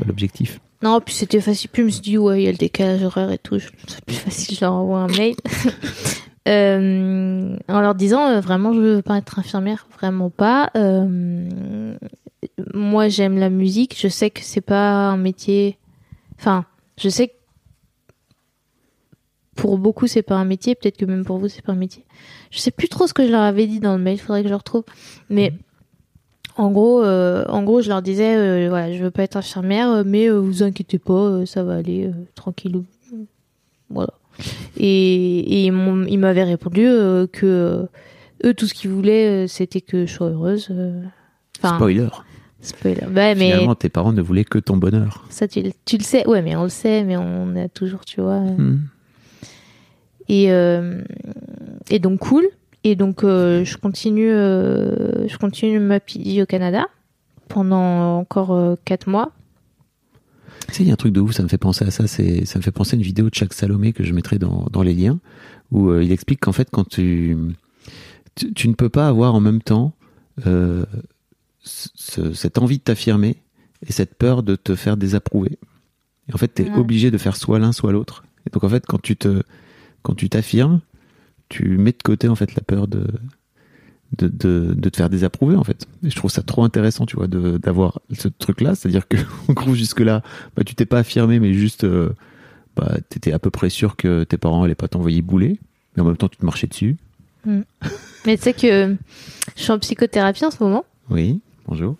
l'objectif. 0.05 0.59
Non, 0.81 1.01
puis 1.01 1.13
c'était 1.13 1.41
facile. 1.41 1.69
Puis 1.71 1.81
je 1.81 1.85
me 1.85 1.91
suis 1.91 2.01
dit, 2.01 2.17
ouais, 2.17 2.41
il 2.41 2.45
y 2.45 2.47
a 2.47 2.51
le 2.51 2.57
décalage 2.57 3.03
horaire 3.03 3.31
et 3.31 3.37
tout. 3.37 3.59
C'est 3.59 4.05
plus 4.05 4.15
facile, 4.15 4.55
je 4.55 4.61
leur 4.61 4.73
envoie 4.73 4.99
un 4.99 5.07
mail. 5.07 5.35
Euh, 6.47 7.55
en 7.67 7.81
leur 7.81 7.93
disant, 7.93 8.25
euh, 8.27 8.39
vraiment, 8.39 8.73
je 8.73 8.79
veux 8.79 9.01
pas 9.03 9.17
être 9.19 9.37
infirmière. 9.37 9.85
Vraiment 9.99 10.31
pas. 10.31 10.71
Euh, 10.75 11.93
moi, 12.73 13.07
j'aime 13.07 13.37
la 13.37 13.51
musique. 13.51 13.95
Je 13.99 14.07
sais 14.07 14.31
que 14.31 14.39
c'est 14.41 14.61
pas 14.61 15.09
un 15.09 15.17
métier. 15.17 15.77
Enfin, 16.39 16.65
je 16.97 17.09
sais 17.09 17.27
que 17.27 17.33
pour 19.59 19.77
beaucoup, 19.77 20.07
c'est 20.07 20.21
pas 20.21 20.35
un 20.35 20.45
métier. 20.45 20.75
Peut-être 20.75 20.97
que 20.97 21.05
même 21.05 21.25
pour 21.25 21.37
vous, 21.37 21.47
c'est 21.47 21.61
pas 21.61 21.71
un 21.73 21.75
métier. 21.75 22.05
Je 22.51 22.59
sais 22.59 22.71
plus 22.71 22.87
trop 22.89 23.07
ce 23.07 23.13
que 23.13 23.25
je 23.25 23.31
leur 23.31 23.41
avais 23.41 23.67
dit 23.67 23.79
dans 23.79 23.95
le 23.97 24.01
mail. 24.03 24.19
Faudrait 24.19 24.41
que 24.41 24.47
je 24.47 24.53
le 24.53 24.57
retrouve. 24.57 24.83
Mais 25.29 25.53
en 26.57 26.71
gros, 26.71 27.03
euh, 27.03 27.45
en 27.47 27.63
gros, 27.63 27.81
je 27.81 27.89
leur 27.89 28.01
disais, 28.01 28.35
euh, 28.35 28.67
voilà, 28.69 28.91
je 28.91 29.01
veux 29.03 29.11
pas 29.11 29.23
être 29.23 29.37
infirmière, 29.37 29.89
euh, 29.89 30.03
mais 30.05 30.29
euh, 30.29 30.39
vous 30.39 30.63
inquiétez 30.63 30.99
pas, 30.99 31.13
euh, 31.13 31.45
ça 31.45 31.63
va 31.63 31.75
aller, 31.75 32.09
tranquillou. 32.35 32.85
Voilà. 33.89 34.13
Et, 34.77 35.65
et 35.65 35.65
ils 35.65 36.19
m'avaient 36.19 36.43
répondu 36.43 36.83
que 37.31 37.87
eux, 38.45 38.53
tout 38.53 38.67
ce 38.67 38.73
qu'ils 38.73 38.89
voulaient, 38.91 39.47
c'était 39.47 39.81
que 39.81 40.05
je 40.05 40.13
sois 40.13 40.29
heureuse. 40.29 40.69
Enfin, 41.61 41.75
Spoiler. 41.75 42.07
spoiler. 42.61 43.05
Mais 43.13 43.35
Finalement, 43.35 43.75
tes 43.75 43.89
parents 43.89 44.13
ne 44.13 44.21
voulaient 44.21 44.45
que 44.45 44.59
ton 44.59 44.77
bonheur. 44.77 45.25
ça, 45.29 45.47
tu, 45.47 45.61
le- 45.61 45.71
tu 45.85 45.97
le 45.97 46.03
sais. 46.03 46.25
Ouais, 46.27 46.41
mais 46.41 46.55
on 46.55 46.63
le 46.63 46.69
sait, 46.69 47.03
mais 47.03 47.17
on 47.17 47.55
a 47.57 47.67
toujours, 47.67 48.05
tu 48.05 48.21
vois. 48.21 48.39
Hmm. 48.39 48.79
Et, 50.29 50.51
euh, 50.51 51.01
et 51.89 51.99
donc 51.99 52.19
cool. 52.19 52.47
Et 52.85 52.95
donc 52.95 53.23
euh, 53.25 53.65
je 53.65 53.75
continue, 53.77 54.29
euh, 54.31 55.27
je 55.27 55.37
continue 55.37 55.79
ma 55.79 55.99
PhD 55.99 56.41
au 56.41 56.45
Canada 56.45 56.87
pendant 57.49 58.17
encore 58.19 58.51
euh, 58.53 58.75
quatre 58.85 59.07
mois. 59.09 59.33
Tu 60.69 60.75
sais, 60.75 60.83
il 60.83 60.87
y 60.87 60.89
a 60.91 60.93
un 60.93 60.97
truc 60.97 61.11
de 61.13 61.19
ouf, 61.19 61.33
ça 61.33 61.43
me 61.43 61.47
fait 61.47 61.57
penser 61.57 61.83
à 61.83 61.91
ça. 61.91 62.05
C'est, 62.07 62.45
ça 62.45 62.59
me 62.59 62.63
fait 62.63 62.71
penser 62.71 62.93
à 62.95 62.97
une 62.97 63.01
vidéo 63.03 63.25
de 63.29 63.33
Chuck 63.33 63.53
Salomé 63.53 63.91
que 63.91 64.03
je 64.03 64.13
mettrai 64.13 64.37
dans, 64.37 64.67
dans 64.71 64.83
les 64.83 64.93
liens, 64.93 65.19
où 65.71 65.89
euh, 65.89 66.03
il 66.03 66.11
explique 66.11 66.39
qu'en 66.41 66.51
fait, 66.51 66.69
quand 66.71 66.87
tu, 66.87 67.35
tu, 68.35 68.53
tu 68.53 68.67
ne 68.69 68.75
peux 68.75 68.89
pas 68.89 69.07
avoir 69.07 69.33
en 69.33 69.39
même 69.41 69.61
temps 69.63 69.93
euh, 70.45 70.85
ce- 71.63 72.33
cette 72.33 72.57
envie 72.59 72.77
de 72.77 72.83
t'affirmer 72.83 73.37
et 73.87 73.91
cette 73.91 74.13
peur 74.15 74.43
de 74.43 74.55
te 74.55 74.75
faire 74.75 74.95
désapprouver. 74.95 75.57
Et 76.29 76.33
en 76.33 76.37
fait, 76.37 76.53
tu 76.53 76.61
es 76.61 76.69
Ouais. 76.69 76.77
obligé 76.77 77.09
de 77.11 77.17
faire 77.17 77.35
soit 77.35 77.57
l'un, 77.59 77.71
soit 77.71 77.91
l'autre. 77.91 78.23
Et 78.45 78.51
donc, 78.51 78.63
en 78.63 78.69
fait, 78.69 78.85
quand 78.85 79.01
tu 79.01 79.17
te, 79.17 79.41
quand 80.09 80.15
tu 80.15 80.27
t'affirmes, 80.27 80.79
tu 81.49 81.77
mets 81.77 81.91
de 81.91 82.01
côté 82.03 82.27
en 82.27 82.35
fait 82.35 82.55
la 82.55 82.63
peur 82.63 82.87
de, 82.87 83.05
de, 84.17 84.27
de, 84.27 84.73
de 84.73 84.89
te 84.89 84.97
faire 84.97 85.07
désapprouver 85.11 85.55
en 85.55 85.63
fait. 85.63 85.85
Et 86.03 86.09
je 86.09 86.15
trouve 86.15 86.31
ça 86.31 86.41
trop 86.41 86.63
intéressant, 86.63 87.05
tu 87.05 87.15
vois, 87.15 87.27
de- 87.27 87.57
d'avoir 87.59 88.01
ce 88.11 88.27
truc-là. 88.27 88.73
C'est-à-dire 88.73 89.07
que, 89.07 89.17
en 89.47 89.53
gros, 89.53 89.75
jusque-là, 89.75 90.23
bah, 90.55 90.63
tu 90.63 90.73
t'es 90.73 90.85
pas 90.87 90.97
affirmé, 90.97 91.39
mais 91.39 91.53
juste, 91.53 91.83
euh, 91.83 92.09
bah, 92.75 92.97
t'étais 93.09 93.33
à 93.33 93.37
peu 93.39 93.51
près 93.51 93.69
sûr 93.69 93.95
que 93.97 94.23
tes 94.23 94.37
parents 94.39 94.63
allaient 94.63 94.73
pas 94.73 94.87
t'envoyer 94.87 95.21
bouler. 95.21 95.59
Mais 95.95 96.01
en 96.01 96.05
même 96.05 96.17
temps, 96.17 96.27
tu 96.27 96.37
te 96.37 96.45
marchais 96.45 96.65
dessus. 96.65 96.97
Mais 97.45 98.35
tu 98.37 98.41
sais 98.41 98.53
que 98.53 98.95
je 99.55 99.61
suis 99.61 99.71
en 99.71 99.77
psychothérapie 99.77 100.43
en 100.43 100.49
ce 100.51 100.63
moment. 100.63 100.85
Oui, 101.11 101.39
bonjour. 101.67 101.95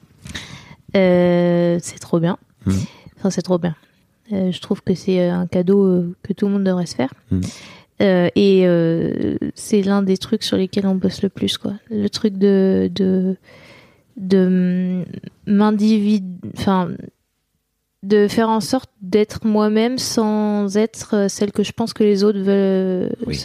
Euh, 0.96 1.78
c'est 1.82 2.00
trop 2.00 2.20
bien. 2.20 2.38
Mhm. 2.66 2.76
Enfin, 3.20 3.30
c'est 3.30 3.42
trop 3.44 3.58
bien. 3.60 3.76
Euh, 4.32 4.52
je 4.52 4.62
trouve 4.62 4.82
que 4.84 4.94
c'est 4.96 5.28
un 5.28 5.48
cadeau 5.48 5.86
euh, 5.86 6.16
que 6.24 6.34
tout 6.34 6.46
le 6.48 6.54
monde 6.54 6.64
devrait 6.64 6.86
se 6.86 6.96
faire. 6.96 7.14
Mhm. 7.32 7.42
Euh, 8.02 8.30
et 8.36 8.66
euh, 8.66 9.38
c'est 9.56 9.82
l'un 9.82 10.02
des 10.02 10.18
trucs 10.18 10.44
sur 10.44 10.56
lesquels 10.58 10.88
on 10.88 10.96
bosse 10.96 11.22
le 11.22 11.30
plus, 11.30 11.58
quoi. 11.58 11.74
Le 11.90 12.08
truc 12.10 12.38
de 12.38 12.90
de 12.94 13.36
de 14.18 15.04
m'individu, 15.48 16.26
enfin, 16.58 16.90
de 18.04 18.28
faire 18.28 18.50
en 18.50 18.62
sorte 18.62 18.90
d'être 19.02 19.46
moi-même 19.46 19.98
sans 19.98 20.78
être 20.78 21.16
euh, 21.16 21.28
celle 21.30 21.52
que 21.52 21.64
je 21.64 21.72
pense 21.74 21.94
que 21.94 22.04
les 22.04 22.24
autres 22.24 22.40
veulent. 22.40 23.16
Oui. 23.26 23.42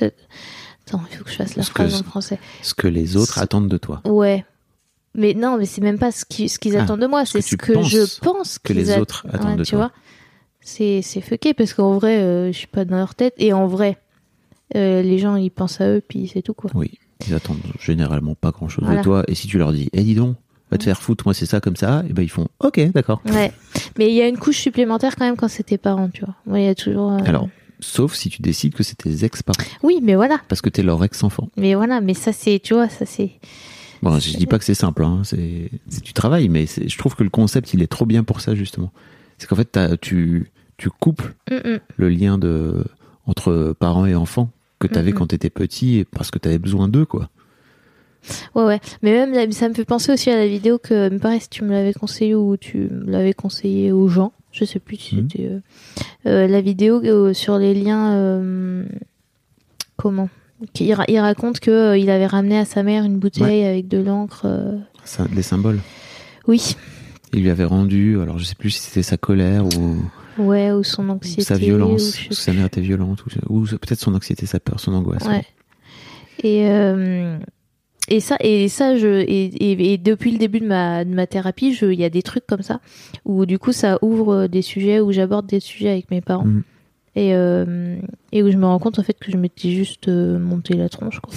Attends, 0.87 1.03
il 1.11 1.17
faut 1.17 1.25
que 1.25 1.31
je 1.31 1.37
fasse 1.37 1.57
la 1.57 1.63
Ce 1.63 1.71
phrase 1.71 2.01
en 2.01 2.05
français. 2.05 2.39
Ce 2.63 2.75
que 2.75 2.87
les 2.87 3.17
autres 3.17 3.39
attendent 3.39 3.69
de 3.69 3.79
toi. 3.79 4.03
Ouais. 4.05 4.45
Mais 5.17 5.33
non, 5.35 5.57
mais 5.59 5.65
c'est 5.65 5.81
même 5.81 5.99
pas 5.99 6.11
ce 6.13 6.25
qu'ils 6.25 6.51
ce 6.51 6.59
qu'ils 6.59 6.77
Ah, 6.77 6.83
attendent 6.83 7.01
de 7.01 7.07
moi, 7.07 7.25
c'est 7.25 7.41
ce 7.41 7.49
tu 7.49 7.57
que 7.57 7.83
je 7.83 8.19
pense 8.21 8.59
que 8.59 8.73
les 8.73 8.97
autres 8.99 9.27
attendent 9.33 9.59
de 9.59 9.65
tu 9.65 9.71
toi. 9.71 9.79
vois 9.79 9.93
c'est 10.61 11.03
c'est 11.03 11.21
fucké 11.21 11.53
parce 11.55 11.75
qu'en 11.75 11.99
vrai, 11.99 12.17
euh, 12.19 12.47
je 12.51 12.57
suis 12.57 12.67
pas 12.67 12.85
dans 12.85 12.97
leur 12.97 13.15
tête 13.15 13.35
et 13.37 13.53
en 13.53 13.67
vrai, 13.67 13.99
euh, 14.77 15.03
les 15.03 15.19
gens 15.19 15.37
ils 15.37 15.51
pensent 15.51 15.81
à 15.81 15.89
eux 15.89 16.03
puis 16.07 16.31
c'est 16.33 16.43
tout 16.43 16.55
quoi. 16.55 16.71
Oui, 16.75 16.93
ils 17.27 17.35
attendent 17.35 17.59
généralement 17.81 18.35
pas 18.35 18.51
grand-chose 18.51 18.85
Voilà. 18.85 19.01
de 19.01 19.05
toi. 19.05 19.25
Et 19.29 19.35
si 19.35 19.47
tu 19.49 19.59
leur 19.59 19.73
dis, 19.73 19.89
eh 19.93 20.03
dis 20.03 20.15
donc, 20.15 20.37
va 20.71 20.79
te 20.79 20.85
faire 20.85 21.01
foutre, 21.01 21.25
moi 21.27 21.35
c'est 21.35 21.47
ça 21.47 21.61
comme 21.61 21.77
ça, 21.77 22.03
et 22.09 22.13
ben 22.13 22.23
ils 22.23 22.29
font, 22.31 22.49
ok, 22.61 22.81
d'accord. 22.93 23.23
Ouais. 23.27 23.53
Mais 23.99 24.09
il 24.09 24.15
y 24.15 24.23
a 24.23 24.29
une 24.29 24.39
couche 24.39 24.59
supplémentaire 24.59 25.15
quand 25.17 25.25
même 25.25 25.37
quand 25.37 25.49
c'est 25.49 25.63
tes 25.65 25.79
parents, 25.79 26.09
tu 26.09 26.25
vois. 26.25 26.35
Ouais, 26.47 26.63
il 26.63 26.67
y 26.67 26.69
a 26.69 26.75
toujours. 26.75 27.13
euh, 27.13 27.19
Alors, 27.25 27.49
sauf 27.81 28.15
si 28.15 28.31
tu 28.31 28.41
décides 28.43 28.75
que 28.75 28.83
c'est 28.83 28.97
tes 28.97 29.25
ex-parents, 29.25 29.63
Oui, 29.83 30.01
mais 30.03 30.15
voilà. 30.15 30.41
parce 30.49 30.61
que 30.63 30.71
t'es 30.71 30.83
leur 30.83 31.03
ex-enfant. 31.05 31.51
Mais 31.57 31.75
voilà, 31.75 32.01
mais 32.01 32.15
ça 32.15 32.33
c'est, 32.33 32.59
tu 32.61 32.75
vois, 32.75 32.89
ça 32.89 33.07
c'est. 33.07 33.33
Bon, 34.03 34.19
je 34.19 34.37
dis 34.37 34.47
pas 34.47 34.59
que 34.59 34.65
c'est 34.65 34.75
simple, 34.75 35.03
hein, 35.05 35.23
c'est 35.25 35.71
du 36.03 36.13
travail, 36.13 36.49
mais 36.51 36.67
je 36.67 36.99
trouve 36.99 37.15
que 37.15 37.23
le 37.25 37.31
concept, 37.31 37.73
il 37.73 37.83
est 37.83 37.87
trop 37.87 38.05
bien 38.05 38.23
pour 38.23 38.41
ça, 38.43 38.55
justement. 38.55 38.93
C'est 39.39 39.47
qu'en 39.49 39.57
fait, 39.57 39.79
tu, 40.01 40.51
tu 40.77 40.91
coupes 40.91 41.23
Mm, 41.51 41.55
mm. 41.75 41.79
le 41.97 42.09
lien 42.11 42.37
de, 42.39 42.85
entre 43.27 43.75
parents 43.79 44.07
et 44.07 44.15
enfants 44.15 44.51
que 44.79 44.87
t'avais 44.87 45.13
Mhm. 45.13 45.19
quand 45.19 45.27
t'étais 45.29 45.51
petit, 45.51 45.99
et 45.99 46.05
parce 46.05 46.31
que 46.31 46.39
t'avais 46.39 46.59
besoin 46.59 46.89
d'eux, 46.89 47.05
quoi. 47.07 47.31
Ouais, 48.55 48.65
ouais. 48.65 48.81
Mais 49.03 49.13
même, 49.27 49.53
ça 49.53 49.69
me 49.69 49.75
fait 49.75 49.85
penser 49.85 50.11
aussi 50.13 50.31
à 50.31 50.37
la 50.37 50.47
vidéo 50.47 50.79
que, 50.79 51.11
me 51.11 51.19
paraît, 51.19 51.41
si 51.41 51.49
tu 51.49 51.63
me 51.65 51.71
l'avais 51.73 51.93
conseillé 51.93 52.35
ou 52.35 52.57
tu 52.57 52.89
l'avais 53.07 53.35
conseillé 53.35 53.93
aux 53.93 54.09
gens. 54.09 54.33
Je 54.51 54.65
sais 54.65 54.79
plus 54.79 54.97
si 54.97 55.17
Mhm. 55.17 55.29
c'était. 55.31 55.47
euh, 55.47 55.59
euh, 56.27 56.47
la 56.47 56.61
vidéo 56.61 57.03
euh, 57.05 57.35
sur 57.35 57.59
les 57.59 57.75
liens. 57.75 58.13
euh, 58.15 58.85
comment? 59.97 60.29
Il, 60.81 60.95
ra- 60.95 61.05
il 61.09 61.19
raconte 61.19 61.61
que 61.61 61.97
il 61.99 62.09
avait 62.09 62.27
ramené 62.27 62.57
à 62.59 62.65
sa 62.65 62.83
mère 62.83 63.05
une 63.05 63.19
bouteille 63.19 63.65
avec 63.65 63.89
de 63.89 63.99
l'encre. 63.99 64.47
les 65.35 65.43
symboles. 65.43 65.81
Oui, 66.47 66.77
Il 67.35 67.43
lui 67.43 67.51
avait 67.51 67.65
rendu, 67.65 68.21
alors 68.21 68.39
je 68.39 68.45
sais 68.45 68.55
plus 68.55 68.71
si 68.71 68.81
c'était 68.81 69.03
sa 69.03 69.17
colère 69.17 69.67
ou, 69.67 69.97
ouais, 70.39 70.71
ou 70.71 70.85
son 70.85 71.09
anxiété. 71.09 71.43
sa 71.43 71.57
violence, 71.57 72.17
ou 72.31 72.33
sa 72.33 72.53
mère 72.53 72.67
était 72.67 72.81
violente, 72.81 73.25
ou, 73.27 73.57
ou 73.59 73.67
peut-être 73.67 74.01
son 74.01 74.15
anxiété, 74.15 74.47
sa 74.47 74.61
peur, 74.61 74.79
son 74.79 74.95
angoisse. 74.95 75.27
Ouais. 75.27 75.45
Et 76.43 76.69
euh, 76.69 77.39
et 78.09 78.21
ça 78.21 78.37
et 78.41 78.69
ça 78.69 78.97
je 78.97 79.09
et, 79.09 79.47
et, 79.47 79.95
et 79.95 79.99
depuis 79.99 80.31
le 80.31 80.39
début 80.39 80.61
de 80.61 80.67
ma 80.67 81.05
de 81.05 81.15
ma 81.15 81.27
thérapie, 81.27 81.77
il 81.81 81.95
y 81.95 82.05
a 82.05 82.11
des 82.11 82.23
trucs 82.23 82.47
comme 82.47 82.63
ça 82.63 82.81
où 83.25 83.47
du 83.47 83.59
coup 83.59 83.73
ça 83.73 83.99
ouvre 84.03 84.47
des 84.47 84.63
sujets 84.63 85.01
où 85.01 85.11
j'aborde 85.11 85.47
des 85.47 85.61
sujets 85.61 85.91
avec 85.91 86.11
mes 86.11 86.21
parents. 86.21 86.45
Mm. 86.45 86.63
Et 87.17 87.35
euh, 87.35 87.97
et 88.33 88.43
où 88.43 88.51
je 88.51 88.57
me 88.57 88.67
rends 88.67 88.79
compte 88.79 88.99
en 88.99 89.03
fait 89.03 89.19
que 89.19 89.31
je 89.31 89.37
m'étais 89.37 89.71
juste 89.71 90.09
euh, 90.09 90.39
monté 90.39 90.75
la 90.75 90.89
tronche 90.89 91.21
quoi. 91.21 91.33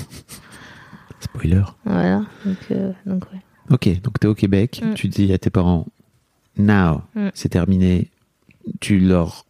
Spoiler. 1.19 1.63
Voilà. 1.85 2.25
Donc 2.45 2.57
euh, 2.71 2.91
donc 3.05 3.23
ouais. 3.31 3.39
Ok, 3.71 4.01
donc 4.01 4.19
t'es 4.19 4.27
au 4.27 4.35
Québec, 4.35 4.81
Mm. 4.83 4.93
tu 4.93 5.07
dis 5.09 5.31
à 5.33 5.37
tes 5.37 5.49
parents, 5.49 5.85
now, 6.57 7.01
Mm. 7.15 7.29
c'est 7.33 7.49
terminé. 7.49 8.09
Tu 8.79 8.99
leur, 8.99 9.45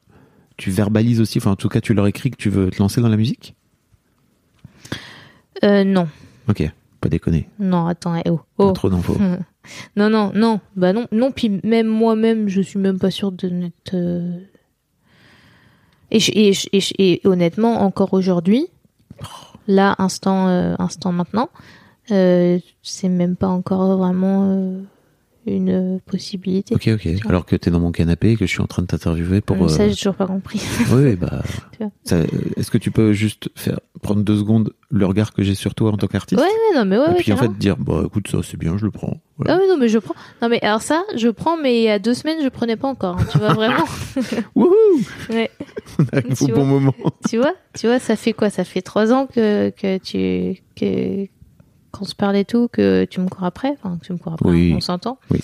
tu 0.58 0.72
verbalises 0.72 1.20
aussi, 1.22 1.38
enfin 1.40 1.52
en 1.52 1.56
tout 1.56 1.70
cas 1.70 1.82
tu 1.82 1.94
leur 1.94 2.08
écris 2.08 2.32
que 2.32 2.36
tu 2.38 2.50
veux 2.50 2.70
te 2.72 2.80
lancer 2.80 3.02
dans 3.02 3.10
la 3.10 3.18
musique? 3.18 3.56
Euh, 5.64 5.84
non. 5.84 6.08
Ok, 6.50 6.64
pas 7.02 7.10
déconner, 7.10 7.50
Non, 7.60 7.88
attends, 7.88 8.16
eh, 8.16 8.30
oh. 8.30 8.38
pas 8.58 8.66
oh. 8.66 8.72
trop 8.72 8.90
d'infos. 8.90 9.18
Non, 9.98 10.10
non, 10.10 10.32
non, 10.34 10.62
bah 10.78 10.94
non, 10.94 11.08
non, 11.12 11.30
puis 11.30 11.60
même 11.66 11.88
moi-même, 11.88 12.48
je 12.48 12.62
suis 12.62 12.80
même 12.80 12.98
pas 12.98 13.12
sûre 13.12 13.34
de 13.34 13.50
n'être. 13.50 13.96
euh, 13.96 14.40
Et, 16.10 16.54
et, 16.98 17.22
honnêtement, 17.26 17.82
encore 17.82 18.14
aujourd'hui, 18.14 18.68
là, 19.68 19.94
instant, 20.00 20.48
euh, 20.48 20.74
instant 20.80 21.12
maintenant, 21.12 21.50
c'est 22.08 23.10
même 23.10 23.36
pas 23.36 23.48
encore 23.48 23.98
vraiment 23.98 24.52
euh, 24.52 24.80
une 25.46 25.70
euh, 25.70 25.98
possibilité. 26.06 26.76
Ok, 26.76 26.90
ok. 26.94 27.08
Alors 27.30 27.46
que 27.46 27.56
t'es 27.56 27.72
dans 27.72 27.80
mon 27.80 27.92
canapé 27.92 28.32
et 28.32 28.36
que 28.36 28.46
je 28.46 28.52
suis 28.52 28.62
en 28.62 28.68
train 28.68 28.82
de 28.82 28.88
t'interviewer 28.88 29.40
pour. 29.42 29.56
Euh, 29.64 29.68
Ça, 29.70 29.84
euh, 29.84 29.90
j'ai 29.90 29.96
toujours 29.96 30.16
pas 30.16 30.28
compris. 30.28 30.62
Oui, 30.92 31.16
bah. 31.16 31.42
Tu 32.06 32.16
Est-ce 32.58 32.72
que 32.72 32.78
tu 32.78 32.92
peux 32.92 33.14
juste 33.14 33.50
faire 33.56 33.80
prendre 34.02 34.22
deux 34.24 34.38
secondes 34.38 34.74
le 34.90 35.06
regard 35.06 35.32
que 35.34 35.44
j'ai 35.44 35.54
sur 35.56 35.76
toi 35.76 35.92
en 35.92 35.98
tant 35.98 36.08
qu'artiste? 36.08 36.42
Ouais, 36.42 36.48
ouais, 36.48 36.78
non, 36.80 36.86
mais 36.86 36.98
ouais, 36.98 37.06
Et 37.06 37.10
ouais, 37.12 37.16
puis 37.20 37.32
en 37.34 37.38
fait 37.38 37.56
dire, 37.58 37.78
bah 37.78 38.02
écoute, 38.06 38.28
ça 38.30 38.40
c'est 38.44 38.58
bien, 38.58 38.78
je 38.78 38.86
le 38.86 38.92
prends. 38.92 39.18
Voilà. 39.38 39.54
Ah 39.56 39.60
oui, 39.62 39.70
non, 39.70 39.78
mais 39.78 39.88
je 39.88 40.00
prends. 40.00 40.16
Non, 40.42 40.50
mais 40.50 40.60
alors 40.64 40.82
ça, 40.82 41.04
je 41.16 41.28
prends, 41.30 41.56
mais 41.56 41.80
il 41.80 41.84
y 41.84 41.90
a 41.90 42.00
deux 42.00 42.14
semaines, 42.16 42.40
je 42.44 42.50
prenais 42.50 42.76
pas 42.76 42.88
encore. 42.88 43.18
hein, 43.20 43.26
tu 43.32 43.38
vois, 43.38 43.54
vraiment. 43.54 43.86
Wouhou 44.56 44.72
Ouais. 45.30 45.52
On 46.00 46.06
arrive 46.18 46.32
au 46.42 46.46
Tu 46.48 46.52
bon 46.52 46.66
moment. 46.66 46.94
tu 47.30 47.38
vois, 47.38 47.54
tu 47.78 47.86
vois, 47.88 48.00
ça 48.00 48.16
fait 48.16 48.34
quoi? 48.34 48.50
Ça 48.50 48.64
fait 48.64 48.82
trois 48.82 49.14
ans 49.14 49.28
que, 49.28 49.70
que 49.70 49.98
tu. 50.00 50.62
Que, 50.76 51.28
qu'on 51.98 52.06
se 52.06 52.16
parle 52.16 52.36
et 52.38 52.46
tout, 52.46 52.68
que 52.72 53.06
tu 53.06 53.20
me 53.22 53.28
cours 53.28 53.44
après. 53.44 53.70
Enfin, 53.82 53.98
que 53.98 54.06
tu 54.06 54.14
me 54.14 54.18
cours 54.18 54.34
après, 54.34 54.50
Oui. 54.50 54.74
on 54.76 54.80
s'entend. 54.82 55.18
Oui. 55.32 55.40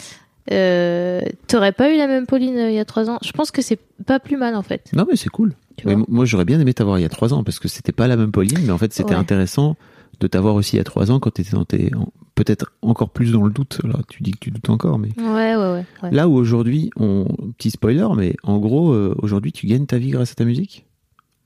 Euh, 0.52 1.22
T'aurais 1.48 1.72
pas 1.72 1.94
eu 1.94 1.98
la 1.98 2.08
même 2.08 2.26
Pauline 2.26 2.58
euh, 2.58 2.70
il 2.70 2.76
y 2.76 2.80
a 2.80 2.86
trois 2.86 3.10
ans? 3.10 3.18
Je 3.24 3.32
pense 3.32 3.52
que 3.52 3.62
c'est 3.62 3.80
pas 4.06 4.20
plus 4.20 4.38
mal, 4.38 4.56
en 4.56 4.62
fait. 4.62 4.90
Non, 4.94 5.06
mais 5.10 5.16
c'est 5.16 5.30
cool. 5.30 5.54
Moi, 5.86 6.26
j'aurais 6.26 6.46
bien 6.46 6.60
aimé 6.60 6.74
t'avoir 6.74 7.00
il 7.00 7.02
y 7.02 7.06
a 7.06 7.10
trois 7.10 7.34
ans 7.34 7.44
parce 7.44 7.60
que 7.60 7.68
c'était 7.68 7.92
pas 7.94 8.08
la 8.08 8.16
même 8.18 8.32
Pauline, 8.32 8.60
mais 8.64 8.72
en 8.72 8.78
fait, 8.78 8.94
c'était 8.94 9.12
Ouais. 9.14 9.20
intéressant 9.20 9.76
de 10.20 10.28
t'avoir 10.28 10.56
aussi 10.56 10.76
il 10.76 10.78
y 10.78 10.82
a 10.82 10.84
trois 10.84 11.12
ans 11.12 11.20
quand 11.20 11.32
t'étais 11.32 11.52
dans 11.56 11.66
tes. 11.66 11.94
en- 11.96 12.10
Peut-être 12.36 12.74
encore 12.82 13.10
plus 13.12 13.32
dans 13.32 13.44
le 13.44 13.52
doute. 13.52 13.80
Là, 13.84 14.00
tu 14.10 14.24
dis 14.24 14.32
que 14.32 14.40
tu 14.40 14.50
doutes 14.52 14.70
encore, 14.70 14.98
mais. 14.98 15.10
Ouais, 15.20 15.56
ouais, 15.56 15.56
ouais. 15.56 15.86
ouais. 16.02 16.12
Là 16.12 16.28
où 16.28 16.34
aujourd'hui, 16.36 16.90
on... 16.98 17.26
petit 17.58 17.70
spoiler, 17.70 18.08
mais 18.18 18.36
en 18.44 18.58
gros, 18.58 18.92
euh, 18.92 19.16
aujourd'hui, 19.22 19.52
tu 19.52 19.68
gagnes 19.68 19.86
ta 19.86 19.98
vie 20.00 20.10
grâce 20.10 20.32
à 20.32 20.36
ta 20.36 20.44
musique? 20.46 20.86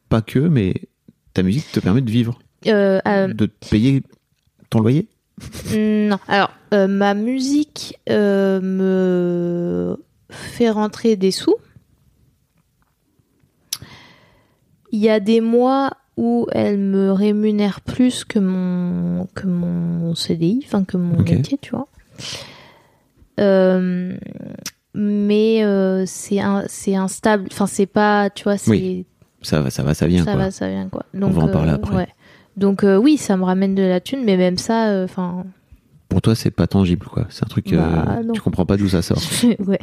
Pas 0.10 0.22
que, 0.22 0.39
mais 0.39 0.74
ta 1.34 1.43
musique 1.43 1.70
te 1.74 1.82
permet 1.82 1.99
de 2.01 2.10
vivre, 2.10 2.39
de 2.64 3.45
te 3.45 3.70
payer 3.70 4.01
ton 4.70 4.80
loyer? 4.80 5.07
Non. 5.76 6.18
Alors, 6.28 6.51
euh, 6.74 6.88
ma 6.88 7.13
musique 7.13 7.99
euh, 8.09 8.59
me 8.61 9.97
fait 10.30 10.70
rentrer 10.70 11.15
des 11.15 11.32
sous. 11.32 11.55
Il 14.91 14.99
y 14.99 15.09
a 15.09 15.20
des 15.20 15.41
mois 15.41 15.91
où 16.15 16.47
elle 16.51 16.80
me 16.80 17.11
rémunère 17.11 17.82
plus 17.82 18.24
que 18.26 18.39
mon, 18.39 19.28
que 19.36 19.45
mon 19.45 20.15
CDI, 20.15 20.61
enfin 20.65 20.84
que 20.84 20.97
mon 20.97 21.22
métier, 21.22 21.59
tu 21.61 21.72
vois. 21.72 21.88
Euh, 23.39 24.18
mais 24.95 25.63
euh, 25.63 26.05
c'est 26.07 26.39
instable. 26.95 27.47
Enfin, 27.51 27.68
c'est 27.68 27.86
pas, 27.86 28.30
tu 28.32 28.45
vois, 28.45 28.57
c'est 28.57 28.72
Oui, 28.72 29.05
Ça 29.43 29.61
va, 29.61 29.70
ça 29.70 29.84
va, 29.84 29.93
ça 29.93 30.07
vient. 30.07 30.24
ça 30.26 30.32
quoi. 30.34 30.41
va, 30.45 30.51
ça 30.51 30.68
vient 30.70 30.89
quoi. 30.89 31.05
Donc, 31.13 31.34
va 31.34 31.43
en 31.43 31.47
parler 31.49 31.72
euh, 31.72 31.76
après. 31.76 31.95
ouais. 31.95 32.07
Donc 32.58 32.84
euh, 32.84 32.97
oui, 32.97 33.18
ça 33.18 33.38
me 33.38 33.43
ramène 33.43 33.76
de 33.76 33.84
la 33.84 33.99
thune, 33.99 34.24
mais 34.26 34.36
même 34.38 34.58
ça, 34.58 34.89
euh, 34.89 35.05
enfin, 35.05 35.45
Pour 36.10 36.22
toi, 36.22 36.36
c'est 36.36 36.51
pas 36.51 36.68
tangible, 36.68 37.05
quoi. 37.05 37.26
C'est 37.30 37.43
un 37.45 37.47
truc, 37.47 37.72
euh, 37.72 37.78
Bah, 37.78 38.20
tu 38.34 38.41
comprends 38.41 38.66
pas 38.66 38.78
d'où 38.78 38.89
ça 38.89 39.01
sort. 39.01 39.22
ouais. 39.68 39.80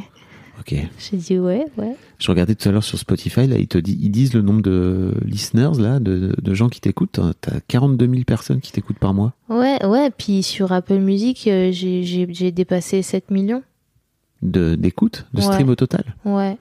Ok. 0.60 0.74
J'ai 0.98 1.16
dit 1.16 1.38
ouais, 1.38 1.66
ouais. 1.78 1.96
Je 2.18 2.30
regardais 2.30 2.54
tout 2.54 2.68
à 2.68 2.72
l'heure 2.72 2.84
sur 2.84 2.98
Spotify, 2.98 3.46
là, 3.46 3.56
ils 3.58 3.66
te 3.68 3.76
disent, 3.78 3.98
ils 4.00 4.10
disent 4.10 4.34
le 4.34 4.40
nombre 4.42 4.62
de 4.62 5.12
listeners, 5.24 5.72
là, 5.80 5.98
de, 6.00 6.34
de 6.40 6.54
gens 6.54 6.68
qui 6.68 6.80
t'écoutent. 6.80 7.20
T'as 7.40 7.60
42 7.68 8.06
000 8.08 8.22
personnes 8.24 8.60
qui 8.60 8.72
t'écoutent 8.72 8.98
par 8.98 9.14
mois. 9.14 9.34
Ouais, 9.48 9.84
ouais. 9.84 10.10
Puis 10.16 10.42
sur 10.42 10.72
Apple 10.72 10.98
Music, 10.98 11.48
j'ai- 11.70 12.52
dépassé 12.52 13.02
7 13.02 13.30
millions. 13.30 13.62
De, 14.42 14.74
d'écoute, 14.74 15.26
de 15.32 15.38
Ouais. 15.40 15.44
stream 15.46 15.68
au 15.70 15.74
total. 15.74 16.14
Ouais. 16.24 16.58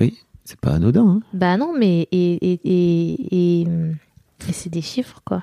Oui. 0.00 0.16
C'est 0.44 0.58
pas 0.58 0.72
anodin, 0.72 1.06
hein. 1.06 1.20
Bah 1.32 1.56
non, 1.56 1.72
mais 1.78 2.08
et, 2.10 2.52
et, 2.52 2.60
et, 2.64 3.60
et, 3.60 3.66
et 4.48 4.52
c'est 4.52 4.70
des 4.70 4.82
chiffres, 4.82 5.20
quoi. 5.24 5.42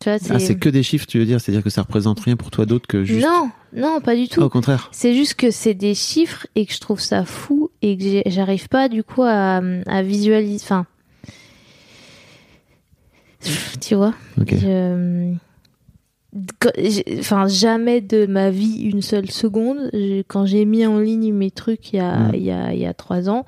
Tu 0.00 0.10
vois, 0.10 0.18
c'est... 0.18 0.32
Ah, 0.34 0.38
c'est 0.38 0.56
que 0.58 0.68
des 0.68 0.82
chiffres, 0.82 1.06
tu 1.06 1.18
veux 1.18 1.24
dire 1.24 1.40
C'est-à-dire 1.40 1.62
que 1.64 1.70
ça 1.70 1.82
représente 1.82 2.20
rien 2.20 2.36
pour 2.36 2.50
toi 2.50 2.66
d'autre 2.66 2.86
que 2.86 3.02
juste. 3.04 3.26
Non, 3.26 3.50
non, 3.74 4.00
pas 4.00 4.14
du 4.14 4.28
tout. 4.28 4.40
Ah, 4.42 4.46
au 4.46 4.50
contraire. 4.50 4.88
C'est 4.92 5.14
juste 5.14 5.34
que 5.34 5.50
c'est 5.50 5.72
des 5.74 5.94
chiffres 5.94 6.46
et 6.54 6.66
que 6.66 6.72
je 6.74 6.80
trouve 6.80 7.00
ça 7.00 7.24
fou 7.24 7.70
et 7.82 7.96
que 7.96 8.30
j'arrive 8.30 8.68
pas 8.68 8.88
du 8.90 9.02
coup 9.02 9.22
à, 9.22 9.62
à 9.86 10.02
visualiser. 10.02 10.62
Enfin, 10.64 10.84
tu 13.80 13.94
vois. 13.94 14.14
Ok. 14.40 14.54
Je- 14.54 15.34
quand- 16.60 16.72
j'ai- 16.78 17.16
Enfin, 17.18 17.46
jamais 17.48 18.00
de 18.00 18.26
ma 18.26 18.50
vie 18.50 18.80
une 18.82 19.00
seule 19.02 19.30
seconde. 19.30 19.90
Quand 20.28 20.44
j'ai 20.46 20.64
mis 20.64 20.84
en 20.84 20.98
ligne 20.98 21.32
mes 21.32 21.50
trucs 21.50 21.92
il 21.92 21.96
y 21.96 22.00
a, 22.00 22.18
Mm. 22.18 22.30
il 22.34 22.42
y 22.42 22.50
a, 22.50 22.72
il 22.74 22.80
y 22.80 22.86
a 22.86 22.92
trois 22.94 23.30
ans, 23.30 23.46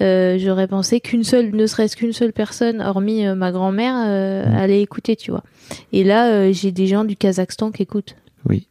euh, 0.00 0.38
j'aurais 0.38 0.66
pensé 0.68 1.00
qu'une 1.00 1.24
seule, 1.24 1.50
ne 1.54 1.66
serait-ce 1.66 1.96
qu'une 1.96 2.12
seule 2.12 2.32
personne, 2.32 2.80
hormis 2.80 3.26
euh, 3.26 3.34
ma 3.34 3.52
grand-mère, 3.52 3.94
euh, 4.06 4.46
Mm. 4.46 4.54
allait 4.54 4.82
écouter, 4.82 5.16
tu 5.16 5.30
vois. 5.30 5.42
Et 5.92 6.04
là, 6.04 6.50
j'ai 6.52 6.72
des 6.72 6.86
gens 6.86 7.04
du 7.04 7.16
Kazakhstan 7.16 7.70
qui 7.72 7.82
écoutent. 7.82 8.16
Oui. 8.48 8.66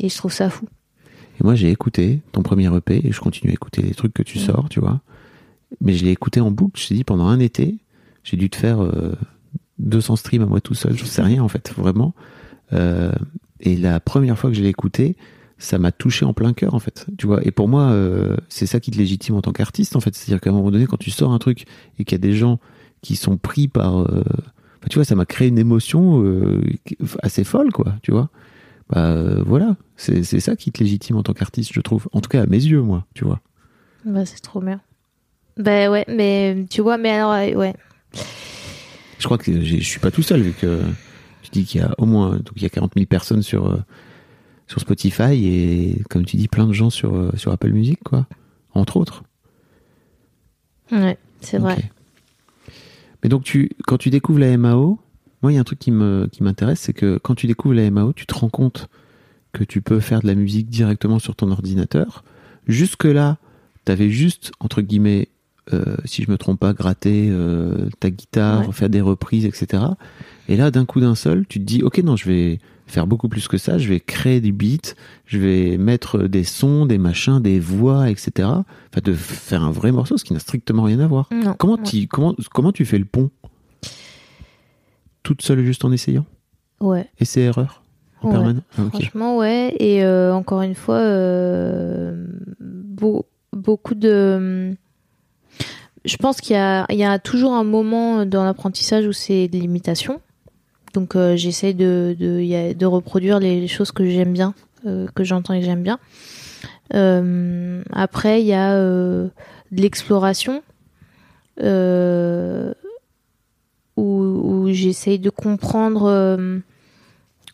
Et 0.00 0.08
je 0.08 0.16
trouve 0.16 0.32
ça 0.32 0.50
fou. 0.50 0.66
Et 1.40 1.44
moi, 1.44 1.54
j'ai 1.54 1.70
écouté 1.70 2.20
ton 2.32 2.42
premier 2.42 2.74
EP 2.76 3.06
et 3.06 3.12
je 3.12 3.20
continue 3.20 3.50
à 3.50 3.54
écouter 3.54 3.82
les 3.82 3.94
trucs 3.94 4.14
que 4.14 4.22
tu 4.22 4.38
Mm. 4.38 4.42
sors, 4.42 4.68
tu 4.68 4.80
vois. 4.80 5.00
Mais 5.80 5.94
je 5.94 6.04
l'ai 6.04 6.10
écouté 6.12 6.40
en 6.40 6.50
boucle, 6.50 6.80
je 6.80 6.88
t'ai 6.88 6.94
dit, 6.94 7.04
pendant 7.04 7.26
un 7.26 7.38
été, 7.40 7.76
j'ai 8.24 8.36
dû 8.36 8.50
te 8.50 8.56
faire 8.56 8.82
euh, 8.82 9.14
200 9.78 10.16
streams 10.16 10.42
à 10.42 10.46
moi 10.46 10.60
tout 10.60 10.74
seul, 10.74 10.96
je 10.96 11.04
sais 11.04 11.22
rien 11.22 11.42
en 11.42 11.48
fait, 11.48 11.72
vraiment. 11.76 12.14
Et 13.60 13.76
la 13.76 14.00
première 14.00 14.38
fois 14.38 14.50
que 14.50 14.56
je 14.56 14.62
l'ai 14.62 14.68
écouté, 14.70 15.16
ça 15.62 15.78
m'a 15.78 15.92
touché 15.92 16.24
en 16.24 16.32
plein 16.32 16.52
cœur 16.52 16.74
en 16.74 16.80
fait, 16.80 17.06
tu 17.16 17.26
vois. 17.26 17.46
Et 17.46 17.52
pour 17.52 17.68
moi, 17.68 17.90
euh, 17.90 18.36
c'est 18.48 18.66
ça 18.66 18.80
qui 18.80 18.90
te 18.90 18.98
légitime 18.98 19.36
en 19.36 19.42
tant 19.42 19.52
qu'artiste 19.52 19.94
en 19.94 20.00
fait. 20.00 20.14
C'est-à-dire 20.14 20.40
qu'à 20.40 20.50
un 20.50 20.54
moment 20.54 20.72
donné, 20.72 20.86
quand 20.86 20.96
tu 20.96 21.10
sors 21.10 21.32
un 21.32 21.38
truc 21.38 21.66
et 21.98 22.04
qu'il 22.04 22.12
y 22.12 22.20
a 22.20 22.26
des 22.26 22.34
gens 22.34 22.58
qui 23.00 23.14
sont 23.14 23.36
pris 23.36 23.68
par... 23.68 24.00
euh, 24.00 24.24
bah, 24.82 24.88
tu 24.90 24.96
vois, 24.96 25.04
ça 25.04 25.14
m'a 25.14 25.24
créé 25.24 25.48
une 25.48 25.58
émotion 25.58 26.24
euh, 26.24 26.60
assez 27.22 27.44
folle, 27.44 27.70
quoi, 27.70 27.94
tu 28.02 28.10
vois. 28.10 28.28
Bah 28.90 29.40
voilà, 29.46 29.76
c'est 29.96 30.24
c'est 30.24 30.40
ça 30.40 30.56
qui 30.56 30.72
te 30.72 30.82
légitime 30.82 31.16
en 31.16 31.22
tant 31.22 31.32
qu'artiste, 31.32 31.72
je 31.72 31.80
trouve. 31.80 32.08
En 32.12 32.20
tout 32.20 32.28
cas, 32.28 32.42
à 32.42 32.46
mes 32.46 32.62
yeux, 32.62 32.82
moi, 32.82 33.06
tu 33.14 33.24
vois. 33.24 33.40
Bah, 34.04 34.26
c'est 34.26 34.40
trop 34.40 34.60
bien. 34.60 34.80
Bah 35.56 35.90
ouais, 35.90 36.04
mais 36.08 36.66
tu 36.68 36.82
vois, 36.82 36.98
mais 36.98 37.10
alors, 37.10 37.30
ouais. 37.56 37.74
Je 39.18 39.24
crois 39.24 39.38
que 39.38 39.62
je 39.62 39.76
suis 39.76 40.00
pas 40.00 40.10
tout 40.10 40.22
seul, 40.22 40.40
vu 40.40 40.52
que 40.52 40.80
tu 41.42 41.50
dis 41.52 41.64
qu'il 41.64 41.80
y 41.80 41.84
a 41.84 41.94
au 41.98 42.06
moins 42.06 42.30
donc 42.32 42.52
il 42.56 42.62
y 42.62 42.66
a 42.66 42.70
40 42.70 42.94
000 42.96 43.06
personnes 43.06 43.42
sur, 43.42 43.78
sur 44.72 44.80
Spotify 44.80 45.34
et, 45.46 46.02
comme 46.08 46.24
tu 46.24 46.36
dis, 46.38 46.48
plein 46.48 46.66
de 46.66 46.72
gens 46.72 46.88
sur, 46.88 47.14
euh, 47.14 47.30
sur 47.36 47.52
Apple 47.52 47.70
Music, 47.72 48.00
quoi. 48.02 48.26
Entre 48.74 48.96
autres. 48.96 49.22
Ouais, 50.90 51.18
c'est 51.42 51.58
vrai. 51.58 51.90
Mais 53.22 53.28
donc, 53.28 53.44
tu, 53.44 53.70
quand 53.86 53.98
tu 53.98 54.08
découvres 54.10 54.38
la 54.38 54.56
MAO, 54.56 54.98
moi, 55.42 55.52
il 55.52 55.56
y 55.56 55.58
a 55.58 55.60
un 55.60 55.64
truc 55.64 55.78
qui 55.78 55.90
me, 55.90 56.26
qui 56.32 56.42
m'intéresse, 56.42 56.80
c'est 56.80 56.92
que 56.94 57.18
quand 57.22 57.34
tu 57.34 57.46
découvres 57.46 57.74
la 57.74 57.90
MAO, 57.90 58.12
tu 58.14 58.26
te 58.26 58.34
rends 58.34 58.48
compte 58.48 58.88
que 59.52 59.62
tu 59.64 59.82
peux 59.82 60.00
faire 60.00 60.22
de 60.22 60.26
la 60.26 60.34
musique 60.34 60.68
directement 60.70 61.18
sur 61.18 61.36
ton 61.36 61.50
ordinateur. 61.50 62.24
Jusque-là, 62.66 63.36
t'avais 63.84 64.08
juste, 64.08 64.52
entre 64.60 64.80
guillemets, 64.80 65.28
euh, 65.74 65.96
si 66.06 66.22
je 66.22 66.30
me 66.30 66.38
trompe 66.38 66.58
pas, 66.60 66.72
gratter 66.72 67.28
euh, 67.30 67.88
ta 68.00 68.10
guitare, 68.10 68.66
Ouais. 68.68 68.72
faire 68.72 68.88
des 68.88 69.02
reprises, 69.02 69.44
etc. 69.44 69.82
Et 70.48 70.56
là, 70.56 70.70
d'un 70.70 70.86
coup 70.86 71.00
d'un 71.00 71.14
seul, 71.14 71.44
tu 71.46 71.58
te 71.60 71.64
dis, 71.64 71.82
ok, 71.82 71.98
non, 71.98 72.16
je 72.16 72.26
vais 72.28 72.58
faire 72.86 73.06
beaucoup 73.06 73.28
plus 73.28 73.48
que 73.48 73.56
ça, 73.58 73.78
je 73.78 73.88
vais 73.88 74.00
créer 74.00 74.40
du 74.40 74.52
beat, 74.52 74.96
je 75.26 75.38
vais 75.38 75.78
mettre 75.78 76.24
des 76.24 76.44
sons, 76.44 76.84
des 76.86 76.98
machins, 76.98 77.40
des 77.40 77.58
voix, 77.58 78.10
etc. 78.10 78.30
Enfin, 78.48 79.00
de 79.02 79.14
faire 79.14 79.62
un 79.62 79.70
vrai 79.70 79.92
morceau, 79.92 80.16
ce 80.18 80.24
qui 80.24 80.32
n'a 80.34 80.38
strictement 80.40 80.82
rien 80.82 81.00
à 81.00 81.06
voir. 81.06 81.28
Non. 81.32 81.54
Comment, 81.54 81.74
ouais. 81.76 81.82
tu 81.82 82.06
comment, 82.06 82.34
comment 82.52 82.72
tu 82.72 82.84
fais 82.84 82.98
le 82.98 83.04
pont 83.06 83.30
Toute 85.22 85.42
seule, 85.42 85.64
juste 85.64 85.84
en 85.84 85.92
essayant? 85.92 86.26
Ouais. 86.80 87.08
Essai-erreur 87.20 87.82
En 88.22 88.26
Ouais. 88.28 88.32
permanence 88.34 88.62
Ah. 88.78 88.82
Franchement, 88.90 89.36
ouais. 89.38 89.74
Et 89.78 90.04
euh, 90.04 90.34
encore 90.34 90.62
une 90.62 90.74
fois, 90.74 90.96
euh, 90.98 92.26
beau- 92.60 93.26
beaucoup 93.52 93.94
de. 93.94 94.74
Je 96.04 96.16
pense 96.16 96.40
qu'il 96.40 96.56
y 96.56 96.96
y 96.96 97.04
a 97.04 97.18
toujours 97.20 97.52
un 97.54 97.62
moment 97.64 98.26
dans 98.26 98.44
l'apprentissage 98.44 99.06
où 99.06 99.12
c'est 99.12 99.46
de 99.46 99.56
l'imitation. 99.56 100.20
Donc 100.92 101.16
euh, 101.16 101.36
j'essaie 101.36 101.72
de, 101.72 102.16
de, 102.18 102.72
de 102.72 102.86
reproduire 102.86 103.38
les, 103.38 103.66
choses 103.68 103.92
que 103.92 104.04
j'aime 104.04 104.32
bien, 104.32 104.54
euh, 104.86 105.06
que 105.14 105.24
j'entends 105.24 105.54
et 105.54 105.60
que 105.60 105.66
j'aime 105.66 105.82
bien. 105.82 105.98
Euh, 106.94 107.82
après, 107.92 108.42
il 108.42 108.46
y 108.46 108.52
a 108.52 108.72
euh, 108.72 109.28
de 109.70 109.82
l'exploration. 109.82 110.62
Où, 113.98 114.02
où 114.04 114.72
j'essaye 114.72 115.18
de 115.18 115.28
comprendre 115.28 116.62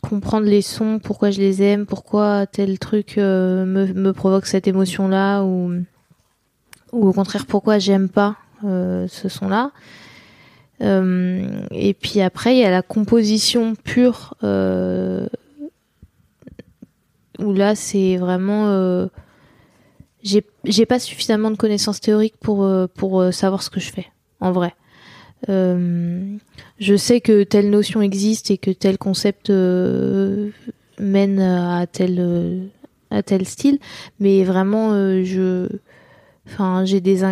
comprendre 0.01 0.47
les 0.47 0.63
sons, 0.63 1.01
pourquoi 1.03 1.33
je 1.33 1.41
les 1.41 1.63
aime, 1.63 1.85
pourquoi 1.85 2.47
tel 2.47 2.79
truc 2.79 3.17
me, 3.17 3.65
me 3.65 4.13
provoque 4.13 4.47
cette 4.47 4.69
émotion-là, 4.69 5.43
ou, 5.43 5.73
ou 6.93 7.09
au 7.09 7.13
contraire 7.13 7.45
pourquoi 7.45 7.81
j'aime 7.81 8.09
pas 8.09 8.37
ce 8.63 9.29
son-là. 9.29 9.73
Euh, 10.81 11.61
et 11.73 11.95
puis 11.95 12.21
après, 12.21 12.55
il 12.55 12.61
y 12.61 12.65
a 12.65 12.71
la 12.71 12.83
composition 12.83 13.75
pure, 13.75 14.35
euh, 14.45 15.27
où 17.39 17.53
là, 17.53 17.75
c'est 17.75 18.17
vraiment... 18.17 18.69
euh, 18.69 19.07
j'ai 20.23 20.87
pas 20.87 20.99
suffisamment 20.99 21.51
de 21.51 21.57
connaissances 21.57 22.01
théoriques 22.01 22.37
pour, 22.41 22.65
euh, 22.65 22.87
pour 22.87 23.33
savoir 23.33 23.63
ce 23.63 23.71
que 23.71 23.81
je 23.81 23.91
fais, 23.91 24.07
en 24.41 24.53
vrai. 24.53 24.75
Je 25.47 26.97
sais 26.97 27.21
que 27.21 27.45
telle 27.45 27.71
notion 27.71 28.03
existe 28.03 28.51
et 28.51 28.59
que 28.59 28.73
tel 28.73 28.99
concept 28.99 29.51
mène 30.99 31.41
à 31.41 31.87
tel, 31.87 32.69
à 33.11 33.23
tel 33.23 33.47
style, 33.47 33.79
mais 34.19 34.43
vraiment, 34.43 34.93
je, 35.23 35.69
enfin, 36.49 36.85
j'ai 36.85 37.01
des, 37.01 37.23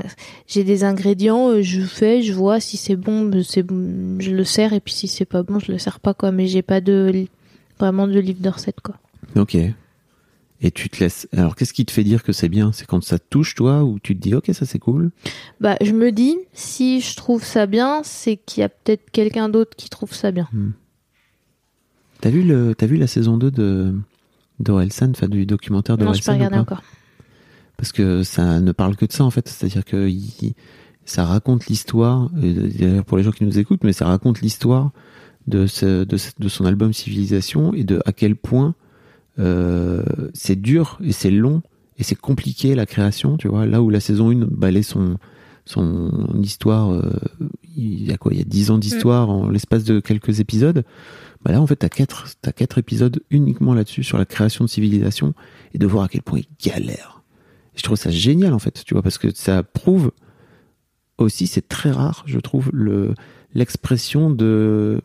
j'ai 0.46 0.64
des 0.64 0.84
ingrédients, 0.84 1.50
euh, 1.50 1.62
je 1.62 1.80
fais, 1.80 2.22
je 2.22 2.32
vois 2.32 2.60
si 2.60 2.76
c'est 2.76 2.96
bon, 2.96 3.22
ben, 3.22 3.42
c'est, 3.42 3.62
bon, 3.62 4.18
je 4.20 4.30
le 4.30 4.44
sers, 4.44 4.72
et 4.72 4.80
puis 4.80 4.92
si 4.92 5.08
c'est 5.08 5.24
pas 5.24 5.42
bon, 5.42 5.58
je 5.58 5.72
le 5.72 5.78
sers 5.78 6.00
pas, 6.00 6.14
quoi. 6.14 6.32
Mais 6.32 6.46
j'ai 6.46 6.62
pas 6.62 6.80
de, 6.80 7.26
vraiment 7.78 8.06
de 8.06 8.18
livre 8.18 8.40
de 8.40 8.48
recettes, 8.48 8.80
quoi. 8.80 8.96
Ok. 9.34 9.56
Et 10.62 10.70
tu 10.70 10.88
te 10.88 11.00
laisses. 11.00 11.28
Alors, 11.32 11.54
qu'est-ce 11.54 11.74
qui 11.74 11.84
te 11.84 11.92
fait 11.92 12.04
dire 12.04 12.22
que 12.22 12.32
c'est 12.32 12.48
bien? 12.48 12.72
C'est 12.72 12.86
quand 12.86 13.02
ça 13.04 13.18
te 13.18 13.24
touche, 13.28 13.54
toi, 13.54 13.84
ou 13.84 13.98
tu 13.98 14.16
te 14.16 14.22
dis, 14.22 14.34
ok, 14.34 14.50
ça 14.52 14.64
c'est 14.64 14.78
cool? 14.78 15.10
Bah, 15.60 15.76
je 15.82 15.92
me 15.92 16.12
dis, 16.12 16.36
si 16.54 17.00
je 17.00 17.14
trouve 17.14 17.44
ça 17.44 17.66
bien, 17.66 18.00
c'est 18.04 18.36
qu'il 18.36 18.62
y 18.62 18.64
a 18.64 18.68
peut-être 18.68 19.10
quelqu'un 19.10 19.48
d'autre 19.48 19.76
qui 19.76 19.90
trouve 19.90 20.14
ça 20.14 20.30
bien. 20.30 20.48
T'as 22.20 22.30
vu, 22.30 22.42
le... 22.42 22.74
T'as 22.74 22.86
vu 22.86 22.96
la 22.96 23.06
saison 23.06 23.36
2 23.36 23.50
de 23.50 23.94
d'Orelsan, 24.58 25.10
enfin 25.10 25.28
du 25.28 25.44
documentaire 25.44 25.98
Non, 25.98 26.14
je 26.14 26.20
peux 26.20 26.24
d'Orelsan 26.24 26.32
regarder 26.34 26.58
encore. 26.58 26.82
Parce 27.76 27.92
que 27.92 28.22
ça 28.22 28.60
ne 28.60 28.72
parle 28.72 28.96
que 28.96 29.04
de 29.04 29.12
ça, 29.12 29.24
en 29.24 29.30
fait. 29.30 29.48
C'est-à-dire 29.48 29.84
que 29.84 30.10
ça 31.04 31.24
raconte 31.24 31.66
l'histoire, 31.66 32.30
d'ailleurs 32.32 33.04
pour 33.04 33.16
les 33.16 33.22
gens 33.22 33.32
qui 33.32 33.44
nous 33.44 33.58
écoutent, 33.58 33.84
mais 33.84 33.92
ça 33.92 34.06
raconte 34.06 34.40
l'histoire 34.40 34.90
de, 35.46 35.66
son 35.66 36.64
album 36.64 36.92
Civilisation 36.92 37.72
et 37.72 37.84
de 37.84 38.00
à 38.04 38.12
quel 38.12 38.36
point 38.36 38.74
euh, 39.38 40.02
c'est 40.34 40.60
dur 40.60 40.98
et 41.02 41.12
c'est 41.12 41.30
long 41.30 41.62
et 41.98 42.04
c'est 42.04 42.16
compliqué 42.16 42.74
la 42.74 42.86
création, 42.86 43.36
tu 43.36 43.48
vois. 43.48 43.66
Là 43.66 43.82
où 43.82 43.90
la 43.90 44.00
saison 44.00 44.30
1 44.30 44.46
balait 44.50 44.82
son, 44.82 45.16
son 45.64 46.28
histoire, 46.42 46.92
euh, 46.92 47.10
il 47.76 48.04
y 48.04 48.12
a 48.12 48.18
quoi? 48.18 48.32
Il 48.32 48.38
y 48.38 48.42
a 48.42 48.44
10 48.44 48.70
ans 48.70 48.78
d'histoire 48.78 49.30
en 49.30 49.48
l'espace 49.48 49.84
de 49.84 50.00
quelques 50.00 50.40
épisodes. 50.40 50.84
Bah 51.44 51.52
là, 51.52 51.60
en 51.60 51.66
fait, 51.66 51.76
t'as 51.76 51.88
quatre, 51.88 52.26
quatre 52.54 52.78
épisodes 52.78 53.20
uniquement 53.30 53.72
là-dessus, 53.72 54.02
sur 54.02 54.18
la 54.18 54.26
création 54.26 54.64
de 54.64 54.68
civilisation, 54.68 55.32
et 55.74 55.78
de 55.78 55.86
voir 55.86 56.04
à 56.04 56.08
quel 56.08 56.22
point 56.22 56.40
il 56.40 56.70
galère. 56.70 57.15
Je 57.76 57.82
trouve 57.82 57.96
ça 57.96 58.10
génial, 58.10 58.54
en 58.54 58.58
fait, 58.58 58.82
tu 58.84 58.94
vois, 58.94 59.02
parce 59.02 59.18
que 59.18 59.28
ça 59.34 59.62
prouve 59.62 60.12
aussi, 61.18 61.46
c'est 61.46 61.68
très 61.68 61.90
rare, 61.90 62.24
je 62.26 62.38
trouve, 62.38 62.70
le, 62.72 63.14
l'expression 63.54 64.30
de, 64.30 65.00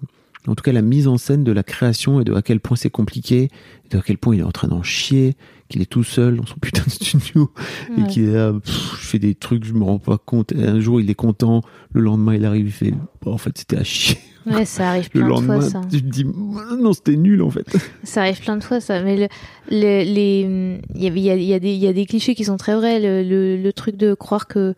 en 0.48 0.56
tout 0.56 0.64
cas, 0.64 0.72
la 0.72 0.82
mise 0.82 1.08
en 1.08 1.18
scène 1.18 1.44
de 1.44 1.52
la 1.52 1.64
création 1.64 2.22
et 2.22 2.24
de 2.24 2.34
à 2.34 2.42
quel 2.42 2.60
point 2.60 2.76
c'est 2.76 2.90
compliqué, 2.90 3.50
et 3.86 3.90
de 3.90 3.98
à 3.98 4.02
quel 4.02 4.18
point 4.18 4.36
il 4.36 4.42
est 4.42 4.46
en 4.46 4.52
train 4.52 4.68
d'en 4.68 4.84
chier, 4.84 5.36
qu'il 5.70 5.82
est 5.82 5.86
tout 5.86 6.04
seul 6.04 6.38
dans 6.38 6.46
son 6.46 6.56
putain 6.62 6.84
de 6.84 6.90
studio, 6.90 7.52
et 7.98 8.04
qu'il 8.08 8.24
est 8.30 8.34
là, 8.34 8.54
pff, 8.54 8.98
je 9.00 9.06
fais 9.06 9.20
des 9.20 9.36
trucs, 9.36 9.64
je 9.64 9.74
me 9.74 9.84
rends 9.84 10.00
pas 10.00 10.18
compte. 10.18 10.52
Et 10.54 10.64
un 10.64 10.80
jour, 10.80 11.00
il 11.00 11.10
est 11.10 11.16
content, 11.16 11.62
le 11.92 12.02
lendemain, 12.02 12.36
il 12.36 12.46
arrive, 12.46 12.66
il 12.66 12.72
fait, 12.72 12.94
en 13.26 13.38
fait, 13.38 13.58
c'était 13.58 13.78
à 13.78 13.84
chier. 13.84 14.18
Ouais, 14.46 14.66
ça 14.66 14.90
arrive 14.90 15.10
Le 15.14 15.22
plein 15.22 15.36
de 15.42 15.46
fois, 15.46 15.62
ça. 15.62 15.82
tu 15.92 16.02
te 16.02 16.08
dis, 16.10 16.26
non, 16.26 16.94
c'était 16.94 17.16
nul, 17.16 17.44
en 17.44 17.52
fait. 17.52 17.66
Ça 18.04 18.22
arrive 18.22 18.42
plein 18.42 18.58
de 18.58 18.64
fois, 18.64 18.80
ça. 18.80 19.02
Mais 19.04 19.16
le, 19.16 19.28
le- 19.70 20.04
les, 20.04 20.80
il 20.96 21.04
y 21.04 21.08
a, 21.30 21.36
il 21.36 21.44
y, 21.44 21.54
a, 21.54 21.58
y, 21.58 21.62
il 21.64 21.78
y 21.78 21.88
a 21.88 21.94
des 21.94 22.06
clichés 22.08 22.34
qui 22.34 22.44
sont 22.46 22.58
très 22.58 22.76
vrais. 22.76 23.00
Le, 23.00 23.56
le, 23.62 23.72
truc 23.74 23.98
de 23.98 24.14
croire 24.16 24.48
que, 24.48 24.74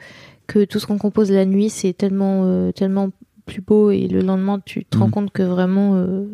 que 0.48 0.66
tout 0.66 0.80
ce 0.80 0.86
qu'on 0.86 0.98
compose 0.98 1.32
la 1.32 1.46
nuit, 1.46 1.70
c'est 1.70 1.94
tellement, 1.94 2.42
euh, 2.46 2.72
tellement 2.74 3.10
plus 3.46 3.62
beau 3.62 3.90
et 3.92 4.08
le 4.08 4.20
lendemain, 4.22 4.60
tu 4.66 4.84
te 4.86 4.98
rends 4.98 5.06
Mhm. 5.08 5.12
compte 5.12 5.32
que 5.32 5.44
vraiment, 5.44 5.96
euh, 5.96 6.26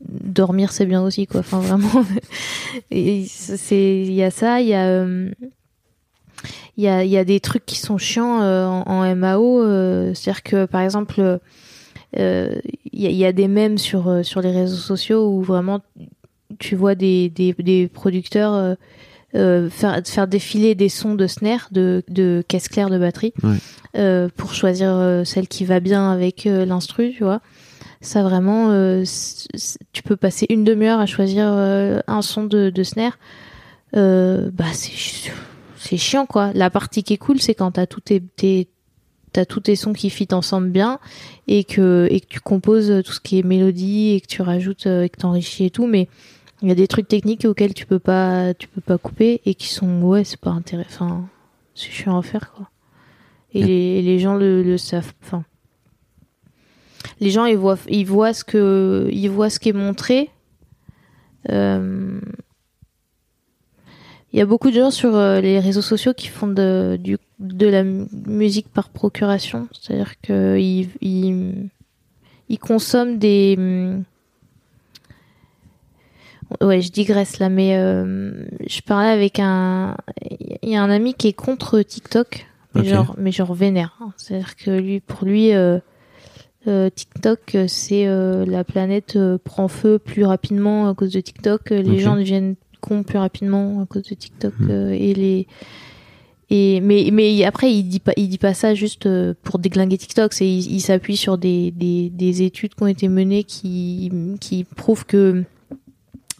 dormir, 0.00 0.72
c'est 0.72 0.86
bien 0.86 1.02
aussi, 1.02 1.26
quoi. 1.28 1.40
Enfin, 1.40 1.60
vraiment. 1.60 1.88
et 2.90 3.24
c'est, 3.28 4.02
il 4.02 4.12
y 4.14 4.22
a 4.24 4.30
ça, 4.32 4.60
il 4.60 4.66
y 4.68 4.74
a, 4.74 4.86
euh, 4.86 5.30
il 6.76 6.82
y 6.84 6.88
a, 6.88 7.04
il 7.04 7.10
y 7.10 7.16
a 7.18 7.24
des 7.24 7.38
trucs 7.40 7.64
qui 7.66 7.78
sont 7.78 7.98
chiants 7.98 8.42
euh, 8.42 8.66
en, 8.66 8.82
en 8.86 9.14
MAO. 9.16 9.62
euh, 9.62 10.12
c'est-à-dire 10.14 10.42
que, 10.42 10.64
par 10.66 10.80
exemple, 10.80 11.38
il 12.16 13.00
y, 13.02 13.06
a- 13.06 13.10
il 13.10 13.16
y 13.16 13.24
a 13.24 13.32
des 13.32 13.48
mèmes 13.48 13.78
sur, 13.78 14.08
euh, 14.08 14.22
sur 14.22 14.40
les 14.40 14.50
réseaux 14.52 14.76
sociaux 14.76 15.28
où 15.28 15.42
vraiment 15.42 15.80
tu 16.58 16.76
vois 16.76 16.94
des, 16.94 17.28
des, 17.30 17.52
des 17.54 17.88
producteurs 17.88 18.54
euh, 18.54 18.74
euh, 19.34 19.68
faire, 19.68 20.00
faire 20.04 20.28
défiler 20.28 20.74
des 20.76 20.88
sons 20.88 21.14
de 21.16 21.26
snare, 21.26 21.68
de, 21.72 22.04
de 22.08 22.44
caisse 22.46 22.68
claire 22.68 22.88
de 22.90 22.98
batterie, 22.98 23.32
Ouais. 23.42 23.56
euh, 23.96 24.28
pour 24.36 24.54
choisir 24.54 24.90
euh, 24.90 25.24
celle 25.24 25.48
qui 25.48 25.64
va 25.64 25.80
bien 25.80 26.10
avec 26.12 26.46
euh, 26.46 26.64
l'instru, 26.64 27.12
tu 27.16 27.24
vois. 27.24 27.40
Ça 28.00 28.22
vraiment, 28.22 28.70
euh, 28.70 29.02
tu 29.92 30.02
peux 30.04 30.14
passer 30.16 30.46
une 30.50 30.62
demi-heure 30.62 31.00
à 31.00 31.06
choisir 31.06 31.46
euh, 31.48 31.98
un 32.06 32.22
son 32.22 32.44
de, 32.44 32.70
de 32.70 32.82
snare. 32.84 33.18
Euh, 33.96 34.50
bah 34.52 34.66
c'est 34.72 35.30
c'est 35.76 35.96
chiant 35.96 36.26
quoi. 36.26 36.50
La 36.54 36.70
partie 36.70 37.02
qui 37.02 37.14
est 37.14 37.18
cool, 37.18 37.40
c'est 37.40 37.54
quand 37.54 37.72
t'as 37.72 37.86
tous 37.86 38.00
tes, 38.00 38.20
tes 38.20 38.68
t'as 39.34 39.44
tous 39.44 39.60
tes 39.60 39.76
sons 39.76 39.92
qui 39.92 40.08
fit 40.08 40.28
ensemble 40.32 40.70
bien 40.70 40.98
et 41.48 41.64
que 41.64 42.08
et 42.10 42.20
que 42.20 42.26
tu 42.26 42.40
composes 42.40 43.02
tout 43.04 43.12
ce 43.12 43.20
qui 43.20 43.38
est 43.38 43.42
mélodie 43.42 44.14
et 44.14 44.20
que 44.22 44.26
tu 44.26 44.40
rajoutes 44.40 44.86
euh, 44.86 45.02
et 45.02 45.10
que 45.10 45.18
t'enrichis 45.18 45.66
et 45.66 45.70
tout. 45.70 45.86
Mais 45.86 46.08
il 46.62 46.68
y 46.68 46.72
a 46.72 46.74
des 46.74 46.88
trucs 46.88 47.08
techniques 47.08 47.44
auxquels 47.44 47.74
tu 47.74 47.84
peux 47.84 47.98
pas 47.98 48.54
tu 48.54 48.68
peux 48.68 48.80
pas 48.80 48.96
couper 48.96 49.42
et 49.44 49.54
qui 49.54 49.68
sont 49.68 50.00
ouais 50.02 50.24
c'est 50.24 50.40
pas 50.40 50.50
intéressant. 50.50 51.06
Enfin 51.06 51.28
c'est 51.74 51.90
chiant 51.90 52.16
à 52.18 52.22
faire 52.22 52.52
quoi. 52.52 52.70
Et 53.52 53.62
les, 53.62 54.02
les 54.02 54.18
gens 54.18 54.36
le, 54.36 54.62
le 54.62 54.78
savent 54.78 55.12
enfin. 55.22 55.44
Les 57.20 57.30
gens 57.30 57.44
ils 57.44 57.56
voient 57.58 57.78
ils 57.88 58.06
voient 58.06 58.32
ce 58.32 58.44
que 58.44 59.08
ils 59.12 59.28
voient 59.28 59.50
ce 59.50 59.58
qui 59.58 59.68
est 59.68 59.72
montré 59.74 60.30
Euh, 61.50 62.20
il 64.34 64.38
y 64.38 64.42
a 64.42 64.46
beaucoup 64.46 64.70
de 64.70 64.74
gens 64.74 64.90
sur 64.90 65.14
euh, 65.14 65.40
les 65.40 65.60
réseaux 65.60 65.80
sociaux 65.80 66.12
qui 66.12 66.26
font 66.26 66.48
de, 66.48 66.98
du, 67.00 67.18
de 67.38 67.66
la 67.68 67.84
mu- 67.84 68.08
musique 68.26 68.68
par 68.68 68.88
procuration. 68.88 69.68
C'est-à-dire 69.72 70.20
qu'ils 70.20 70.88
ils, 71.00 71.70
ils 72.48 72.58
consomment 72.58 73.16
des... 73.18 73.54
hum, 73.56 74.02
Ouais, 76.60 76.80
je 76.82 76.90
digresse 76.92 77.38
là, 77.38 77.48
mais 77.48 77.76
euh, 77.76 78.44
je 78.66 78.80
parlais 78.82 79.08
avec 79.08 79.38
un... 79.40 79.96
Il 80.62 80.68
y 80.68 80.76
a 80.76 80.82
un 80.82 80.90
ami 80.90 81.14
qui 81.14 81.28
est 81.28 81.32
contre 81.32 81.80
TikTok, 81.80 82.46
mais, 82.74 82.84
genre, 82.84 83.14
mais 83.18 83.32
genre 83.32 83.54
vénère. 83.54 83.96
hein. 84.00 84.12
C'est-à-dire 84.16 84.56
que 84.56 84.70
lui, 84.70 85.00
pour 85.00 85.24
lui... 85.24 85.52
euh, 85.54 85.78
euh, 86.66 86.90
TikTok, 86.90 87.56
c'est 87.68 88.06
euh, 88.06 88.44
la 88.46 88.64
planète 88.64 89.16
euh, 89.16 89.36
prend 89.42 89.68
feu 89.68 89.98
plus 89.98 90.24
rapidement 90.24 90.88
à 90.88 90.94
cause 90.94 91.12
de 91.12 91.20
TikTok. 91.20 91.70
Les 91.70 91.82
Ok. 91.92 91.98
gens 91.98 92.16
deviennent 92.16 92.54
plus 93.02 93.18
rapidement 93.18 93.80
à 93.82 93.86
cause 93.86 94.02
de 94.04 94.14
TikTok 94.14 94.54
Hmm. 94.58 94.70
euh, 94.70 94.90
et 94.92 95.14
les 95.14 95.46
et 96.50 96.80
mais 96.82 97.08
mais 97.12 97.42
après 97.44 97.72
il 97.72 97.84
dit 97.84 98.00
pas 98.00 98.12
il 98.16 98.28
dit 98.28 98.38
pas 98.38 98.52
ça 98.54 98.74
juste 98.74 99.06
euh, 99.06 99.32
pour 99.42 99.58
déglinguer 99.58 99.96
TikTok. 99.98 100.32
C'est 100.34 100.46
il, 100.46 100.72
il 100.74 100.80
s'appuie 100.80 101.16
sur 101.16 101.38
des, 101.38 101.70
des 101.70 102.10
des 102.10 102.42
études 102.42 102.74
qui 102.74 102.82
ont 102.82 102.86
été 102.86 103.08
menées 103.08 103.44
qui 103.44 104.12
qui 104.40 104.64
prouvent 104.64 105.06
que 105.06 105.44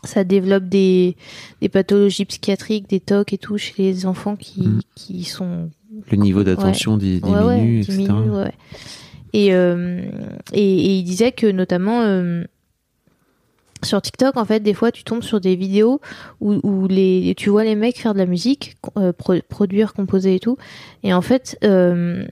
ça 0.05 0.23
développe 0.23 0.65
des, 0.65 1.17
des 1.63 1.71
pathologies 1.71 2.27
psychiatriques, 2.27 2.91
des 2.91 3.01
TOC 3.01 3.33
et 3.33 3.39
tout 3.39 3.57
chez 3.57 3.75
les 3.83 4.05
enfants 4.05 4.37
qui, 4.37 4.61
Hmm. 4.61 4.81
qui 4.95 5.25
sont 5.25 5.71
Le 6.11 6.17
niveau 6.19 6.45
d'attention 6.45 6.99
diminue, 6.99 7.35
Ouais, 7.35 7.43
ouais, 7.43 7.79
etc. 7.81 7.93
diminue, 7.97 8.31
ouais. 8.33 8.53
Et, 9.33 9.55
euh, 9.55 10.03
et, 10.53 10.61
et 10.63 10.97
il 10.99 11.05
disait 11.05 11.33
que 11.33 11.47
notamment 11.51 12.03
euh, 12.03 12.45
sur 13.85 14.01
TikTok, 14.03 14.37
en 14.37 14.45
fait, 14.45 14.61
des 14.61 14.75
fois, 14.75 14.91
tu 14.93 15.05
tombes 15.05 15.23
sur 15.23 15.41
des 15.41 15.57
vidéos 15.57 16.01
où, 16.41 16.55
où 16.63 16.87
les, 16.89 17.35
tu 17.37 17.51
vois 17.51 17.65
les 17.65 17.75
mecs 17.75 17.99
faire 17.99 18.13
de 18.15 18.19
la 18.19 18.27
musique, 18.27 18.77
euh, 18.99 19.13
pro- 19.13 19.41
produire, 19.49 19.95
composer 19.95 20.35
et 20.37 20.41
tout. 20.41 20.57
Et 21.03 21.13
en 21.15 21.21
fait, 21.23 21.59
euh, 21.65 22.27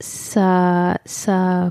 ça, 0.00 0.98
ça, 1.04 1.68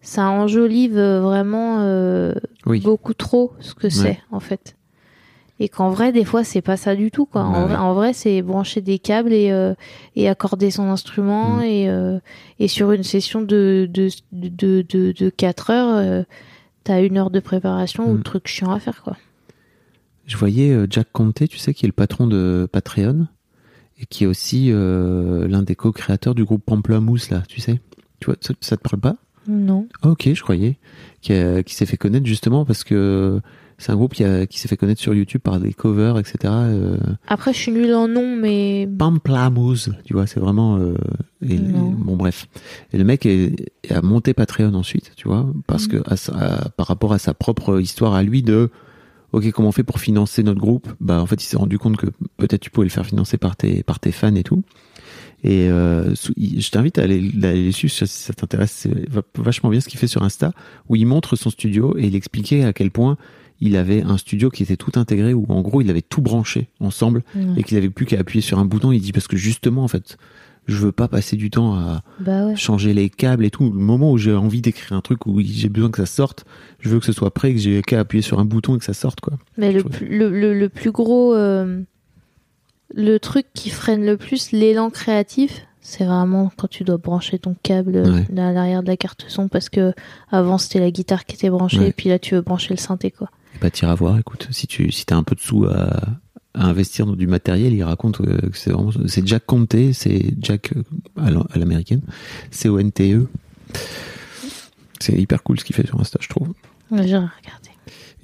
ça 0.00 0.28
enjolive 0.28 0.98
vraiment 0.98 1.80
euh, 1.80 2.32
Oui. 2.66 2.80
beaucoup 2.80 3.14
trop 3.14 3.52
ce 3.60 3.74
que 3.74 3.88
c'est, 3.88 4.18
en 4.30 4.40
fait. 4.40 4.76
Et 5.58 5.68
qu'en 5.70 5.88
vrai, 5.90 6.12
des 6.12 6.24
fois, 6.26 6.44
c'est 6.44 6.60
pas 6.60 6.76
ça 6.76 6.94
du 6.94 7.10
tout, 7.10 7.24
quoi. 7.24 7.42
Bah 7.42 7.80
en, 7.80 7.94
vrai, 7.94 8.12
c'est 8.12 8.42
brancher 8.42 8.82
des 8.82 8.98
câbles 8.98 9.32
et, 9.32 9.50
euh, 9.50 9.74
et 10.14 10.28
accorder 10.28 10.70
son 10.70 10.84
instrument 10.90 11.58
Mm. 11.58 11.62
et, 11.62 11.88
euh, 11.88 12.18
et 12.58 12.68
sur 12.68 12.92
une 12.92 13.02
session 13.02 13.40
de, 13.40 13.88
de, 13.90 14.08
de, 14.32 14.82
de, 14.82 15.12
de 15.12 15.30
4 15.30 15.70
heures, 15.70 15.96
euh, 15.96 16.22
t'as 16.84 17.02
une 17.02 17.16
heure 17.16 17.30
de 17.30 17.40
préparation 17.40 18.06
ou 18.06 18.14
Mm. 18.14 18.18
de 18.18 18.22
trucs 18.22 18.48
chiants 18.48 18.70
à 18.72 18.78
faire, 18.80 19.02
quoi. 19.02 19.16
Je 20.26 20.36
voyais 20.36 20.72
euh, 20.72 20.86
Jack 20.90 21.06
Conte, 21.12 21.48
tu 21.48 21.56
sais, 21.56 21.72
qui 21.72 21.86
est 21.86 21.88
le 21.88 21.92
patron 21.92 22.26
de 22.26 22.68
Patreon 22.70 23.26
et 23.98 24.04
qui 24.06 24.24
est 24.24 24.26
aussi 24.26 24.70
l'un 24.70 25.62
des 25.62 25.74
co-créateurs 25.74 26.34
du 26.34 26.44
groupe 26.44 26.62
Pamplemousse, 26.66 27.30
là, 27.30 27.42
tu 27.48 27.62
sais. 27.62 27.80
Tu 28.20 28.26
vois, 28.26 28.36
ça, 28.42 28.52
ça 28.60 28.76
te 28.76 28.82
parle 28.82 29.00
pas? 29.00 29.16
Non. 29.48 29.88
Ah, 30.02 30.10
Ok, 30.10 30.28
je 30.34 30.42
croyais. 30.42 30.76
Qui 31.22 31.32
s'est 31.74 31.86
fait 31.86 31.96
connaître 31.96 32.26
justement 32.26 32.66
parce 32.66 32.84
que 32.84 33.40
c'est 33.78 33.92
un 33.92 33.96
groupe 33.96 34.14
qui, 34.14 34.24
a- 34.24 34.46
qui 34.46 34.58
s'est 34.58 34.68
fait 34.68 34.76
connaître 34.76 35.00
sur 35.00 35.14
YouTube 35.14 35.40
par 35.42 35.60
des 35.60 35.72
covers, 35.72 36.18
etc. 36.18 36.36
Euh, 36.44 36.96
Après, 37.28 37.52
je 37.52 37.58
suis 37.58 37.72
nulle 37.72 37.92
en 37.94 38.08
nom, 38.08 38.36
mais 38.36 38.88
Pamplemousse, 38.98 39.90
tu 40.04 40.14
vois, 40.14 40.26
c'est 40.26 40.40
vraiment. 40.40 40.78
euh, 40.78 40.94
et- 41.42 41.58
bon, 41.58 42.16
bref. 42.16 42.46
Et 42.92 42.98
le 42.98 43.04
mec 43.04 43.26
est, 43.26 43.70
a 43.90 44.00
monté 44.02 44.34
Patreon 44.34 44.74
ensuite, 44.74 45.12
tu 45.16 45.28
vois, 45.28 45.46
parce 45.66 45.86
que 45.86 46.02
à 46.06 46.16
sa- 46.16 46.34
à- 46.36 46.68
par 46.70 46.86
rapport 46.86 47.12
à 47.12 47.18
sa 47.18 47.34
propre 47.34 47.80
histoire 47.80 48.14
à 48.14 48.22
lui 48.22 48.42
de. 48.42 48.70
Ok, 49.32 49.50
comment 49.50 49.68
on 49.68 49.72
fait 49.72 49.82
pour 49.82 50.00
financer 50.00 50.42
notre 50.42 50.60
groupe? 50.60 50.88
Bah, 51.00 51.20
en 51.20 51.26
fait, 51.26 51.42
il 51.42 51.46
s'est 51.46 51.56
rendu 51.58 51.78
compte 51.78 51.96
que 51.98 52.06
peut-être 52.38 52.60
tu 52.62 52.70
pouvais 52.70 52.86
le 52.86 52.90
faire 52.90 53.04
financer 53.04 53.36
par 53.36 53.56
tes 53.56 53.82
par 53.82 53.98
tes 54.00 54.12
fans 54.12 54.34
et 54.34 54.44
tout. 54.44 54.62
Et 55.44 55.68
euh, 55.68 56.14
je 56.14 56.70
t'invite 56.70 56.98
à 56.98 57.02
aller, 57.02 57.30
aller 57.42 57.66
dessus 57.66 57.88
si 57.90 58.06
ça 58.06 58.32
t'intéresse. 58.32 58.72
C'est 58.72 59.10
va- 59.10 59.22
vachement 59.36 59.68
bien 59.68 59.80
ce 59.80 59.88
qu'il 59.88 59.98
fait 59.98 60.06
sur 60.06 60.22
Insta, 60.22 60.52
où 60.88 60.96
il 60.96 61.06
montre 61.06 61.36
son 61.36 61.50
studio 61.50 61.96
et 61.98 62.06
il 62.06 62.14
expliquait 62.16 62.64
à 62.64 62.72
quel 62.72 62.90
point 62.90 63.16
il 63.60 63.76
avait 63.76 64.02
un 64.02 64.16
studio 64.18 64.50
qui 64.50 64.62
était 64.62 64.76
tout 64.76 64.92
intégré 64.96 65.32
où 65.34 65.46
en 65.48 65.62
gros 65.62 65.80
il 65.80 65.88
avait 65.90 66.02
tout 66.02 66.20
branché 66.20 66.68
ensemble 66.80 67.22
et 67.56 67.62
qu'il 67.62 67.76
avait 67.78 67.90
plus 67.90 68.06
qu'à 68.06 68.18
appuyer 68.20 68.42
sur 68.42 68.58
un 68.58 68.64
bouton. 68.64 68.92
Il 68.92 69.00
dit 69.00 69.12
parce 69.12 69.28
que 69.28 69.36
justement 69.36 69.84
en 69.84 69.88
fait, 69.88 70.18
je 70.66 70.76
veux 70.76 70.92
pas 70.92 71.06
passer 71.08 71.36
du 71.36 71.48
temps 71.48 71.74
à 71.74 72.02
Bah 72.20 72.46
ouais. 72.46 72.56
changer 72.56 72.92
les 72.92 73.08
câbles 73.08 73.44
et 73.44 73.50
tout. 73.50 73.64
Le 73.72 73.78
moment 73.78 74.10
où 74.12 74.18
j'ai 74.18 74.34
envie 74.34 74.60
d'écrire 74.60 74.92
un 74.96 75.00
truc 75.00 75.24
où 75.26 75.40
j'ai 75.40 75.68
besoin 75.68 75.90
que 75.90 75.98
ça 75.98 76.06
sorte, 76.06 76.44
je 76.80 76.88
veux 76.88 76.98
que 77.00 77.06
ce 77.06 77.12
soit 77.12 77.32
prêt, 77.32 77.52
que 77.54 77.60
j'ai 77.60 77.82
qu'à 77.82 78.00
appuyer 78.00 78.20
sur 78.22 78.38
un 78.40 78.44
bouton 78.44 78.74
et 78.76 78.78
que 78.78 78.84
ça 78.84 78.92
sorte 78.94 79.20
quoi. 79.20 79.34
Mais 79.56 79.72
le, 79.72 79.82
le, 80.02 80.28
le, 80.28 80.58
le 80.58 80.68
plus 80.68 80.90
gros, 80.90 81.34
euh, 81.34 81.80
le 82.94 83.18
truc 83.18 83.46
qui 83.54 83.70
freine 83.70 84.04
le 84.04 84.16
plus 84.16 84.52
l'élan 84.52 84.90
créatif, 84.90 85.62
c'est 85.80 86.04
vraiment 86.04 86.50
quand 86.56 86.68
tu 86.68 86.82
dois 86.84 86.96
brancher 86.96 87.38
ton 87.38 87.54
câble 87.62 87.96
Ouais. 87.98 88.26
à 88.40 88.52
l'arrière 88.52 88.82
de 88.82 88.88
la 88.88 88.96
carte 88.96 89.24
son 89.28 89.48
parce 89.48 89.68
que 89.68 89.92
avant 90.30 90.58
c'était 90.58 90.80
la 90.80 90.90
guitare 90.90 91.24
qui 91.24 91.36
était 91.36 91.50
branchée 91.50 91.78
Ouais. 91.78 91.88
et 91.90 91.92
puis 91.92 92.08
là 92.08 92.18
tu 92.18 92.34
veux 92.34 92.40
brancher 92.40 92.74
le 92.74 92.78
synthé 92.80 93.10
quoi. 93.12 93.30
Bah 93.60 93.70
t'iras 93.70 93.94
voir, 93.94 94.18
écoute, 94.18 94.48
si 94.50 94.66
tu 94.66 94.90
si 94.92 95.06
t'as 95.06 95.16
un 95.16 95.22
peu 95.22 95.34
de 95.34 95.40
sous 95.40 95.64
à, 95.64 96.00
à 96.54 96.66
investir 96.66 97.06
dans 97.06 97.16
du 97.16 97.26
matériel, 97.26 97.72
il 97.74 97.82
raconte 97.82 98.20
euh, 98.20 98.38
que 98.50 98.56
c'est 98.56 98.70
vraiment 98.70 98.90
c'est 99.06 99.26
Jack 99.26 99.46
Conte, 99.46 99.74
c'est 99.92 100.34
Jack 100.40 100.72
euh, 100.76 100.82
à 101.16 101.30
l'am- 101.30 101.46
à 101.52 101.58
l'américaine, 101.58 102.00
C 102.50 102.68
O 102.68 102.78
N 102.78 102.92
T 102.92 103.14
E. 103.14 103.26
C'est 105.00 105.12
hyper 105.14 105.42
cool 105.42 105.58
ce 105.60 105.64
qu'il 105.64 105.76
fait 105.76 105.86
sur 105.86 106.00
Insta, 106.00 106.18
je 106.22 106.28
trouve. 106.28 106.48
Ouais, 106.90 107.00
regardé. 107.02 107.30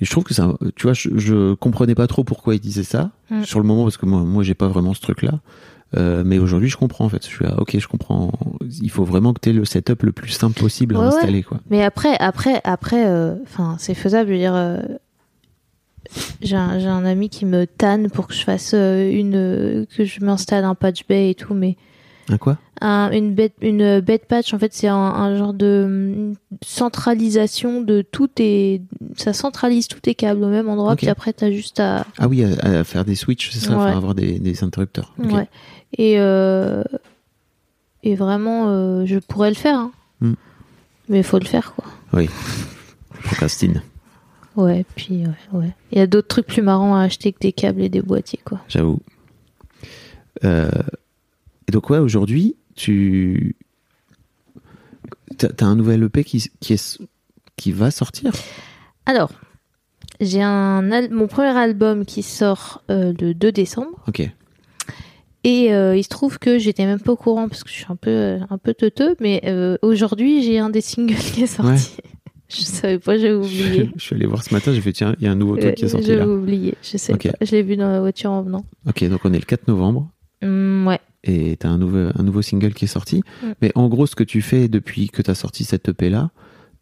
Et 0.01 0.05
je 0.05 0.11
trouve 0.11 0.25
que 0.25 0.35
ça, 0.35 0.53
tu 0.75 0.85
vois, 0.85 0.95
je, 0.95 1.11
je 1.17 1.55
comprenais 1.55 1.95
pas 1.95 2.07
trop 2.07 2.25
pourquoi 2.25 2.55
il 2.55 2.61
disait 2.61 2.83
ça 2.85 3.11
Mm. 3.31 3.45
sur 3.45 3.61
le 3.61 3.67
moment 3.67 3.85
parce 3.85 3.97
que 3.97 4.05
moi, 4.07 4.23
moi, 4.23 4.43
j'ai 4.43 4.55
pas 4.55 4.69
vraiment 4.69 4.95
ce 4.95 5.01
truc-là. 5.01 5.41
Euh, 5.97 6.23
mais 6.25 6.39
aujourd'hui, 6.39 6.69
je 6.71 6.77
comprends 6.79 7.05
en 7.05 7.09
fait. 7.11 7.23
Je 7.23 7.29
suis 7.31 7.45
là, 7.45 7.55
ok, 7.61 7.79
je 7.79 7.87
comprends. 7.87 8.33
Il 8.81 8.91
faut 8.91 9.05
vraiment 9.05 9.33
que 9.35 9.41
tu 9.41 9.51
aies 9.51 9.53
le 9.53 9.65
setup 9.67 10.03
le 10.03 10.13
plus 10.13 10.31
simple 10.31 10.59
possible 10.59 10.97
à 10.97 11.01
Ouais, 11.01 11.07
installer, 11.07 11.43
quoi. 11.43 11.61
Mais 11.71 11.83
après, 11.85 12.17
après, 12.19 12.61
après, 12.65 13.07
euh, 13.07 13.35
enfin, 13.45 13.77
c'est 13.79 13.95
faisable. 13.95 14.29
Je 14.29 14.33
veux 14.33 14.39
dire, 14.39 14.55
j'ai 16.41 16.57
un, 16.57 17.05
ami 17.05 17.29
qui 17.29 17.45
me 17.47 17.67
tanne 17.67 18.11
pour 18.11 18.27
que 18.27 18.35
je 18.35 18.43
fasse 18.45 18.73
euh, 18.75 19.11
une, 19.11 19.87
que 19.97 20.05
je 20.05 20.25
m'installe 20.25 20.65
un 20.65 20.75
patch 20.75 21.07
bay 21.09 21.31
et 21.31 21.35
tout, 21.35 21.55
mais 21.55 21.77
Un 22.29 22.39
quoi? 22.39 22.59
Un, 22.81 23.11
une 23.13 23.33
bed, 23.35 23.53
une 23.61 24.01
bed 24.01 24.23
patch, 24.27 24.53
en 24.55 24.59
fait, 24.59 24.73
c'est 24.75 24.89
un, 24.89 24.97
un 24.97 25.37
genre 25.37 25.55
de 25.55 26.33
centralisation 26.65 27.81
de 27.81 28.03
tout 28.03 28.27
tes, 28.27 28.83
ça 29.17 29.33
centralise 29.33 29.87
tous 29.87 30.01
tes 30.01 30.15
câbles 30.17 30.43
au 30.43 30.49
même 30.49 30.69
endroit, 30.69 30.93
Ok. 30.93 30.99
puis 30.99 31.09
après, 31.09 31.33
t'as 31.33 31.53
juste 31.53 31.79
à, 31.79 32.05
Ah 32.19 32.27
oui, 32.27 32.45
à, 32.45 32.81
à 32.81 32.85
faire 32.85 33.05
des 33.05 33.15
switches, 33.15 33.51
c'est 33.53 33.61
ça, 33.61 33.79
Ouais. 33.79 33.87
faire 33.87 33.97
avoir 33.97 34.15
des, 34.17 34.39
des 34.41 34.65
interrupteurs. 34.65 35.15
Ouais. 35.19 35.49
Et, 35.97 36.15
euh, 36.19 36.83
et 38.03 38.17
vraiment, 38.17 38.65
euh, 38.69 39.05
je 39.07 39.19
pourrais 39.21 39.51
le 39.51 39.55
faire, 39.57 39.79
hein. 39.79 39.93
Hmm. 40.21 40.35
Mais 41.09 41.19
il 41.19 41.25
faut 41.25 41.39
le 41.39 41.45
faire, 41.47 41.75
quoi. 41.75 41.85
Oui. 42.13 42.29
Procrastine, 43.25 43.83
Ouais, 44.57 44.85
puis 44.97 45.25
ouais, 45.27 45.59
ouais. 45.59 45.71
Il 45.93 45.99
y 45.99 46.01
a 46.01 46.07
d'autres 46.07 46.29
trucs 46.29 46.47
plus 46.47 46.63
marrants 46.63 46.95
à 46.97 47.03
acheter 47.03 47.33
que 47.33 47.39
des 47.41 47.53
câbles 47.53 47.81
et 47.83 47.89
des 47.89 48.03
boîtiers, 48.03 48.41
quoi. 48.45 48.61
j'avoue. 48.69 49.01
Euh, 50.45 50.69
et 51.69 51.73
donc 51.73 51.89
ouais, 51.91 51.99
aujourd'hui, 51.99 52.57
tu 52.75 53.57
t'as 55.39 55.49
as 55.61 55.65
un 55.65 55.77
nouvel 55.77 56.03
EP 56.05 56.25
qui, 56.25 56.51
qui 56.61 56.73
est 56.75 56.99
qui 57.57 57.73
va 57.73 57.91
sortir? 57.91 58.33
Alors, 59.07 59.31
j'ai 60.21 60.43
un 60.43 60.91
al- 60.91 61.11
mon 61.11 61.27
premier 61.29 61.57
album 61.57 62.05
qui 62.05 62.23
sort 62.23 62.83
euh, 62.91 63.13
le 63.21 63.35
2 63.35 63.53
décembre 63.53 64.03
Ok. 64.09 64.21
et 65.45 65.73
euh, 65.75 65.97
il 65.97 66.03
se 66.03 66.09
trouve 66.09 66.39
que 66.39 66.59
j'étais 66.59 66.87
même 66.87 67.01
pas 67.01 67.13
au 67.13 67.17
courant 67.17 67.49
parce 67.49 67.63
que 67.63 67.69
je 67.71 67.75
suis 67.75 67.87
un 67.89 67.97
peu 67.97 68.39
un 68.49 68.59
peu 68.59 68.75
teuteux, 68.75 69.17
mais 69.21 69.43
aujourd'hui 69.83 70.43
j'ai 70.43 70.59
un 70.59 70.71
des 70.71 70.81
singles 70.81 71.15
qui 71.17 71.43
est 71.45 71.47
sorti. 71.47 71.97
je 72.55 72.63
savais 72.63 72.99
pas, 72.99 73.17
j'ai 73.19 73.33
oublié. 73.33 73.91
je 73.97 74.03
suis 74.03 74.15
allé 74.15 74.27
voir 74.27 74.43
ce 74.43 74.53
matin, 74.55 74.73
j'ai 74.73 74.81
fait 74.81 74.93
tiens, 74.93 75.15
il 75.19 75.25
y 75.25 75.29
a 75.29 75.33
un 75.33 75.37
nouveau 75.37 75.57
truc 75.57 75.75
qui 75.75 75.85
est 75.85 75.89
sorti 75.89 76.07
J'ai 76.07 76.17
là. 76.17 76.29
oublié, 76.29 76.75
je 76.83 76.97
sais 76.97 77.17
pas. 77.17 77.31
Je 77.41 77.51
l'ai 77.53 77.63
vu 77.63 77.77
dans 77.77 77.91
la 77.91 78.01
voiture 78.01 78.31
en 78.31 78.43
venant. 78.43 78.65
Ok, 78.87 79.05
donc 79.09 79.21
on 79.25 79.33
est 79.33 79.39
le 79.39 79.45
4 79.45 79.69
novembre. 79.69 80.11
Hum, 80.43 80.87
ouais. 80.89 80.99
et 81.23 81.57
t'as 81.57 81.69
un 81.69 81.79
nouveau, 81.79 82.09
un 82.15 82.23
nouveau 82.25 82.43
single 82.43 82.75
qui 82.75 82.87
est 82.87 82.89
sorti. 82.89 83.23
Mm. 83.43 83.47
Mais 83.63 83.73
en 83.77 83.89
gros, 83.89 84.07
ce 84.07 84.17
que 84.17 84.25
tu 84.25 84.43
fais 84.43 84.69
depuis 84.69 85.09
que 85.09 85.23
t'as 85.23 85.35
sorti 85.37 85.63
cette 85.65 85.89
EP 85.89 86.11
là, 86.11 86.31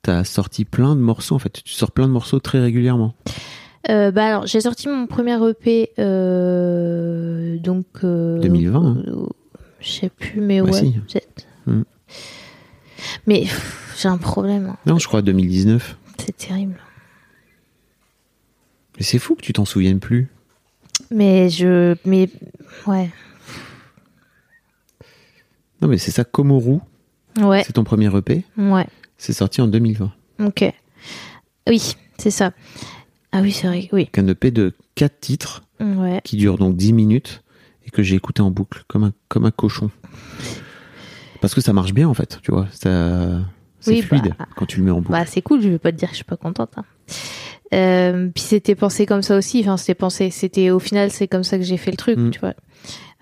t'as 0.02 0.24
sorti 0.24 0.64
plein 0.64 0.96
de 0.96 1.00
morceaux 1.00 1.34
en 1.34 1.38
fait. 1.38 1.62
Tu 1.62 1.74
sors 1.74 1.92
plein 1.92 2.06
de 2.08 2.12
morceaux 2.12 2.40
très 2.40 2.58
régulièrement. 2.60 3.14
Euh, 3.88 4.10
bah 4.10 4.26
alors, 4.26 4.46
j'ai 4.46 4.60
sorti 4.60 4.88
mon 4.88 5.06
premier 5.06 5.38
EP 5.48 5.90
euh, 5.98 7.58
donc 7.58 7.86
euh, 8.04 8.38
2020, 8.40 8.78
hein. 8.78 9.02
euh, 9.06 9.26
je 9.80 9.90
sais 9.90 10.10
plus, 10.10 10.40
mais 10.40 10.60
Ouais, 10.60 10.70
ouais, 10.70 10.78
si. 10.78 10.94
Mais 13.26 13.44
j'ai 13.98 14.08
un 14.08 14.18
problème. 14.18 14.66
hein. 14.70 14.76
Non, 14.86 14.98
je 14.98 15.06
crois 15.08 15.22
2019. 15.22 15.96
C'est 16.18 16.36
terrible. 16.36 16.76
Mais 18.96 19.02
c'est 19.04 19.18
fou 19.18 19.34
que 19.34 19.42
tu 19.42 19.52
t'en 19.52 19.64
souviennes 19.64 20.00
plus. 20.00 20.28
Mais 21.10 21.48
je, 21.48 21.96
mais 22.04 22.28
ouais, 22.86 23.10
Non, 25.80 25.88
mais 25.88 25.96
c'est 25.98 26.10
ça, 26.10 26.24
Komoru, 26.24 26.78
ouais, 27.40 27.64
c'est 27.64 27.72
ton 27.72 27.84
premier 27.84 28.14
EP. 28.14 28.44
ouais. 28.58 28.86
C'est 29.16 29.32
sorti 29.32 29.60
en 29.60 29.66
2020. 29.66 30.12
Ok. 30.44 30.64
Oui, 31.68 31.94
c'est 32.18 32.30
ça. 32.30 32.52
Ah 33.32 33.40
oui, 33.42 33.52
c'est 33.52 33.66
vrai. 33.66 33.88
Oui. 33.92 34.04
Donc 34.06 34.18
un 34.18 34.28
EP 34.28 34.50
de 34.50 34.74
4 34.94 35.20
titres 35.20 35.62
Ouais. 35.80 36.20
qui 36.24 36.36
dure 36.36 36.58
donc 36.58 36.76
10 36.76 36.92
minutes 36.92 37.42
et 37.86 37.90
que 37.90 38.02
j'ai 38.02 38.14
écouté 38.16 38.42
en 38.42 38.50
boucle 38.50 38.84
comme 38.88 39.04
un, 39.04 39.12
comme 39.28 39.44
un 39.46 39.50
cochon. 39.50 39.90
Parce 41.40 41.54
que 41.54 41.60
ça 41.60 41.72
marche 41.72 41.92
bien 41.94 42.08
en 42.08 42.14
fait, 42.14 42.38
tu 42.42 42.50
vois. 42.52 42.66
Ça, 42.72 43.40
c'est 43.80 43.92
Oui, 43.92 44.02
fluide 44.02 44.34
bah, 44.38 44.46
quand 44.56 44.66
tu 44.66 44.78
le 44.78 44.84
mets 44.84 44.90
en 44.90 45.00
boucle. 45.00 45.12
Bah, 45.12 45.24
c'est 45.26 45.42
cool, 45.42 45.62
je 45.62 45.68
vais 45.68 45.78
pas 45.78 45.90
te 45.92 45.96
dire 45.96 46.08
que 46.08 46.12
je 46.14 46.16
suis 46.16 46.24
pas 46.24 46.36
contente. 46.36 46.70
hein. 46.76 46.84
Euh, 47.72 48.28
puis 48.34 48.42
c'était 48.42 48.74
pensé 48.74 49.06
comme 49.06 49.22
ça 49.22 49.36
aussi. 49.38 49.60
Enfin, 49.60 49.76
c'était 49.76 49.94
pensé, 49.94 50.30
c'était 50.30 50.70
au 50.70 50.78
final, 50.80 51.10
c'est 51.12 51.28
comme 51.28 51.44
ça 51.44 51.56
que 51.56 51.62
j'ai 51.64 51.76
fait 51.76 51.90
le 51.92 51.96
truc, 51.96 52.18
Mm. 52.18 52.30
tu 52.30 52.40
vois. 52.40 52.54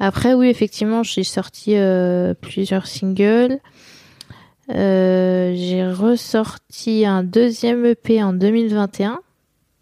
Après, 0.00 0.32
oui, 0.34 0.48
effectivement, 0.48 1.02
j'ai 1.02 1.22
sorti 1.24 1.76
euh, 1.76 2.32
plusieurs 2.34 2.86
singles. 2.86 3.58
Euh, 4.74 5.52
j'ai 5.54 5.86
ressorti 5.86 7.04
un 7.06 7.22
deuxième 7.22 7.84
EP 7.86 8.22
en 8.22 8.32
2021, 8.32 9.20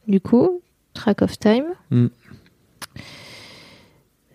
du 0.08 0.20
coup, 0.20 0.60
Track 0.94 1.22
of 1.22 1.38
Time. 1.38 1.64
Mm. 1.90 2.06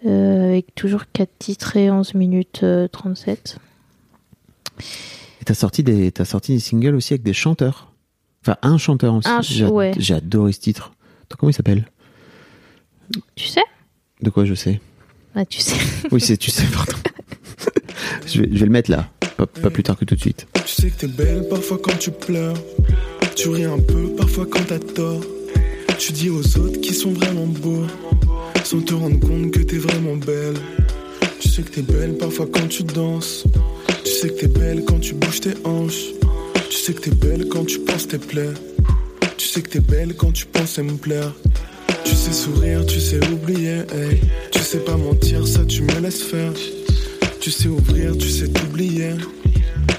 Euh, 0.07 0.45
avec 0.49 0.73
toujours 0.73 1.03
4 1.13 1.29
titres 1.37 1.77
et 1.77 1.91
11 1.91 2.15
minutes 2.15 2.61
euh, 2.63 2.87
37. 2.87 3.57
Et 5.41 5.45
t'as 5.45 5.53
sorti 5.53 5.83
des, 5.83 6.11
t'as 6.11 6.25
sorti 6.25 6.53
des 6.53 6.59
singles 6.59 6.95
aussi 6.95 7.13
avec 7.13 7.23
des 7.23 7.33
chanteurs. 7.33 7.91
Enfin, 8.43 8.57
un 8.61 8.77
chanteur 8.77 9.13
aussi. 9.13 9.27
Un 9.29 9.41
ch- 9.41 9.57
J'ai 9.57 9.65
ouais. 9.65 9.91
j'ai 9.97 10.13
adoré 10.15 10.51
ce 10.51 10.59
titre. 10.59 10.91
Comment 11.37 11.49
il 11.49 11.53
s'appelle? 11.53 11.85
Tu 13.35 13.47
sais? 13.47 13.63
De 14.21 14.29
quoi 14.29 14.45
je 14.45 14.53
sais? 14.53 14.79
Ah, 15.35 15.45
tu 15.45 15.61
sais. 15.61 15.75
Oui, 16.11 16.19
c'est, 16.21 16.37
tu 16.37 16.51
sais, 16.51 16.63
pardon. 16.73 16.93
je, 18.27 18.41
vais, 18.41 18.49
je 18.51 18.57
vais 18.59 18.65
le 18.65 18.71
mettre 18.71 18.91
là. 18.91 19.09
Pas, 19.37 19.45
pas 19.47 19.69
plus 19.69 19.81
tard 19.83 19.97
que 19.97 20.05
tout 20.05 20.15
de 20.15 20.19
suite. 20.19 20.45
Tu 20.65 20.81
sais 20.81 20.89
que 20.89 20.99
t'es 20.99 21.07
belle 21.07 21.47
parfois 21.49 21.79
quand 21.81 21.97
tu 21.97 22.11
pleures. 22.11 22.57
Tu 23.35 23.47
ris 23.49 23.63
un 23.63 23.79
peu 23.79 24.09
parfois 24.17 24.45
quand 24.45 24.63
t'as 24.67 24.79
tort. 24.79 25.21
Tu 25.97 26.11
dis 26.11 26.29
aux 26.29 26.57
autres 26.57 26.81
qui 26.81 26.93
sont 26.93 27.13
vraiment 27.13 27.47
beaux. 27.47 27.85
Sans 28.63 28.81
te 28.81 28.93
rendre 28.93 29.19
compte 29.19 29.51
que 29.51 29.59
t'es 29.59 29.77
vraiment 29.77 30.15
belle. 30.17 30.55
Tu 31.39 31.49
sais 31.49 31.63
que 31.63 31.69
t'es 31.71 31.81
belle 31.81 32.17
parfois 32.17 32.47
quand 32.51 32.67
tu 32.67 32.83
danses. 32.83 33.45
Tu 34.21 34.27
sais 34.27 34.33
que 34.35 34.41
t'es 34.41 34.47
belle 34.49 34.83
quand 34.85 34.99
tu 34.99 35.15
bouges 35.15 35.39
tes 35.39 35.55
hanches. 35.63 36.13
Tu 36.69 36.77
sais 36.77 36.93
que 36.93 37.01
t'es 37.01 37.15
belle 37.15 37.47
quand 37.47 37.65
tu 37.65 37.79
penses 37.79 38.07
tes 38.07 38.19
plaies. 38.19 38.53
Tu 39.35 39.47
sais 39.47 39.63
que 39.63 39.69
t'es 39.69 39.79
belle 39.79 40.13
quand 40.13 40.31
tu 40.31 40.45
penses 40.45 40.77
me 40.77 40.93
plaire. 40.93 41.33
Tu 42.05 42.13
sais 42.13 42.31
sourire, 42.31 42.85
tu 42.85 42.99
sais 42.99 43.19
oublier. 43.31 43.81
Tu 44.51 44.59
sais 44.59 44.77
pas 44.77 44.95
mentir, 44.95 45.47
ça 45.47 45.65
tu 45.65 45.81
me 45.81 45.99
laisses 46.01 46.21
faire. 46.21 46.53
Tu 47.39 47.49
sais 47.49 47.67
ouvrir, 47.67 48.15
tu 48.15 48.29
sais 48.29 48.47
t'oublier. 48.47 49.13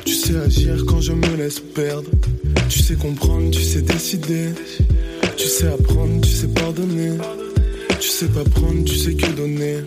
Tu 0.04 0.14
sais 0.14 0.36
agir 0.36 0.84
quand 0.86 1.00
je 1.00 1.14
me 1.14 1.36
laisse 1.36 1.58
perdre. 1.58 2.08
Tu 2.68 2.78
sais 2.78 2.94
comprendre, 2.94 3.50
tu 3.50 3.60
sais 3.60 3.82
décider. 3.82 4.50
Tu 5.36 5.48
sais 5.48 5.66
apprendre, 5.66 6.20
tu 6.20 6.30
sais 6.30 6.46
pardonner. 6.46 7.18
Tu 7.98 8.08
sais 8.08 8.28
pas 8.28 8.44
prendre, 8.44 8.84
tu 8.84 8.94
sais 8.94 9.14
que 9.14 9.32
donner. 9.32 9.78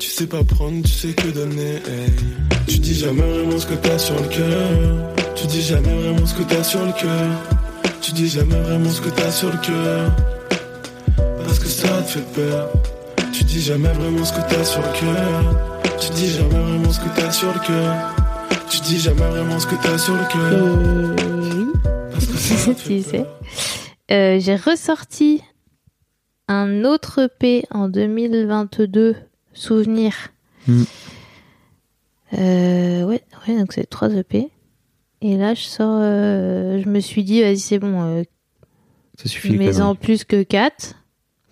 Tu 0.00 0.08
sais 0.08 0.26
pas 0.26 0.42
prendre, 0.42 0.82
tu 0.82 0.90
sais 0.90 1.12
que 1.12 1.28
donner. 1.28 1.74
hey. 1.74 2.10
Tu 2.66 2.78
dis 2.78 2.94
jamais 2.94 3.20
vraiment 3.20 3.58
ce 3.58 3.66
que 3.66 3.74
t'as 3.74 3.98
sur 3.98 4.14
le 4.14 4.28
cœur. 4.28 5.14
Tu 5.36 5.46
dis 5.46 5.60
jamais 5.60 5.92
vraiment 5.92 6.24
ce 6.24 6.34
que 6.34 6.42
t'as 6.42 6.64
sur 6.64 6.86
le 6.86 6.92
cœur. 6.92 7.28
Tu 8.00 8.12
dis 8.12 8.26
jamais 8.28 8.58
vraiment 8.60 8.88
ce 8.88 9.02
que 9.02 9.10
t'as 9.10 9.30
sur 9.30 9.50
le 9.50 9.58
cœur. 9.58 10.10
Parce 11.44 11.58
que 11.58 11.66
ça 11.66 11.88
te 12.00 12.08
fait 12.12 12.32
peur. 12.32 12.72
Tu 13.30 13.44
dis 13.44 13.60
jamais 13.60 13.92
vraiment 13.92 14.24
ce 14.24 14.32
que 14.32 14.40
t'as 14.48 14.64
sur 14.64 14.80
le 14.80 14.98
cœur. 14.98 15.80
Tu 16.00 16.10
dis 16.12 16.30
jamais 16.30 16.48
vraiment 16.48 16.90
ce 16.90 17.00
que 17.00 17.20
t'as 17.20 17.30
sur 17.30 17.52
le 17.52 17.60
cœur. 17.60 17.94
Tu 18.70 18.80
dis 18.80 18.98
jamais 18.98 19.28
vraiment 19.28 19.60
ce 19.60 19.66
que 19.66 19.74
t'as 19.82 19.98
sur 19.98 20.14
le 20.14 20.24
cœur. 20.32 20.78
oui. 21.44 22.74
Tu 22.86 23.02
sais. 23.02 23.26
Euh, 24.10 24.38
j'ai 24.40 24.56
ressorti 24.56 25.42
un 26.48 26.84
autre 26.84 27.28
EP 27.28 27.64
en 27.70 27.88
2022, 27.88 29.14
Souvenir. 29.52 30.14
Mm. 30.68 30.82
Euh, 32.38 33.04
ouais, 33.04 33.22
ouais, 33.48 33.58
donc 33.58 33.72
c'est 33.72 33.86
trois 33.88 34.10
EP. 34.14 34.48
Et 35.22 35.36
là, 35.36 35.54
je 35.54 35.62
sors. 35.62 35.98
euh, 36.00 36.80
je 36.82 36.88
me 36.88 37.00
suis 37.00 37.24
dit, 37.24 37.42
vas-y, 37.42 37.58
c'est 37.58 37.78
bon. 37.78 38.00
euh, 38.02 38.22
Ça 39.18 39.28
suffit. 39.28 39.56
Mais 39.56 39.80
en 39.80 39.94
plus 39.94 40.24
que 40.24 40.42
4. 40.42 40.94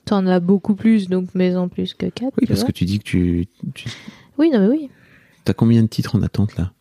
T'en 0.04 0.26
as 0.26 0.40
beaucoup 0.40 0.74
plus, 0.74 1.08
donc 1.08 1.28
mais 1.34 1.54
en 1.54 1.68
plus 1.68 1.92
que 1.92 2.06
4. 2.06 2.32
Oui, 2.40 2.46
parce 2.46 2.64
que 2.64 2.72
tu 2.72 2.86
dis 2.86 2.98
que 2.98 3.04
tu, 3.04 3.46
tu 3.74 3.90
Oui, 4.38 4.48
non, 4.50 4.60
mais 4.60 4.68
oui. 4.68 4.90
as 5.46 5.52
combien 5.52 5.82
de 5.82 5.86
titres 5.86 6.16
en 6.16 6.22
attente 6.22 6.56
là? 6.56 6.72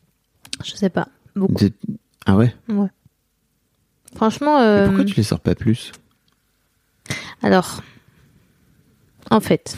Je 0.64 0.72
sais 0.76 0.90
pas. 0.90 1.10
Beaucoup. 1.36 1.56
De- 1.62 1.74
Ah 2.26 2.38
ouais. 2.38 2.54
Franchement, 4.16 4.60
Mais 4.60 4.66
euh, 4.66 4.86
pourquoi 4.88 5.04
tu 5.04 5.16
les 5.16 5.24
sors 5.24 5.42
pas 5.42 5.56
plus? 5.56 5.92
alors, 7.42 7.82
en 9.30 9.42
fait, 9.42 9.78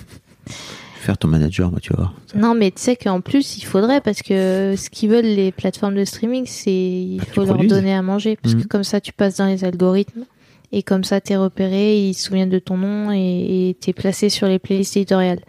Faire 1.02 1.18
ton 1.18 1.30
manager, 1.30 1.72
moi, 1.72 1.80
tu 1.80 1.94
voir. 1.94 2.14
non, 2.36 2.54
mais 2.56 2.72
tu 2.72 2.82
sais 2.82 2.96
qu'en 2.98 3.22
plus, 3.22 3.58
il 3.58 3.64
faudrait 3.64 4.02
parce 4.02 4.22
que 4.22 4.76
ce 4.78 4.90
qu'ils 4.90 5.10
veulent 5.10 5.24
les 5.24 5.52
plateformes 5.54 5.96
de 5.96 6.04
streaming, 6.04 6.46
c'est 6.46 6.72
il 6.72 7.18
Bah, 7.20 7.24
faut 7.34 7.42
leur 7.42 7.54
produises. 7.56 7.70
donner 7.72 7.94
à 7.94 8.02
manger 8.02 8.36
parce 8.36 8.54
que 8.56 8.68
comme 8.68 8.84
ça, 8.84 9.00
tu 9.00 9.14
passes 9.14 9.38
dans 9.38 9.46
les 9.46 9.64
algorithmes 9.64 10.26
et 10.74 10.84
comme 10.84 11.04
ça, 11.06 11.22
t'es 11.22 11.38
repéré, 11.38 11.98
ils 12.00 12.14
se 12.14 12.24
souviennent 12.28 12.50
de 12.50 12.60
ton 12.60 12.78
nom 12.78 13.12
et 13.14 13.78
t'es 13.80 13.94
placé 13.94 14.28
sur 14.30 14.48
les 14.48 14.60
playlists 14.60 14.98
éditoriales. 14.98 15.40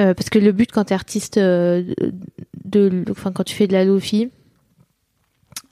Euh, 0.00 0.14
parce 0.14 0.30
que 0.30 0.38
le 0.38 0.52
but 0.52 0.72
quand 0.72 0.84
t'es 0.84 0.94
artiste, 0.94 1.36
euh, 1.36 1.82
de, 2.64 2.88
de- 2.88 3.04
enfin 3.10 3.30
quand 3.32 3.44
tu 3.44 3.54
fais 3.54 3.66
de 3.66 3.74
la 3.74 3.84
lofi, 3.84 4.30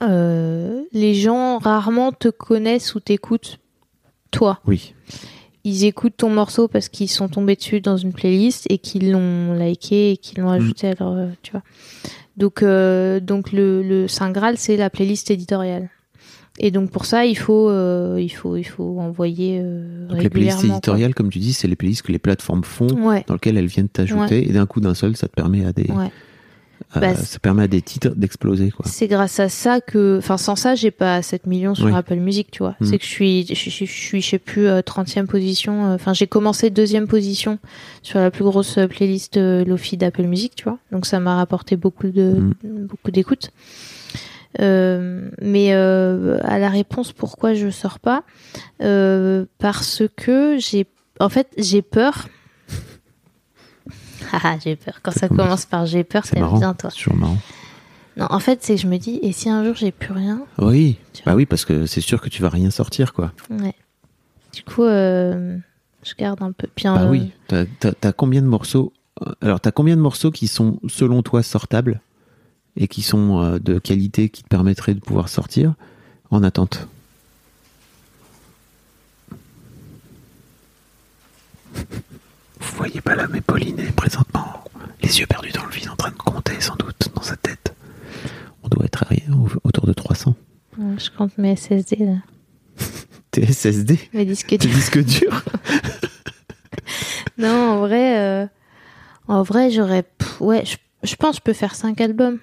euh, 0.03 0.83
les 0.93 1.13
gens 1.13 1.57
rarement 1.57 2.11
te 2.11 2.27
connaissent 2.27 2.95
ou 2.95 2.99
t'écoutent 2.99 3.59
toi 4.31 4.59
Oui. 4.65 4.93
Ils 5.63 5.85
écoutent 5.85 6.17
ton 6.17 6.29
morceau 6.29 6.67
parce 6.67 6.89
qu'ils 6.89 7.09
sont 7.09 7.27
tombés 7.27 7.55
dessus 7.55 7.81
dans 7.81 7.97
une 7.97 8.13
playlist 8.13 8.65
et 8.69 8.77
qu'ils 8.77 9.11
l'ont 9.11 9.53
liké 9.53 10.11
et 10.11 10.17
qu'ils 10.17 10.39
l'ont 10.41 10.49
ajouté 10.49 10.87
à 10.87 10.93
leur, 10.99 11.13
euh, 11.13 11.27
tu 11.43 11.51
vois. 11.51 11.61
Donc, 12.37 12.63
euh, 12.63 13.19
donc 13.19 13.51
le, 13.51 13.83
le 13.83 14.07
Saint 14.07 14.31
Graal, 14.31 14.57
c'est 14.57 14.77
la 14.77 14.89
playlist 14.89 15.29
éditoriale. 15.31 15.89
Et 16.59 16.69
donc 16.71 16.91
pour 16.91 17.05
ça, 17.05 17.25
il 17.25 17.37
faut, 17.37 17.69
euh, 17.69 18.17
il 18.19 18.29
faut, 18.29 18.55
il 18.57 18.63
faut 18.63 18.99
envoyer 18.99 19.59
euh, 19.63 20.07
Donc 20.07 20.21
les 20.21 20.29
playlists 20.29 20.55
régulièrement. 20.57 20.73
éditoriales, 20.77 21.13
comme 21.15 21.29
tu 21.29 21.39
dis, 21.39 21.53
c'est 21.53 21.67
les 21.67 21.75
playlists 21.75 22.01
que 22.01 22.11
les 22.11 22.19
plateformes 22.19 22.63
font. 22.63 22.89
Ouais. 22.89 23.23
dans 23.27 23.35
lesquelles 23.35 23.57
elles 23.57 23.67
viennent 23.67 23.87
t'ajouter, 23.89 24.49
et 24.49 24.51
d'un 24.53 24.65
coup 24.65 24.81
d'un 24.81 24.93
seul, 24.93 25.15
ça 25.15 25.27
te 25.27 25.33
permet 25.33 25.65
à 25.65 25.71
des, 25.73 25.89
Ouais. 25.91 26.11
À- 26.93 26.99
Bah, 26.99 27.15
ça 27.15 27.39
permet 27.39 27.63
à 27.63 27.67
des 27.67 27.81
titres 27.81 28.09
d'exploser, 28.15 28.71
quoi. 28.71 28.85
C'est 28.87 29.07
grâce 29.07 29.39
à 29.39 29.49
ça 29.49 29.79
que, 29.81 30.17
enfin, 30.17 30.37
sans 30.37 30.55
ça, 30.55 30.75
j'ai 30.75 30.91
pas 30.91 31.21
7 31.21 31.47
millions 31.47 31.73
sur 31.75 31.85
Oui. 31.85 31.93
Apple 31.95 32.15
Music, 32.15 32.49
tu 32.51 32.59
vois. 32.63 32.75
C'est 32.81 32.97
que 32.97 33.03
je 33.05 33.09
suis, 33.09 33.45
je, 33.47 33.53
je- 33.53 33.69
je 33.85 33.91
suis, 33.91 34.21
je 34.21 34.29
sais 34.29 34.39
plus, 34.39 34.67
euh, 34.67 34.81
30e 34.81 35.27
position. 35.27 35.85
euh, 35.91 35.95
Enfin, 35.95 36.13
j'ai 36.13 36.27
commencé 36.27 36.69
deuxième 36.69 37.07
position 37.07 37.59
sur 38.01 38.19
la 38.19 38.31
plus 38.31 38.43
grosse 38.43 38.77
euh, 38.77 38.87
playlist 38.87 39.37
euh, 39.37 39.63
Lofi 39.65 39.95
d'Apple 39.97 40.23
Music, 40.23 40.53
tu 40.55 40.65
vois. 40.65 40.77
Donc, 40.91 41.05
ça 41.05 41.19
m'a 41.19 41.35
rapporté 41.35 41.77
beaucoup 41.77 42.07
de, 42.09 42.33
Mhm. 42.63 42.87
beaucoup 42.87 43.11
d'écoute. 43.11 43.51
Euh, 44.59 45.29
mais 45.41 45.69
euh, 45.73 46.37
à 46.43 46.59
la 46.59 46.67
réponse 46.69 47.13
pourquoi 47.13 47.53
je 47.53 47.69
sors 47.69 47.99
pas, 47.99 48.23
euh, 48.83 49.45
parce 49.59 50.03
que 50.17 50.57
j'ai, 50.59 50.87
en 51.21 51.29
fait, 51.29 51.47
j'ai 51.57 51.81
peur. 51.81 52.27
Haha, 54.31 54.57
j'ai 54.63 54.75
peur. 54.75 54.99
Quand 55.01 55.11
Ça 55.11 55.27
commence. 55.27 55.65
par 55.65 55.85
j'ai 55.85 56.03
peur, 56.03 56.25
C'est 56.25 56.35
t'aimes 56.35 56.57
bien 56.57 56.73
toi. 56.73 56.89
C'est 56.89 56.97
toujours 56.97 57.15
marrant. 57.15 57.37
Non, 58.17 58.27
en 58.29 58.39
fait, 58.39 58.61
c'est 58.61 58.75
que 58.75 58.81
je 58.81 58.87
me 58.87 58.97
dis, 58.97 59.19
et 59.21 59.31
si 59.31 59.49
un 59.49 59.63
jour 59.63 59.73
j'ai 59.75 59.91
plus 59.91 60.13
rien 60.13 60.41
Oui. 60.57 60.97
Bah 61.25 61.33
oui, 61.35 61.45
parce 61.45 61.63
que 61.65 61.85
c'est 61.85 62.01
sûr 62.01 62.19
que 62.21 62.27
tu 62.29 62.41
vas 62.41 62.49
rien 62.49 62.69
sortir, 62.69 63.13
quoi. 63.13 63.31
Ouais. 63.49 63.73
Du 64.53 64.63
coup, 64.63 64.83
euh, 64.83 65.57
je 66.03 66.13
garde 66.15 66.41
un 66.43 66.51
peu. 66.51 66.67
Puis, 66.75 66.83
Bah 66.85 67.03
euh, 67.03 67.09
oui. 67.09 67.31
T'as, 67.47 67.65
t'as 67.93 68.11
combien 68.11 68.41
de 68.41 68.47
morceaux 68.47 68.91
euh, 69.25 69.31
Alors, 69.41 69.61
t'as 69.61 69.71
combien 69.71 69.95
de 69.95 70.01
morceaux 70.01 70.29
qui 70.31 70.47
sont, 70.47 70.77
selon 70.89 71.23
toi, 71.23 71.41
sortables 71.41 72.01
et 72.75 72.89
qui 72.89 73.01
sont 73.01 73.41
euh, 73.41 73.59
de 73.59 73.79
qualité 73.79 74.27
qui 74.29 74.43
te 74.43 74.49
permettraient 74.49 74.93
de 74.93 74.99
pouvoir 74.99 75.29
sortir 75.29 75.73
en 76.31 76.43
attente? 76.43 76.87
Vous 82.61 82.77
voyez 82.77 83.01
pas 83.01 83.15
là, 83.15 83.27
mais 83.29 83.41
Pauline 83.41 83.79
est 83.79 83.91
présentement 83.95 84.63
les 85.01 85.19
yeux 85.19 85.25
perdus 85.25 85.51
dans 85.51 85.65
le 85.65 85.71
vide, 85.71 85.89
en 85.89 85.95
train 85.95 86.11
de 86.11 86.15
compter 86.15 86.59
sans 86.61 86.75
doute 86.75 87.09
dans 87.15 87.21
sa 87.23 87.35
tête. 87.35 87.73
On 88.63 88.67
doit 88.69 88.85
être 88.85 89.03
arrivé 89.03 89.23
au- 89.31 89.49
autour 89.67 89.85
de 89.87 89.93
300. 89.93 90.35
ouais, 90.77 90.95
Je 90.99 91.09
compte 91.09 91.37
mes 91.37 91.55
SSD 91.55 91.95
là. 91.97 92.17
Tes 93.31 93.45
SSD 93.51 93.99
Mes 94.13 94.25
disques 94.25 94.47
Tes 94.49 94.57
durs. 94.57 94.69
disques 94.75 95.03
durs 95.03 95.43
Non, 97.37 97.71
en 97.71 97.79
vrai, 97.79 98.19
euh, 98.19 98.47
en 99.27 99.41
vrai, 99.43 99.71
j'aurais. 99.71 100.03
Ouais, 100.39 100.63
je, 100.65 100.77
je 101.03 101.15
pense 101.15 101.31
que 101.31 101.37
je 101.37 101.41
peux 101.43 101.53
faire 101.53 101.75
5 101.75 101.99
albums 102.01 102.37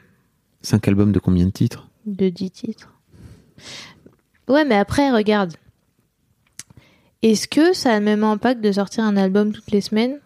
5 0.62 0.88
albums 0.88 1.12
de 1.12 1.20
combien 1.20 1.46
de 1.46 1.50
titres? 1.52 1.88
De 2.06 2.28
10 2.28 2.50
titres. 2.50 2.92
Ouais, 4.48 4.64
mais 4.64 4.74
après, 4.76 5.10
regarde. 5.12 5.54
Est-ce 7.22 7.48
que 7.48 7.72
ça 7.72 7.94
a 7.94 7.98
le 7.98 8.04
même 8.04 8.24
impact 8.24 8.60
de 8.62 8.70
sortir 8.72 9.04
un 9.04 9.16
album 9.16 9.52
toutes 9.52 9.70
les 9.70 9.80
semaines 9.80 10.18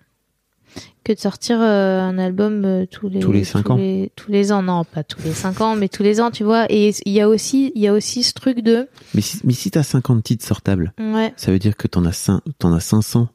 que 1.04 1.12
de 1.12 1.18
sortir 1.18 1.60
euh, 1.60 2.00
un 2.00 2.16
album 2.18 2.64
euh, 2.64 2.86
tous 2.86 3.08
les 3.08 3.18
Tous 3.20 3.32
les 3.32 3.44
cinq 3.44 3.70
ans. 3.70 3.76
les- 3.76 4.12
tous 4.16 4.30
les 4.30 4.52
ans? 4.52 4.62
Non 4.62 4.84
pas 4.84 5.02
tous 5.02 5.20
les 5.22 5.32
5 5.32 5.60
ans 5.60 5.74
mais 5.76 5.88
tous 5.88 6.02
les 6.02 6.20
ans 6.20 6.30
tu 6.30 6.44
vois 6.44 6.66
et 6.70 6.92
il 7.04 7.12
y 7.12 7.20
a 7.20 7.28
aussi 7.28 7.72
il 7.74 7.82
y 7.82 7.88
a 7.88 7.92
aussi 7.92 8.22
ce 8.22 8.32
truc 8.34 8.60
de 8.60 8.88
Mais 9.14 9.20
si, 9.20 9.40
mais 9.44 9.52
si 9.52 9.70
t'as 9.70 9.82
50 9.82 10.22
titres 10.22 10.46
sortables, 10.46 10.92
ouais 10.98 11.32
ça 11.36 11.50
veut 11.50 11.58
dire 11.58 11.76
que 11.76 11.88
t'en 11.88 12.04
as, 12.04 12.30
t'en 12.58 12.72
as 12.72 12.80
500 12.80 13.28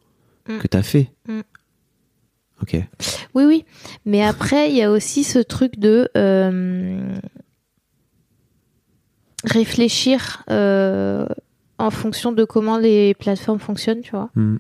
Mm. 0.50 0.60
que 0.60 0.68
t'as 0.68 0.82
fait. 0.82 1.12
Mm. 1.28 1.42
Ok. 2.62 2.78
Oui, 3.36 3.44
oui. 3.44 3.66
Mais 4.06 4.24
après, 4.24 4.70
il 4.70 4.78
y 4.78 4.82
a 4.82 4.90
aussi 4.90 5.26
ce 5.26 5.40
truc 5.40 5.78
de 5.78 6.10
euh, 6.16 7.14
réfléchir 9.44 10.44
en 11.80 11.90
fonction 11.92 12.32
de 12.32 12.44
comment 12.44 12.78
les 12.78 13.14
plateformes 13.14 13.60
fonctionnent, 13.60 14.02
tu 14.02 14.12
vois. 14.12 14.30
Mm. 14.36 14.58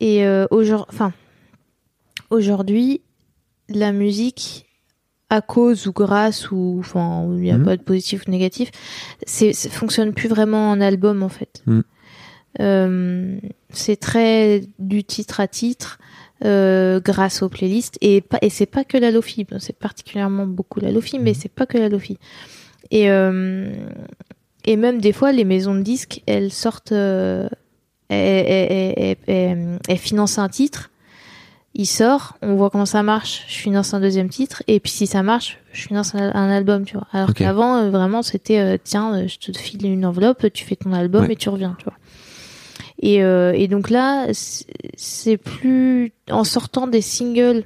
Et 0.00 0.24
euh, 0.26 0.46
aujourd'hui, 0.50 0.86
enfin, 0.92 1.12
aujourd'hui, 2.30 3.00
la 3.68 3.92
musique, 3.92 4.66
à 5.30 5.40
cause 5.42 5.86
ou 5.86 5.92
grâce 5.92 6.50
ou 6.50 6.76
enfin, 6.80 7.26
il 7.32 7.40
n'y 7.42 7.50
a 7.50 7.58
Mhm. 7.58 7.64
pas 7.64 7.76
de 7.76 7.82
positif 7.82 8.24
ou 8.26 8.30
négatif, 8.30 8.70
c'est, 9.26 9.52
fonctionne 9.68 10.14
plus 10.14 10.28
vraiment 10.28 10.70
en 10.70 10.80
album 10.80 11.22
en 11.22 11.28
fait. 11.28 11.62
Mhm. 11.66 11.82
Euh, 12.60 13.38
c'est 13.70 13.96
très 14.00 14.62
du 14.78 15.04
titre 15.04 15.40
à 15.40 15.46
titre. 15.48 15.98
euh, 16.44 17.00
grâce 17.00 17.42
aux 17.42 17.48
playlists 17.48 17.98
et 18.00 18.20
pas 18.20 18.38
et 18.42 18.48
c'est 18.48 18.64
pas 18.66 18.84
que 18.84 18.96
la 18.96 19.10
lofi 19.10 19.44
c'est 19.58 19.76
particulièrement 19.76 20.46
beaucoup 20.46 20.78
la 20.78 20.92
lofi 20.92 21.18
mais 21.18 21.34
c'est 21.34 21.48
pas 21.48 21.66
que 21.66 21.76
la 21.78 21.88
lofi 21.88 22.16
et 22.92 23.10
euh, 23.10 23.72
et 24.70 24.76
même 24.76 25.00
des 25.00 25.12
fois 25.12 25.32
les 25.32 25.44
maisons 25.44 25.74
de 25.74 25.82
disques 25.82 26.22
elles 26.26 26.52
sortent 26.52 26.92
euh, 26.92 27.48
elles, 28.10 29.16
financent 29.98 30.38
un 30.38 30.48
titre 30.48 30.90
il 31.74 31.86
sort 31.86 32.36
on 32.42 32.54
voit 32.56 32.70
comment 32.70 32.86
ça 32.86 33.02
marche 33.02 33.44
je 33.48 33.54
finance 33.58 33.94
un 33.94 34.00
deuxième 34.00 34.28
titre 34.28 34.62
et 34.66 34.80
puis 34.80 34.90
si 34.92 35.06
ça 35.06 35.22
marche 35.22 35.58
je 35.72 35.82
finance 35.86 36.14
un, 36.14 36.34
un 36.34 36.50
album 36.50 36.84
tu 36.84 36.94
vois 36.94 37.06
alors 37.12 37.34
qu'avant 37.34 37.76
euh, 37.76 37.90
vraiment 37.90 38.22
c'était 38.22 38.58
euh, 38.58 38.76
tiens 38.82 39.26
je 39.26 39.36
te 39.38 39.56
file 39.56 39.86
une 39.86 40.04
enveloppe 40.06 40.46
tu 40.52 40.64
fais 40.64 40.76
ton 40.76 40.92
album 40.92 41.24
Ouais. 41.26 41.32
et 41.32 41.36
tu 41.36 41.48
reviens 41.48 41.74
tu 41.78 41.84
vois 41.84 41.94
et, 43.00 43.22
euh, 43.22 43.52
et 43.54 43.68
donc 43.68 43.90
là, 43.90 44.26
c'est- 44.32 45.36
plus 45.36 46.12
en 46.32 46.42
sortant 46.42 46.88
des 46.88 47.00
singles 47.00 47.62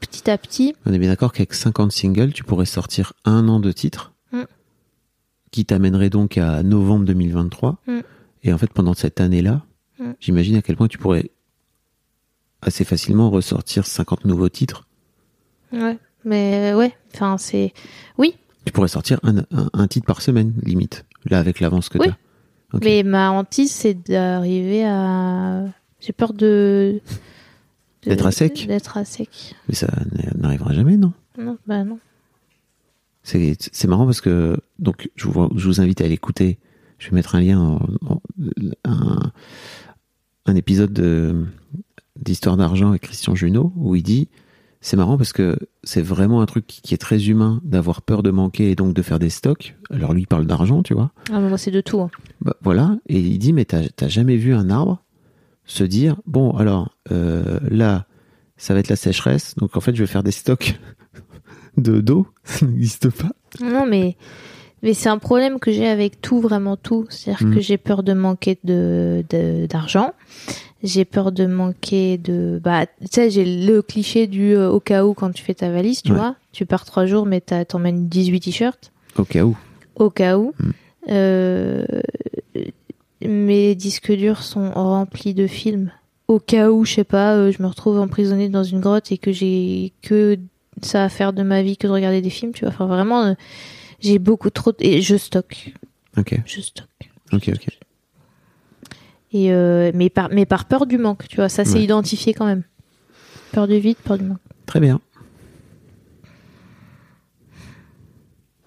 petit 0.00 0.30
à 0.30 0.36
petit. 0.36 0.74
On 0.84 0.92
est 0.92 0.98
bien 0.98 1.08
d'accord 1.08 1.32
qu'avec 1.32 1.54
50 1.54 1.90
singles, 1.92 2.34
tu 2.34 2.44
pourrais 2.44 2.66
sortir 2.66 3.14
un 3.24 3.48
an 3.48 3.58
de 3.58 3.72
titres. 3.72 4.12
Qui 5.50 5.64
t'amènerait 5.64 6.10
donc 6.10 6.38
à 6.38 6.62
novembre 6.62 7.04
2023. 7.06 7.78
Mm. 7.86 8.00
Et 8.44 8.52
en 8.52 8.58
fait, 8.58 8.72
pendant 8.72 8.94
cette 8.94 9.20
année-là, 9.20 9.62
Mm. 9.98 10.12
j'imagine 10.20 10.56
à 10.56 10.62
quel 10.62 10.76
point 10.76 10.88
tu 10.88 10.96
pourrais 10.98 11.30
assez 12.62 12.84
facilement 12.84 13.30
ressortir 13.30 13.86
50 13.86 14.24
nouveaux 14.24 14.48
titres. 14.48 14.86
Ouais. 15.72 15.98
Mais 16.24 16.72
euh, 16.72 16.76
ouais, 16.78 16.92
enfin 17.14 17.38
c'est 17.38 17.72
oui, 18.18 18.34
Tu 18.66 18.72
pourrais 18.72 18.88
sortir 18.88 19.18
un, 19.22 19.38
un- 19.50 19.70
un 19.72 19.86
titre 19.88 20.06
par 20.06 20.20
semaine, 20.20 20.52
limite, 20.62 21.04
là, 21.26 21.38
avec 21.38 21.60
l'avance 21.60 21.88
que 21.88 21.98
Oui. 21.98 22.08
t'as. 22.08 22.16
Ok. 22.76 22.84
mais 22.84 23.02
ma 23.02 23.30
hantise 23.32 23.72
c'est 23.72 23.94
d'arriver 23.94 24.84
à. 24.84 25.64
J'ai 26.00 26.12
peur 26.12 26.32
de. 26.34 27.00
de- 28.02 28.10
D'être 28.10 28.26
à 28.26 28.30
sec 28.32 28.66
D'être 28.68 28.96
à 28.96 29.04
sec. 29.04 29.54
Mais 29.68 29.74
ça 29.74 29.88
n'arrivera 30.36 30.72
jamais, 30.72 30.96
non? 30.96 31.12
Non, 31.38 31.58
bah 31.66 31.84
non. 31.84 31.98
C'est 33.72 33.88
marrant 33.88 34.04
parce 34.06 34.20
que 34.20 34.56
donc 34.78 35.10
je 35.16 35.26
vous, 35.28 35.48
je 35.56 35.66
vous 35.66 35.80
invite 35.80 36.00
à 36.00 36.08
l'écouter. 36.08 36.58
Je 36.98 37.08
vais 37.10 37.14
mettre 37.14 37.34
un 37.34 37.40
lien, 37.40 37.58
en- 37.60 37.80
en- 38.06 38.20
un, 38.84 39.32
un 40.46 40.54
épisode 40.56 40.92
de- 40.92 41.46
d'Histoire 42.20 42.56
d'argent 42.56 42.90
avec 42.90 43.02
Christian 43.02 43.34
Junot 43.34 43.72
où 43.76 43.94
il 43.96 44.02
dit 44.02 44.28
c'est 44.82 44.96
marrant 44.96 45.16
parce 45.18 45.32
que 45.34 45.58
c'est 45.84 46.00
vraiment 46.02 46.40
un 46.40 46.46
truc 46.46 46.66
qui, 46.66 46.94
est 46.94 46.98
très 46.98 47.28
humain 47.28 47.60
d'avoir 47.64 48.00
peur 48.02 48.22
de 48.22 48.30
manquer 48.30 48.70
et 48.70 48.74
donc 48.74 48.94
de 48.94 49.02
faire 49.02 49.18
des 49.18 49.28
stocks. 49.30 49.76
Alors 49.90 50.12
lui 50.14 50.22
il 50.22 50.26
parle 50.26 50.46
d'argent, 50.46 50.82
tu 50.82 50.94
vois. 50.94 51.12
Ah, 51.32 51.38
moi 51.40 51.58
c'est 51.58 51.70
de 51.70 51.80
tout. 51.82 52.00
hein. 52.00 52.10
Bah, 52.40 52.56
voilà, 52.62 52.96
et 53.06 53.18
il 53.20 53.38
dit 53.38 53.52
mais 53.52 53.64
t'as 53.66 53.88
t'as 53.88 54.08
jamais 54.08 54.36
vu 54.36 54.54
un 54.54 54.70
arbre 54.70 55.02
se 55.66 55.84
dire 55.84 56.16
bon 56.26 56.50
alors 56.52 56.96
euh, 57.12 57.60
là 57.70 58.06
ça 58.56 58.74
va 58.74 58.80
être 58.80 58.88
la 58.88 58.96
sécheresse 58.96 59.54
donc 59.56 59.76
en 59.76 59.80
fait 59.80 59.94
je 59.94 60.02
vais 60.02 60.06
faire 60.06 60.22
des 60.22 60.32
stocks 60.32 60.78
de 61.76 62.00
d'eau 62.00 62.26
ça 62.44 62.66
n'existe 62.66 63.10
pas. 63.10 63.30
Non 63.62 63.86
mais 63.86 64.16
Mais 64.82 64.94
c'est 64.94 65.08
un 65.10 65.18
problème 65.18 65.58
que 65.58 65.70
j'ai 65.72 65.86
avec 65.88 66.20
tout, 66.22 66.40
vraiment 66.40 66.76
tout. 66.76 67.06
C'est-à-dire 67.10 67.46
Mm. 67.46 67.54
que 67.54 67.60
j'ai 67.60 67.76
peur 67.78 68.02
de 68.02 68.12
manquer 68.14 68.58
de 68.64 69.22
d'argent. 69.68 70.12
J'ai 70.82 71.04
peur 71.04 71.30
de 71.32 71.44
manquer 71.44 72.16
de... 72.16 72.58
Bah, 72.64 72.86
tu 72.86 73.06
sais, 73.10 73.28
j'ai 73.28 73.44
le 73.44 73.82
cliché 73.82 74.26
du 74.26 74.54
euh, 74.56 74.70
au 74.70 74.80
cas 74.80 75.04
où 75.04 75.12
quand 75.12 75.30
tu 75.30 75.42
fais 75.44 75.52
ta 75.52 75.70
valise, 75.70 76.00
tu 76.02 76.12
Ouais. 76.12 76.16
vois. 76.18 76.36
Tu 76.52 76.64
pars 76.64 76.86
trois 76.86 77.04
jours, 77.04 77.26
mais 77.26 77.42
t'as- 77.42 77.66
t'emmènes 77.66 78.08
18 78.08 78.40
t-shirts. 78.40 78.90
Au 79.18 79.24
cas 79.24 79.44
où. 79.44 79.54
Au 79.96 80.08
cas 80.08 80.38
où. 80.38 80.54
Mm. 80.58 80.70
Euh, 81.10 81.84
mes 83.22 83.74
disques 83.74 84.12
durs 84.12 84.42
sont 84.42 84.70
remplis 84.70 85.34
de 85.34 85.46
films. 85.46 85.92
Au 86.28 86.38
cas 86.38 86.70
où, 86.70 86.84
je 86.84 86.94
sais 86.94 87.04
pas, 87.04 87.34
euh, 87.36 87.52
je 87.52 87.62
me 87.62 87.66
retrouve 87.68 87.98
emprisonnée 87.98 88.48
dans 88.48 88.64
une 88.64 88.80
grotte 88.80 89.12
et 89.12 89.18
que 89.18 89.32
j'ai 89.32 89.92
que 90.02 90.38
ça 90.84 91.04
à 91.04 91.08
faire 91.08 91.32
de 91.32 91.42
ma 91.42 91.62
vie 91.62 91.76
que 91.76 91.86
de 91.86 91.92
regarder 91.92 92.20
des 92.22 92.30
films, 92.30 92.52
tu 92.52 92.64
vois. 92.64 92.72
Enfin, 92.74 92.86
vraiment, 92.86 93.22
euh, 93.24 93.34
j'ai 94.00 94.18
beaucoup 94.18 94.50
trop... 94.50 94.72
Et 94.80 95.02
je 95.02 95.16
stocke. 95.16 95.74
Ok, 96.16 96.38
Je 96.46 96.60
stocke. 96.60 97.10
ok, 97.32 97.50
ok. 97.54 97.66
Et 99.32 99.52
euh, 99.52 99.92
mais, 99.94 100.10
par, 100.10 100.28
mais 100.30 100.44
par 100.46 100.64
peur 100.64 100.86
du 100.86 100.98
manque, 100.98 101.28
tu 101.28 101.36
vois. 101.36 101.48
Ça, 101.48 101.64
c'est 101.64 101.74
Ouais. 101.78 101.84
identifié 101.84 102.34
quand 102.34 102.46
même. 102.46 102.64
Peur 103.52 103.68
du 103.68 103.78
vide, 103.78 103.96
peur 104.04 104.18
du 104.18 104.24
manque. 104.24 104.38
Très 104.66 104.80
bien. 104.80 105.00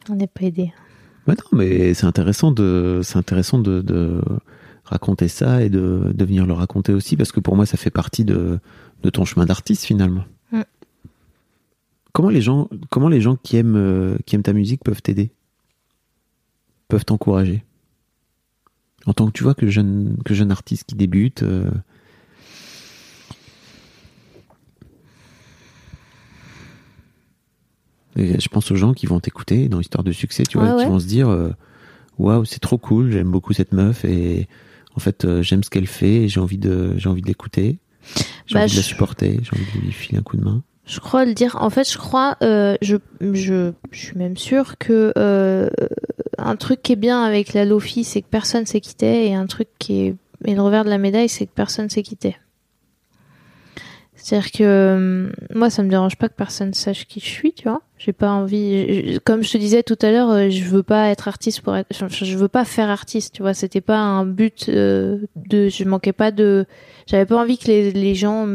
On 0.09 0.15
n'est 0.15 0.27
pas 0.27 0.43
aidé. 0.45 0.71
Ouais, 1.27 1.35
non, 1.35 1.57
mais 1.57 1.93
c'est 1.93 2.05
intéressant 2.05 2.51
de, 2.51 2.99
c'est 3.03 3.17
intéressant 3.17 3.57
de, 3.57 3.81
de 3.81 4.19
raconter 4.83 5.27
ça 5.29 5.63
et 5.63 5.69
de, 5.69 6.11
de 6.13 6.25
venir 6.25 6.45
le 6.45 6.53
raconter 6.53 6.91
aussi 6.93 7.15
parce 7.15 7.31
que 7.31 7.39
pour 7.39 7.55
moi 7.55 7.65
ça 7.65 7.77
fait 7.77 7.89
partie 7.89 8.25
de, 8.25 8.59
de 9.03 9.09
ton 9.09 9.23
chemin 9.23 9.45
d'artiste 9.45 9.85
finalement. 9.85 10.25
Mm. 12.13 12.15
Comment 12.15 12.29
les 12.29 12.41
gens, 12.41 12.69
comment 12.89 13.09
les 13.09 13.21
gens 13.21 13.35
qui 13.35 13.57
aiment, 13.57 13.75
euh, 13.75 14.17
qui 14.25 14.35
aiment 14.35 14.43
ta 14.43 14.53
musique 14.53 14.83
peuvent 14.83 15.01
t'aider, 15.01 15.31
peuvent 16.87 17.05
t'encourager? 17.05 17.63
En 19.05 19.13
tant 19.13 19.27
que 19.27 19.31
tu 19.31 19.43
vois 19.43 19.53
que 19.55 19.67
jeune, 19.67 20.17
que 20.23 20.33
jeune 20.33 20.51
artiste 20.51 20.85
qui 20.85 20.95
débute. 20.95 21.43
euh, 21.43 21.69
et 28.15 28.39
je 28.39 28.47
pense 28.47 28.69
aux 28.71 28.75
gens 28.75 28.93
qui 28.93 29.05
vont 29.07 29.19
t'écouter 29.19 29.67
dans 29.69 29.79
Histoire 29.79 30.03
de 30.03 30.11
succès, 30.11 30.43
tu 30.43 30.57
vois, 30.57 30.75
Ouais, 30.75 30.83
qui 30.83 30.89
vont 30.89 30.99
se 30.99 31.07
dire 31.07 31.29
euh, 31.29 31.49
waouh, 32.19 32.45
c'est 32.45 32.59
trop 32.59 32.77
cool, 32.77 33.11
j'aime 33.11 33.31
beaucoup 33.31 33.53
cette 33.53 33.71
meuf 33.73 34.05
et 34.05 34.47
en 34.95 34.99
fait 34.99 35.25
euh, 35.25 35.41
j'aime 35.41 35.63
ce 35.63 35.69
qu'elle 35.71 35.87
fait 35.87 36.23
et 36.23 36.27
j'ai 36.27 36.39
envie 36.39 36.59
de 36.59 36.93
j'ai 36.97 37.09
envie 37.09 37.21
de 37.21 37.27
l'écouter. 37.27 37.79
J'ai 38.45 38.55
Bah, 38.55 38.63
envie 38.63 38.71
de 38.71 38.77
la 38.77 38.83
supporter, 38.83 39.39
j'ai 39.43 39.51
envie 39.55 39.79
de 39.79 39.85
lui 39.85 39.91
filer 39.91 40.19
un 40.19 40.21
coup 40.21 40.37
de 40.37 40.43
main. 40.43 40.61
Je 40.85 40.99
crois 40.99 41.25
le 41.25 41.33
dire. 41.33 41.57
En 41.61 41.69
fait, 41.69 41.89
je 41.89 41.97
crois, 41.97 42.37
euh, 42.43 42.75
je, 42.81 42.97
je, 43.21 43.71
je 43.91 43.99
suis 43.99 44.17
même 44.17 44.35
sûre 44.35 44.77
que 44.77 45.13
euh, 45.17 45.69
un 46.37 46.55
truc 46.55 46.81
qui 46.81 46.93
est 46.93 46.97
bien 46.97 47.23
avec 47.23 47.53
la 47.53 47.65
Lofi, 47.65 48.03
c'est 48.03 48.21
que 48.21 48.27
personne 48.29 48.65
sait 48.65 48.81
qui 48.81 48.95
t'es, 48.95 49.27
et 49.27 49.35
un 49.35 49.45
truc 49.45 49.69
qui 49.79 50.07
est 50.07 50.15
le 50.45 50.61
revers 50.61 50.83
de 50.83 50.89
la 50.89 50.97
médaille, 50.97 51.29
c'est 51.29 51.45
que 51.45 51.53
personne 51.53 51.89
sait 51.89 52.03
qui 52.03 52.17
t'es. 52.17 52.35
C'est-à-dire 54.25 54.51
que 54.53 54.63
euh, 54.63 55.29
moi, 55.53 55.69
ça 55.69 55.83
me 55.83 55.89
dérange 55.89 56.15
pas 56.15 56.29
que 56.29 56.33
personne 56.33 56.73
sache 56.73 57.07
qui 57.07 57.19
je 57.19 57.25
suis, 57.25 57.51
tu 57.51 57.63
vois. 57.63 57.81
J'ai 57.97 58.13
pas 58.13 58.29
envie, 58.31 59.15
je- 59.15 59.19
comme 59.19 59.43
je 59.43 59.51
te 59.51 59.57
disais 59.57 59.83
tout 59.83 59.97
à 60.01 60.11
l'heure, 60.11 60.29
euh, 60.31 60.49
je 60.49 60.63
veux 60.63 60.81
pas 60.81 61.09
être 61.09 61.27
artiste 61.27 61.59
pour 61.59 61.75
être, 61.75 61.89
je, 61.93 62.23
je 62.23 62.37
veux 62.37 62.47
pas 62.47 62.63
faire 62.63 62.89
artiste, 62.89 63.33
tu 63.35 63.41
vois. 63.41 63.53
C'était 63.53 63.81
pas 63.81 63.97
un 63.97 64.25
but 64.25 64.69
euh, 64.69 65.19
de, 65.35 65.67
je 65.67 65.83
manquais 65.83 66.13
pas 66.13 66.31
de, 66.31 66.65
j'avais 67.05 67.25
pas 67.25 67.35
envie 67.35 67.57
que 67.57 67.67
les, 67.67 67.91
les 67.91 68.15
gens 68.15 68.47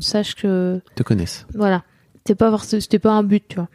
sachent 0.00 0.34
que 0.34 0.82
Te 0.96 1.02
connaissent. 1.02 1.46
voilà. 1.54 1.82
C'était 2.18 2.34
pas 2.34 2.58
c'était 2.58 2.98
pas 2.98 3.12
un 3.12 3.22
but, 3.22 3.44
tu 3.48 3.54
vois. 3.56 3.68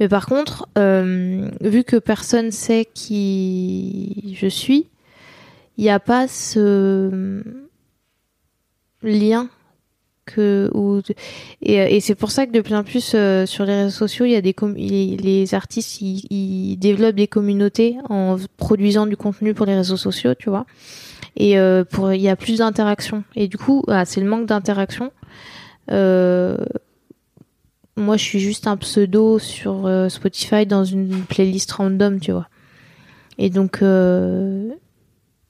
Mais 0.00 0.08
par 0.08 0.24
contre, 0.24 0.68
euh, 0.78 1.50
vu 1.60 1.84
que 1.84 1.96
personne 1.96 2.50
sait 2.50 2.86
qui 2.94 4.34
je 4.40 4.46
suis, 4.46 4.88
il 5.76 5.84
n'y 5.84 5.90
a 5.90 6.00
pas 6.00 6.28
ce 6.28 7.42
lien 9.02 9.48
ou 10.38 11.00
et, 11.62 12.00
c'est 12.00 12.14
pour 12.14 12.30
ça 12.30 12.46
que 12.46 12.52
de 12.52 12.60
plus 12.60 12.74
en 12.74 12.84
plus 12.84 13.12
euh, 13.14 13.46
sur 13.46 13.64
les 13.64 13.74
réseaux 13.74 13.90
sociaux, 13.90 14.24
il 14.24 14.32
y 14.32 14.36
a 14.36 14.40
des 14.40 14.54
les, 14.76 15.54
artistes 15.54 16.00
ils, 16.00 16.76
développent 16.76 17.16
des 17.16 17.28
communautés 17.28 17.96
en 18.08 18.36
produisant 18.56 19.06
du 19.06 19.16
contenu 19.16 19.54
pour 19.54 19.66
les 19.66 19.74
réseaux 19.74 19.96
sociaux, 19.96 20.34
tu 20.34 20.50
vois. 20.50 20.66
Et 21.36 21.58
euh, 21.58 21.84
pour 21.84 22.12
il 22.12 22.20
y 22.20 22.28
a 22.28 22.36
plus 22.36 22.58
d'interaction 22.58 23.24
et 23.36 23.48
du 23.48 23.56
coup, 23.56 23.84
ah, 23.88 24.04
c'est 24.04 24.20
le 24.20 24.28
manque 24.28 24.46
d'interaction. 24.46 25.10
Euh, 25.90 26.56
moi, 27.96 28.16
je 28.16 28.24
suis 28.24 28.40
juste 28.40 28.66
un 28.66 28.76
pseudo 28.76 29.38
sur 29.38 29.86
euh, 29.86 30.08
Spotify 30.08 30.66
dans 30.66 30.84
une 30.84 31.22
playlist 31.24 31.70
random, 31.72 32.20
tu 32.20 32.32
vois. 32.32 32.48
Et 33.38 33.50
donc, 33.50 33.82
euh, 33.82 34.70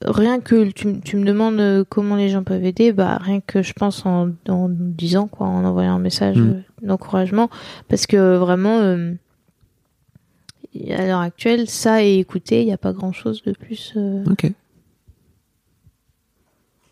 rien 0.06 0.40
que 0.40 0.70
tu, 0.70 1.16
me 1.16 1.24
demandes 1.24 1.60
euh, 1.60 1.84
comment 1.88 2.16
les 2.16 2.28
gens 2.28 2.42
peuvent 2.42 2.64
aider, 2.64 2.92
bah 2.92 3.18
rien 3.20 3.40
que 3.40 3.62
je 3.62 3.72
pense 3.72 4.04
en, 4.06 4.30
en 4.48 4.68
disant 4.70 5.26
quoi, 5.28 5.46
en 5.46 5.64
envoyant 5.64 5.94
un 5.94 5.98
message 5.98 6.36
Mm. 6.38 6.50
euh, 6.50 6.60
d'encouragement, 6.86 7.48
parce 7.88 8.06
que 8.06 8.36
vraiment, 8.36 8.78
euh, 8.80 9.12
à 10.90 11.06
l'heure 11.06 11.20
actuelle, 11.20 11.68
ça 11.68 12.02
et 12.02 12.18
écouter, 12.18 12.62
il 12.62 12.66
n'y 12.66 12.72
a 12.72 12.78
pas 12.78 12.92
grand 12.92 13.12
chose 13.12 13.42
de 13.42 13.52
plus. 13.52 13.92
euh, 13.96 14.24
Ok. 14.30 14.50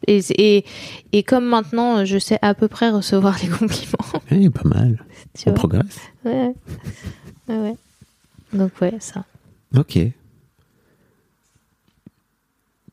et, 0.07 0.21
et, 0.39 0.65
et 1.13 1.23
comme 1.23 1.45
maintenant, 1.45 2.05
je 2.05 2.19
sais 2.19 2.39
à 2.43 2.55
peu 2.55 2.69
près 2.69 2.91
recevoir 2.91 3.37
les 3.43 3.49
compliments, 3.59 4.23
Eh, 4.31 4.51
pas 4.51 4.69
mal. 4.69 5.05
tu 5.35 5.49
On 5.49 5.53
vois. 5.53 5.59
progresse. 5.59 5.99
Ouais. 6.25 6.55
ouais, 7.49 7.57
ouais. 7.59 7.77
Donc 8.53 8.73
ouais, 8.81 8.95
ça. 8.99 9.25
Ok. 9.77 9.99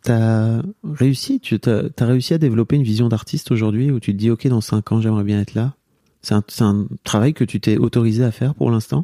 T'as 0.08 0.62
réussi, 0.86 1.42
tu 1.42 1.60
as, 1.66 2.06
réussi 2.06 2.34
à 2.34 2.38
développer 2.38 2.78
une 2.78 2.84
vision 2.84 3.10
d'artiste 3.10 3.52
aujourd'hui 3.52 3.92
où 3.92 4.00
tu 4.00 4.14
te 4.14 4.18
dis 4.18 4.30
ok 4.32 4.48
dans 4.48 4.62
5 4.62 4.94
ans 4.94 5.02
j'aimerais 5.02 5.26
bien 5.26 5.42
être 5.42 5.54
là. 5.54 5.74
C'est 6.22 6.34
un, 6.62 6.88
travail 7.04 7.34
que 7.34 7.44
tu 7.44 7.60
t'es 7.60 7.76
autorisé 7.78 8.24
à 8.24 8.32
faire 8.32 8.56
pour 8.56 8.72
l'instant. 8.72 9.04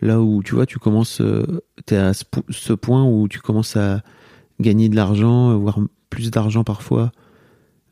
Là 0.00 0.22
où 0.22 0.42
tu 0.42 0.54
vois 0.54 0.64
tu 0.64 0.78
commences, 0.78 1.20
euh, 1.20 1.60
t'es 1.84 1.96
à 1.96 2.14
ce, 2.14 2.24
po- 2.24 2.44
ce 2.48 2.72
point 2.72 3.04
où 3.04 3.28
tu 3.28 3.40
commences 3.40 3.76
à 3.76 4.02
gagner 4.58 4.88
de 4.88 4.96
l'argent, 4.96 5.54
voire 5.58 5.78
plus 6.08 6.30
d'argent 6.30 6.64
parfois 6.64 7.12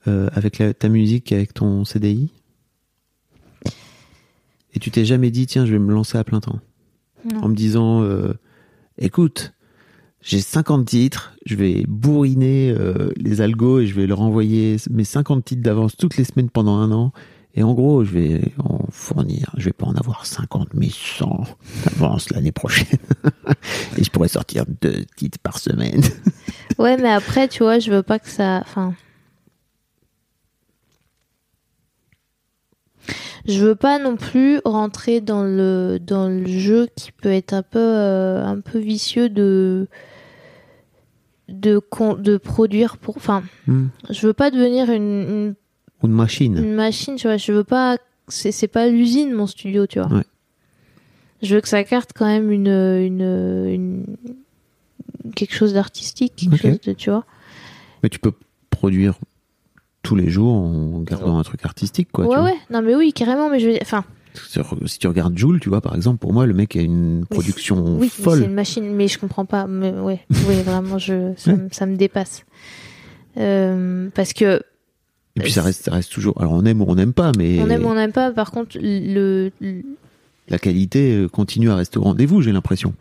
euh, 0.07 0.31
avec 0.33 0.57
la- 0.59 0.73
ta 0.73 0.89
musique 0.89 1.25
qu'avec 1.25 1.53
ton 1.53 1.85
CDI. 1.85 2.33
Et 4.73 4.79
tu 4.79 4.91
t'es 4.91 5.05
jamais 5.05 5.31
dit 5.31 5.47
tiens 5.47 5.67
je 5.67 5.73
vais 5.73 5.79
me 5.79 5.93
lancer 5.93 6.17
à 6.17 6.25
plein 6.25 6.41
temps 6.41 6.59
Non. 7.31 7.43
en 7.43 7.49
me 7.49 7.55
disant 7.55 8.03
euh, 8.03 8.33
écoute, 8.97 9.53
j'ai 10.29 10.41
50 10.43 10.85
titres, 10.85 11.33
je 11.47 11.57
vais 11.57 11.85
bourriner 11.89 12.71
euh, 12.79 13.11
les 13.17 13.41
algos 13.41 13.81
et 13.81 13.87
je 13.87 13.95
vais 13.95 14.07
leur 14.07 14.21
envoyer 14.21 14.77
mes 14.91 15.05
50 15.05 15.43
titres 15.43 15.63
d'avance 15.63 15.97
toutes 15.97 16.19
les 16.19 16.25
semaines 16.25 16.51
pendant 16.51 16.77
un 16.77 16.93
an. 16.93 17.13
Et 17.55 17.63
en 17.63 17.73
gros, 17.73 18.05
je 18.05 18.13
vais 18.13 18.53
en 18.59 18.81
fournir, 18.91 19.51
je 19.57 19.65
vais 19.65 19.73
pas 19.73 19.87
en 19.87 19.95
avoir 19.95 20.27
50, 20.27 20.75
mais 20.75 20.91
100 20.91 21.45
d'avance 21.87 22.29
l'année 22.29 22.53
prochaine. 22.53 22.99
et 23.97 24.05
je 24.05 24.11
pourrais 24.11 24.29
sortir 24.29 24.65
deux 24.83 25.07
titres 25.17 25.39
par 25.39 25.59
semaine. 25.59 26.03
Ouais, 26.79 26.97
mais 26.97 27.11
après, 27.11 27.49
tu 27.49 27.65
vois, 27.65 27.81
je 27.81 27.91
veux 27.91 28.05
pas 28.05 28.21
que 28.21 28.29
ça. 28.29 28.61
Enfin. 28.61 28.95
Je 33.47 33.65
veux 33.65 33.75
pas 33.75 33.99
non 33.99 34.15
plus 34.15 34.61
rentrer 34.65 35.21
dans 35.21 35.43
le 35.43 35.99
dans 36.01 36.29
le 36.29 36.47
jeu 36.47 36.87
qui 36.95 37.11
peut 37.11 37.33
être 37.33 37.53
un 37.53 37.65
peu 37.65 37.81
euh, 37.81 38.45
un 38.45 38.61
peu 38.61 38.79
vicieux 38.79 39.29
de 39.29 39.89
de 41.49 41.79
con- 41.79 42.15
de 42.15 42.37
produire 42.37 42.97
pour. 42.99 43.17
Enfin, 43.17 43.43
Hmm. 43.67 43.87
je 44.11 44.27
veux 44.27 44.33
pas 44.33 44.51
devenir 44.51 44.91
une, 44.91 45.03
une 45.03 45.55
Ou 46.03 46.07
une 46.07 46.13
machine. 46.13 46.57
une 46.59 46.75
machine, 46.75 47.17
tu 47.17 47.27
vois. 47.27 47.37
Je 47.37 47.53
veux 47.53 47.65
pas. 47.65 47.97
C'est 48.29 48.53
c'est 48.53 48.69
pas 48.69 48.89
l'usine 48.89 49.33
mon 49.33 49.47
studio, 49.47 49.87
tu 49.87 49.99
vois. 50.01 50.09
Ouais. 50.13 50.25
Je 51.43 51.55
veux 51.55 51.61
que 51.61 51.69
ça 51.69 51.83
carte 51.85 52.11
quand 52.15 52.27
même 52.27 52.51
une 52.51 52.67
une, 52.69 53.23
une 53.69 55.33
quelque 55.35 55.55
chose 55.55 55.73
d'artistique, 55.75 56.35
quelque 56.37 56.57
chose 56.59 56.81
de, 56.81 56.93
tu 56.93 57.11
vois. 57.11 57.25
Mais 58.03 58.09
tu 58.09 58.19
peux 58.19 58.33
produire 58.71 59.19
tous 60.03 60.15
les 60.17 60.29
jours 60.29 60.53
en 60.55 61.01
gardant 61.01 61.39
un 61.39 61.43
truc 61.43 61.65
artistique, 61.65 62.09
quoi. 62.13 62.25
tu 62.25 62.31
ouais, 62.31 62.37
vois. 62.37 62.45
ouais. 62.47 62.57
Non, 62.71 62.83
mais 62.83 62.95
oui, 62.95 63.13
carrément. 63.13 63.49
Mais 63.51 63.59
je 63.61 63.67
veux 63.67 63.73
dire- 63.73 63.83
enfin, 63.83 64.05
Si 64.87 64.99
tu 64.99 65.07
regardes 65.07 65.37
Joule, 65.37 65.61
tu 65.61 65.69
vois, 65.69 65.81
par 65.81 65.95
exemple, 65.95 66.19
pour 66.19 66.33
moi, 66.33 66.47
le 66.47 66.55
mec 66.55 66.77
a 66.77 66.81
une 66.81 67.25
production 67.29 67.99
oui, 67.99 68.09
folle. 68.09 68.39
c'est 68.41 68.45
une 68.47 68.55
machine, 68.55 68.95
mais 68.95 69.09
je 69.09 69.19
comprends 69.19 69.45
pas. 69.45 69.67
Mais 69.67 69.91
ouais, 69.93 70.21
oui, 70.47 70.63
vraiment, 70.65 70.99
je, 70.99 71.33
ça, 71.37 71.53
me- 71.55 71.69
ça 71.73 71.87
me 71.87 71.97
dépasse. 71.97 72.45
Euh, 73.37 74.09
parce 74.15 74.33
que 74.33 74.61
Et 75.37 75.41
puis 75.41 75.53
ça 75.53 75.63
reste, 75.63 75.85
ça 75.85 75.93
reste 75.93 76.11
toujours. 76.13 76.41
Alors 76.41 76.53
on 76.53 76.65
aime 76.65 76.81
ou 76.83 76.87
on 76.89 76.95
n'aime 76.95 77.13
pas, 77.13 77.33
mais 77.37 77.61
on 77.61 77.69
aime 77.71 77.85
ou 77.85 77.89
on 77.89 77.95
n'aime 77.95 78.13
pas. 78.13 78.31
Par 78.33 78.51
contre, 78.51 78.77
le, 78.81 79.51
le- 79.61 79.83
la 80.49 80.59
qualité 80.59 81.15
euh, 81.15 81.29
continue 81.29 81.71
à 81.71 81.77
rester 81.77 81.99
au 81.99 82.03
rendez-vous, 82.03 82.43
j'ai 82.43 82.53
l'impression. 82.53 82.95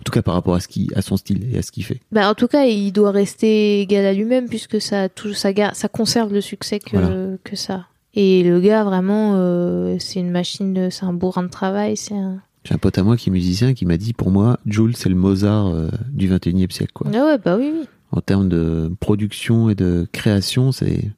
En 0.00 0.02
tout 0.04 0.12
cas 0.12 0.22
par 0.22 0.34
rapport 0.34 0.54
à 0.54 0.60
ce 0.60 0.68
qui, 0.68 0.90
à 0.94 1.02
son 1.02 1.16
style 1.16 1.52
et 1.54 1.58
à 1.58 1.62
ce 1.62 1.72
qu'il 1.72 1.84
fait. 1.84 2.00
bah, 2.12 2.30
en 2.30 2.34
tout 2.34 2.46
cas, 2.48 2.64
il 2.66 2.92
doit 2.92 3.10
rester 3.10 3.80
égal 3.80 4.04
à 4.06 4.12
lui-même 4.12 4.48
puisque 4.48 4.80
ça, 4.80 5.08
tout, 5.08 5.34
ça, 5.34 5.50
ça 5.74 5.88
conserve 5.88 6.32
le 6.32 6.40
succès 6.40 6.78
que, 6.78 6.96
Voilà. 6.96 7.36
que 7.42 7.56
ça. 7.56 7.86
Et 8.14 8.42
le 8.42 8.60
gars, 8.60 8.84
vraiment, 8.84 9.34
euh, 9.36 9.96
c'est 9.98 10.20
une 10.20 10.30
machine, 10.30 10.72
de- 10.74 10.88
c'est 10.90 11.04
un 11.04 11.12
bourrin 11.12 11.42
de 11.42 11.48
travail. 11.48 11.96
C'est 11.96 12.16
un. 12.16 12.40
J'ai 12.64 12.74
un 12.74 12.78
pote 12.78 12.98
à 12.98 13.02
moi 13.02 13.16
qui 13.16 13.28
est 13.28 13.32
musicien 13.32 13.72
qui 13.74 13.86
m'a 13.86 13.96
dit 13.96 14.12
pour 14.12 14.30
moi, 14.30 14.58
Jules, 14.66 14.96
c'est 14.96 15.08
le 15.08 15.14
Mozart 15.14 15.68
euh, 15.68 15.88
du 16.10 16.28
21e 16.28 16.70
siècle. 16.70 16.92
Quoi. 16.92 17.10
Ah 17.14 17.24
ouais, 17.24 17.38
bah 17.38 17.56
oui, 17.56 17.70
oui. 17.72 17.86
En 18.10 18.20
termes 18.20 18.48
de 18.48 18.90
production 19.00 19.70
et 19.70 19.74
de 19.74 20.06
création, 20.12 20.72
c'est. 20.72 21.10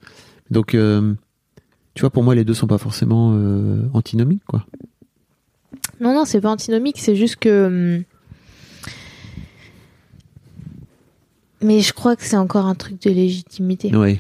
Donc, 0.50 0.74
euh, 0.74 1.14
tu 1.94 2.00
vois, 2.02 2.10
pour 2.10 2.22
moi, 2.24 2.34
les 2.34 2.44
deux 2.44 2.54
sont 2.54 2.66
pas 2.66 2.78
forcément 2.78 3.30
antinomiques. 3.94 4.42
Quoi. 4.46 4.66
Non, 6.00 6.14
non, 6.14 6.24
c'est 6.24 6.40
pas 6.40 6.50
antinomique, 6.50 6.98
c'est 6.98 7.14
juste 7.16 7.36
que. 7.36 7.66
hum, 7.98 8.04
Mais 11.62 11.80
je 11.80 11.92
crois 11.92 12.16
que 12.16 12.24
c'est 12.24 12.36
encore 12.36 12.66
un 12.66 12.74
truc 12.74 13.00
de 13.02 13.10
légitimité. 13.10 13.94
Oui. 13.94 14.18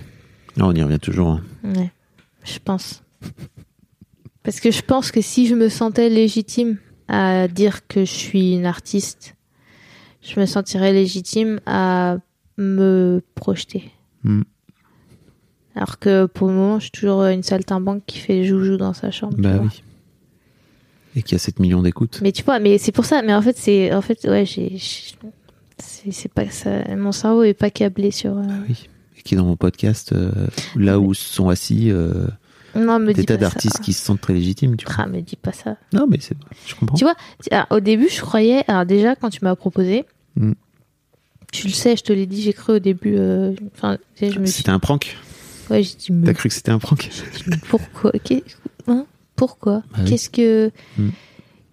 On 0.58 0.74
y 0.74 0.82
revient 0.82 0.98
toujours. 0.98 1.28
hein. 1.30 1.40
Ouais, 1.64 1.90
je 2.44 2.58
pense. 2.64 3.02
Parce 4.42 4.60
que 4.60 4.70
je 4.70 4.82
pense 4.82 5.10
que 5.10 5.20
si 5.20 5.46
je 5.46 5.54
me 5.54 5.68
sentais 5.68 6.08
légitime 6.08 6.78
à 7.08 7.48
dire 7.48 7.86
que 7.86 8.00
je 8.04 8.12
suis 8.12 8.54
une 8.54 8.66
artiste, 8.66 9.34
je 10.22 10.38
me 10.40 10.46
sentirais 10.46 10.92
légitime 10.92 11.60
à 11.66 12.18
me 12.56 13.22
projeter. 13.34 13.90
Hmm. 14.24 14.42
Alors 15.74 15.98
que 15.98 16.26
pour 16.26 16.48
le 16.48 16.54
moment, 16.54 16.78
je 16.78 16.84
suis 16.84 16.90
toujours 16.90 17.24
une 17.24 17.42
saltimbanque 17.42 18.02
qui 18.06 18.18
fait 18.18 18.44
joujou 18.44 18.76
dans 18.76 18.92
sa 18.92 19.10
chambre. 19.10 19.36
Bah 19.38 19.58
oui. 19.62 19.82
Et 21.16 21.22
qui 21.22 21.34
a 21.34 21.38
7 21.38 21.58
millions 21.58 21.82
d'écoutes. 21.82 22.20
Mais 22.22 22.32
tu 22.32 22.42
vois, 22.44 22.58
mais 22.58 22.78
c'est 22.78 22.92
pour 22.92 23.04
ça. 23.04 23.22
Mais 23.22 23.34
en 23.34 23.42
fait, 23.42 23.56
c'est 23.56 23.92
en 23.92 24.00
fait, 24.00 24.24
ouais, 24.28 24.46
j'ai, 24.46 24.76
c'est, 25.78 26.32
pas 26.32 26.48
ça. 26.50 26.94
Mon 26.96 27.12
cerveau 27.12 27.42
est 27.42 27.54
pas 27.54 27.70
câblé 27.70 28.10
sur. 28.10 28.36
euh, 28.36 28.42
Oui. 28.68 28.88
Qui 29.30 29.36
dans 29.36 29.44
mon 29.44 29.56
podcast, 29.56 30.12
euh, 30.12 30.32
là 30.74 30.98
où 30.98 31.14
sont 31.14 31.48
assis 31.50 31.90
euh, 31.92 32.26
Non, 32.74 32.98
me 32.98 33.12
des 33.12 33.20
dis 33.20 33.26
tas 33.26 33.36
d'artistes 33.36 33.78
qui 33.80 33.92
se 33.92 34.04
sentent 34.04 34.20
très 34.20 34.32
légitimes. 34.34 34.76
Tu 34.76 34.86
vois. 34.86 34.94
Ah, 34.98 35.06
me 35.06 35.20
dis 35.20 35.36
pas 35.36 35.52
ça. 35.52 35.76
Non, 35.92 36.06
mais 36.10 36.18
c'est. 36.20 36.36
Je 36.66 36.74
comprends. 36.74 36.96
Tu 36.96 37.04
vois, 37.04 37.14
alors, 37.52 37.66
au 37.70 37.78
début, 37.78 38.08
je 38.10 38.20
croyais. 38.20 38.64
Alors 38.66 38.84
déjà, 38.86 39.14
quand 39.14 39.30
tu 39.30 39.38
m'as 39.44 39.54
proposé, 39.54 40.04
Mm. 40.34 40.52
tu 41.52 41.66
le 41.68 41.72
sais, 41.72 41.96
je 41.96 42.02
te 42.02 42.12
l'ai 42.12 42.26
dit, 42.26 42.42
j'ai 42.42 42.52
cru 42.52 42.72
au 42.74 42.78
début. 42.80 43.14
euh, 43.16 43.54
Enfin, 43.76 43.98
tu 44.16 44.26
sais, 44.26 44.32
je 44.32 44.40
me 44.40 44.46
suis. 44.46 44.56
C'était 44.58 44.70
un 44.70 44.78
prank. 44.80 45.16
Ouais, 45.70 45.84
j'ai 45.84 45.94
dit. 45.96 46.08
mais- 46.12 46.26
T'as 46.26 46.34
cru 46.34 46.48
que 46.48 46.54
c'était 46.56 46.72
un 46.72 46.78
prank 46.80 47.02
j'ai 47.02 47.38
dit, 47.38 47.44
mais 47.46 47.56
pourquoi 47.68 48.10
Qu'est- 48.24 48.42
hein 48.88 49.06
Pourquoi 49.36 49.84
Bah 49.92 49.98
oui. 50.02 50.10
Qu'est-ce 50.10 50.28
que. 50.30 50.72
Mm. 50.98 51.08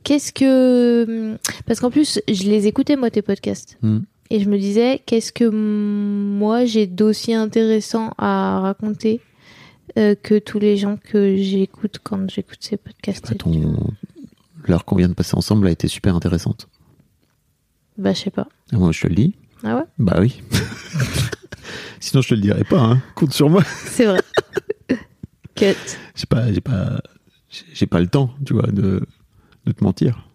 Qu'est-ce 0.03 0.31
que. 0.31 1.37
Parce 1.65 1.79
qu'en 1.79 1.89
plus, 1.89 2.19
je 2.27 2.43
les 2.43 2.67
écoutais, 2.67 2.95
moi, 2.95 3.09
tes 3.09 3.21
podcasts. 3.23 3.77
Mm. 3.81 3.99
Et 4.29 4.39
je 4.41 4.49
me 4.49 4.57
disais, 4.57 5.01
qu'est-ce 5.05 5.31
que 5.31 5.45
moi, 5.49 6.65
j'ai 6.65 6.85
d'aussi 6.87 7.33
intéressant 7.33 8.11
à 8.17 8.59
raconter 8.61 9.21
euh, 9.97 10.15
que 10.15 10.37
tous 10.39 10.59
les 10.59 10.75
gens 10.77 10.97
que 10.97 11.35
j'écoute 11.37 11.99
quand 12.03 12.29
j'écoute 12.29 12.57
ces 12.61 12.77
podcasts 12.77 13.29
Bah, 13.29 13.35
ton... 13.37 13.75
L'heure 14.65 14.83
qu'on 14.83 14.97
vient 14.97 15.07
de 15.07 15.13
passer 15.13 15.35
ensemble 15.37 15.67
a 15.67 15.71
été 15.71 15.87
super 15.87 16.13
intéressante. 16.15 16.67
Bah, 17.97 18.13
je 18.13 18.19
sais 18.19 18.31
pas. 18.31 18.47
Et 18.73 18.75
moi, 18.75 18.91
je 18.91 19.01
te 19.01 19.07
le 19.07 19.15
dis. 19.15 19.35
Ah 19.63 19.77
ouais? 19.77 19.83
Bah 19.97 20.17
oui. 20.19 20.41
Sinon, 21.99 22.21
je 22.21 22.29
te 22.29 22.33
le 22.35 22.41
dirais 22.41 22.63
pas. 22.63 22.79
Hein. 22.81 23.01
Compte 23.15 23.33
sur 23.33 23.49
moi. 23.49 23.63
C'est 23.85 24.05
vrai. 24.05 24.21
Cut. 25.55 25.73
J'ai 26.15 26.25
pas, 26.27 26.51
j'ai 26.53 26.61
pas, 26.61 27.01
j'ai- 27.49 27.65
j'ai 27.73 27.87
pas 27.87 27.99
le 27.99 28.07
temps, 28.07 28.31
tu 28.45 28.53
vois, 28.53 28.67
de, 28.67 29.01
de 29.65 29.71
te 29.71 29.83
mentir. 29.83 30.27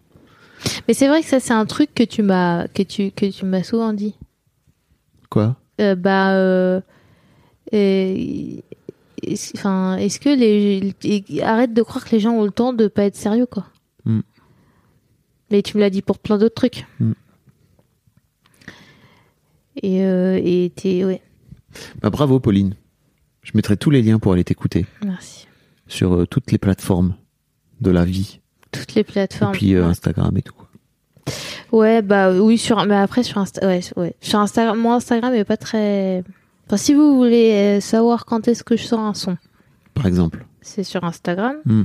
Mais 0.87 0.93
c'est 0.93 1.07
vrai 1.07 1.21
que 1.21 1.27
ça, 1.27 1.39
c'est 1.39 1.53
un 1.53 1.65
truc 1.65 1.93
que 1.93 2.03
tu 2.03 2.21
m'as 2.23 2.67
que 2.67 2.83
tu 2.83 3.11
que 3.11 3.25
tu 3.25 3.45
m'as 3.45 3.63
souvent 3.63 3.93
dit. 3.93 4.15
Quoi? 5.29 5.55
Euh, 5.81 5.95
bah, 5.95 6.33
euh, 6.35 6.79
est-ce- 7.71 9.53
enfin, 9.57 9.97
est-ce 9.97 10.19
que 10.19 10.29
les 10.29 10.93
et- 11.03 11.41
arrête 11.43 11.73
de 11.73 11.81
croire 11.81 12.05
que 12.05 12.11
les 12.11 12.19
gens 12.19 12.31
ont 12.33 12.43
le 12.45 12.51
temps 12.51 12.73
de 12.73 12.87
pas 12.87 13.03
être 13.05 13.15
sérieux, 13.15 13.45
quoi. 13.45 13.65
Mm. 14.05 14.19
Mais 15.51 15.61
tu 15.61 15.77
me 15.77 15.81
l'as 15.81 15.89
dit 15.89 16.01
pour 16.01 16.19
plein 16.19 16.37
d'autres 16.37 16.55
trucs. 16.55 16.85
Mm. 16.99 17.11
Et 19.81 20.03
euh, 20.03 20.39
et 20.43 20.71
t'es 20.75 21.03
ouais. 21.03 21.21
Bah 22.01 22.09
bravo, 22.09 22.39
Pauline. 22.39 22.75
Je 23.41 23.51
mettrai 23.55 23.75
tous 23.75 23.89
les 23.89 24.01
liens 24.01 24.19
pour 24.19 24.33
aller 24.33 24.43
t'écouter 24.43 24.85
Merci. 25.03 25.47
sur 25.87 26.27
toutes 26.27 26.51
les 26.51 26.57
plateformes 26.57 27.15
de 27.81 27.91
la 27.91 28.05
vie. 28.05 28.39
Toutes 28.93 28.95
les 28.95 29.01
Et 29.01 29.03
plateformes. 29.27 29.51
puis 29.53 29.73
euh, 29.75 29.81
ouais. 29.83 29.87
Instagram 29.89 30.35
et 30.37 30.41
tout. 30.41 30.53
Ouais, 31.71 32.01
bah 32.01 32.31
oui, 32.33 32.57
sur, 32.57 32.85
mais 32.85 32.95
après 32.95 33.23
sur 33.23 33.37
Insta, 33.39 33.65
ouais, 33.65 33.79
ouais. 33.95 34.13
Sur 34.21 34.39
Instagram, 34.39 34.77
moi 34.77 34.95
Instagram 34.95 35.33
est 35.33 35.45
pas 35.45 35.57
très. 35.57 36.23
Enfin, 36.67 36.77
si 36.77 36.93
vous 36.93 37.15
voulez 37.15 37.77
euh, 37.77 37.79
savoir 37.81 38.25
quand 38.25 38.47
est-ce 38.47 38.63
que 38.63 38.77
je 38.77 38.83
sors 38.83 38.99
un 38.99 39.13
son, 39.13 39.37
Par 39.93 40.05
exemple. 40.05 40.45
c'est 40.61 40.83
sur 40.83 41.03
Instagram. 41.03 41.55
Mm. 41.65 41.83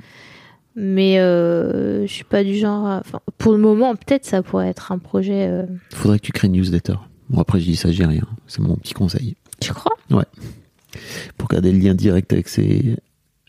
Mais 0.80 1.18
euh, 1.18 2.06
je 2.06 2.12
suis 2.12 2.24
pas 2.24 2.44
du 2.44 2.54
genre. 2.56 2.86
à- 2.86 2.98
Enfin, 3.00 3.20
pour 3.38 3.52
le 3.52 3.58
moment, 3.58 3.94
peut-être 3.96 4.24
ça 4.24 4.42
pourrait 4.42 4.68
être 4.68 4.92
un 4.92 4.98
projet. 4.98 5.46
euh, 5.48 5.66
Faudrait 5.94 6.18
que 6.18 6.24
tu 6.26 6.32
crées 6.32 6.46
une 6.48 6.52
newsletter. 6.54 6.94
Bon, 7.30 7.40
après, 7.40 7.58
je 7.60 7.64
dis 7.64 7.76
ça, 7.76 7.90
j'ai 7.90 8.04
rien. 8.06 8.22
C'est 8.46 8.60
mon 8.60 8.76
petit 8.76 8.94
conseil. 8.94 9.36
Tu 9.60 9.72
crois? 9.72 9.92
Pour 11.36 11.48
garder 11.48 11.72
le 11.72 11.78
lien 11.78 11.94
direct 11.94 12.32
avec 12.32 12.48
ses, 12.48 12.96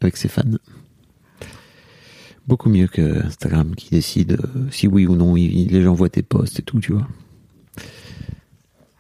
avec 0.01 0.18
ses 0.18 0.28
fans. 0.28 0.43
Beaucoup 2.50 2.70
mieux 2.70 2.88
que 2.88 3.24
Instagram 3.26 3.76
qui 3.76 3.91
décide 3.91 4.32
euh, 4.43 4.68
si 4.72 4.88
oui 4.88 5.06
ou 5.06 5.16
non 5.16 5.38
il- 5.38 5.68
les 5.68 5.84
gens 5.84 5.93
voient 5.93 6.10
tes 6.10 6.24
posts 6.24 6.60
et 6.60 6.64
tout, 6.64 6.80
tu 6.80 6.93
vois. 6.93 7.08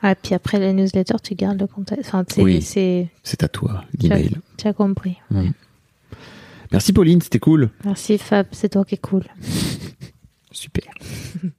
Ah, 0.03 0.13
puis 0.13 0.35
après 0.35 0.59
la 0.59 0.71
newsletter, 0.71 1.15
tu 1.23 1.33
gardes 1.33 1.59
le 1.59 1.65
contact. 1.67 2.01
Enfin, 2.05 2.23
c'est, 2.29 2.43
Oui. 2.43 2.61
c'est, 2.61 3.09
C'est 3.23 3.41
à 3.43 3.47
toi, 3.47 3.83
l'email. 3.99 4.37
tu 4.57 4.67
as 4.67 4.73
compris. 4.73 5.17
Merci 6.71 6.93
Pauline, 6.93 7.21
c'était 7.21 7.39
cool. 7.39 7.71
Merci 7.83 8.19
Fab, 8.19 8.45
c'est 8.51 8.69
toi 8.69 8.85
qui 8.85 8.93
es 8.95 8.97
cool. 8.99 9.23
Super. 10.51 10.85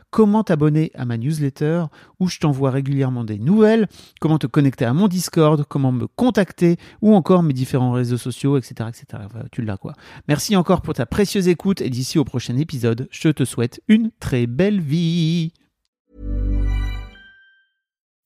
comment 0.11 0.43
t'abonner 0.43 0.91
à 0.93 1.05
ma 1.05 1.17
newsletter 1.17 1.85
où 2.19 2.27
je 2.27 2.37
t'envoie 2.39 2.69
régulièrement 2.69 3.23
des 3.23 3.39
nouvelles, 3.39 3.87
comment 4.19 4.37
te 4.37 4.45
connecter 4.45 4.85
à 4.85 4.93
mon 4.93 5.07
Discord, 5.07 5.65
comment 5.67 5.91
me 5.91 6.05
contacter 6.05 6.77
ou 7.01 7.15
encore 7.15 7.41
mes 7.41 7.53
différents 7.53 7.93
réseaux 7.93 8.17
sociaux, 8.17 8.57
etc. 8.57 8.89
etc. 8.89 9.23
Tu 9.51 9.63
l'as 9.63 9.77
quoi. 9.77 9.93
Merci 10.27 10.55
encore 10.55 10.81
pour 10.81 10.93
ta 10.93 11.05
précieuse 11.05 11.47
écoute 11.47 11.81
et 11.81 11.89
d'ici 11.89 12.19
au 12.19 12.25
prochain 12.25 12.57
épisode, 12.57 13.07
je 13.09 13.29
te 13.29 13.45
souhaite 13.45 13.81
une 13.87 14.11
très 14.19 14.45
belle 14.45 14.81
vie. 14.81 15.53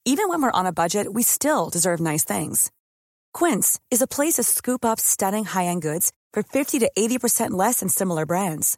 Even 0.07 0.29
when 0.29 0.39
we're 0.39 0.51
on 0.53 0.67
a 0.67 0.71
budget, 0.71 1.07
we 1.13 1.23
still 1.23 1.71
deserve 1.71 1.99
nice 1.99 2.23
things. 2.23 2.69
Quince 3.33 3.79
is 3.89 4.03
a 4.03 4.07
place 4.07 4.35
to 4.35 4.43
scoop 4.43 4.85
up 4.85 4.99
stunning 4.99 5.45
high-end 5.45 5.81
goods 5.81 6.11
for 6.31 6.43
50 6.43 6.79
to 6.79 6.91
80% 6.95 7.51
less 7.51 7.79
than 7.79 7.89
similar 7.89 8.25
brands. 8.25 8.77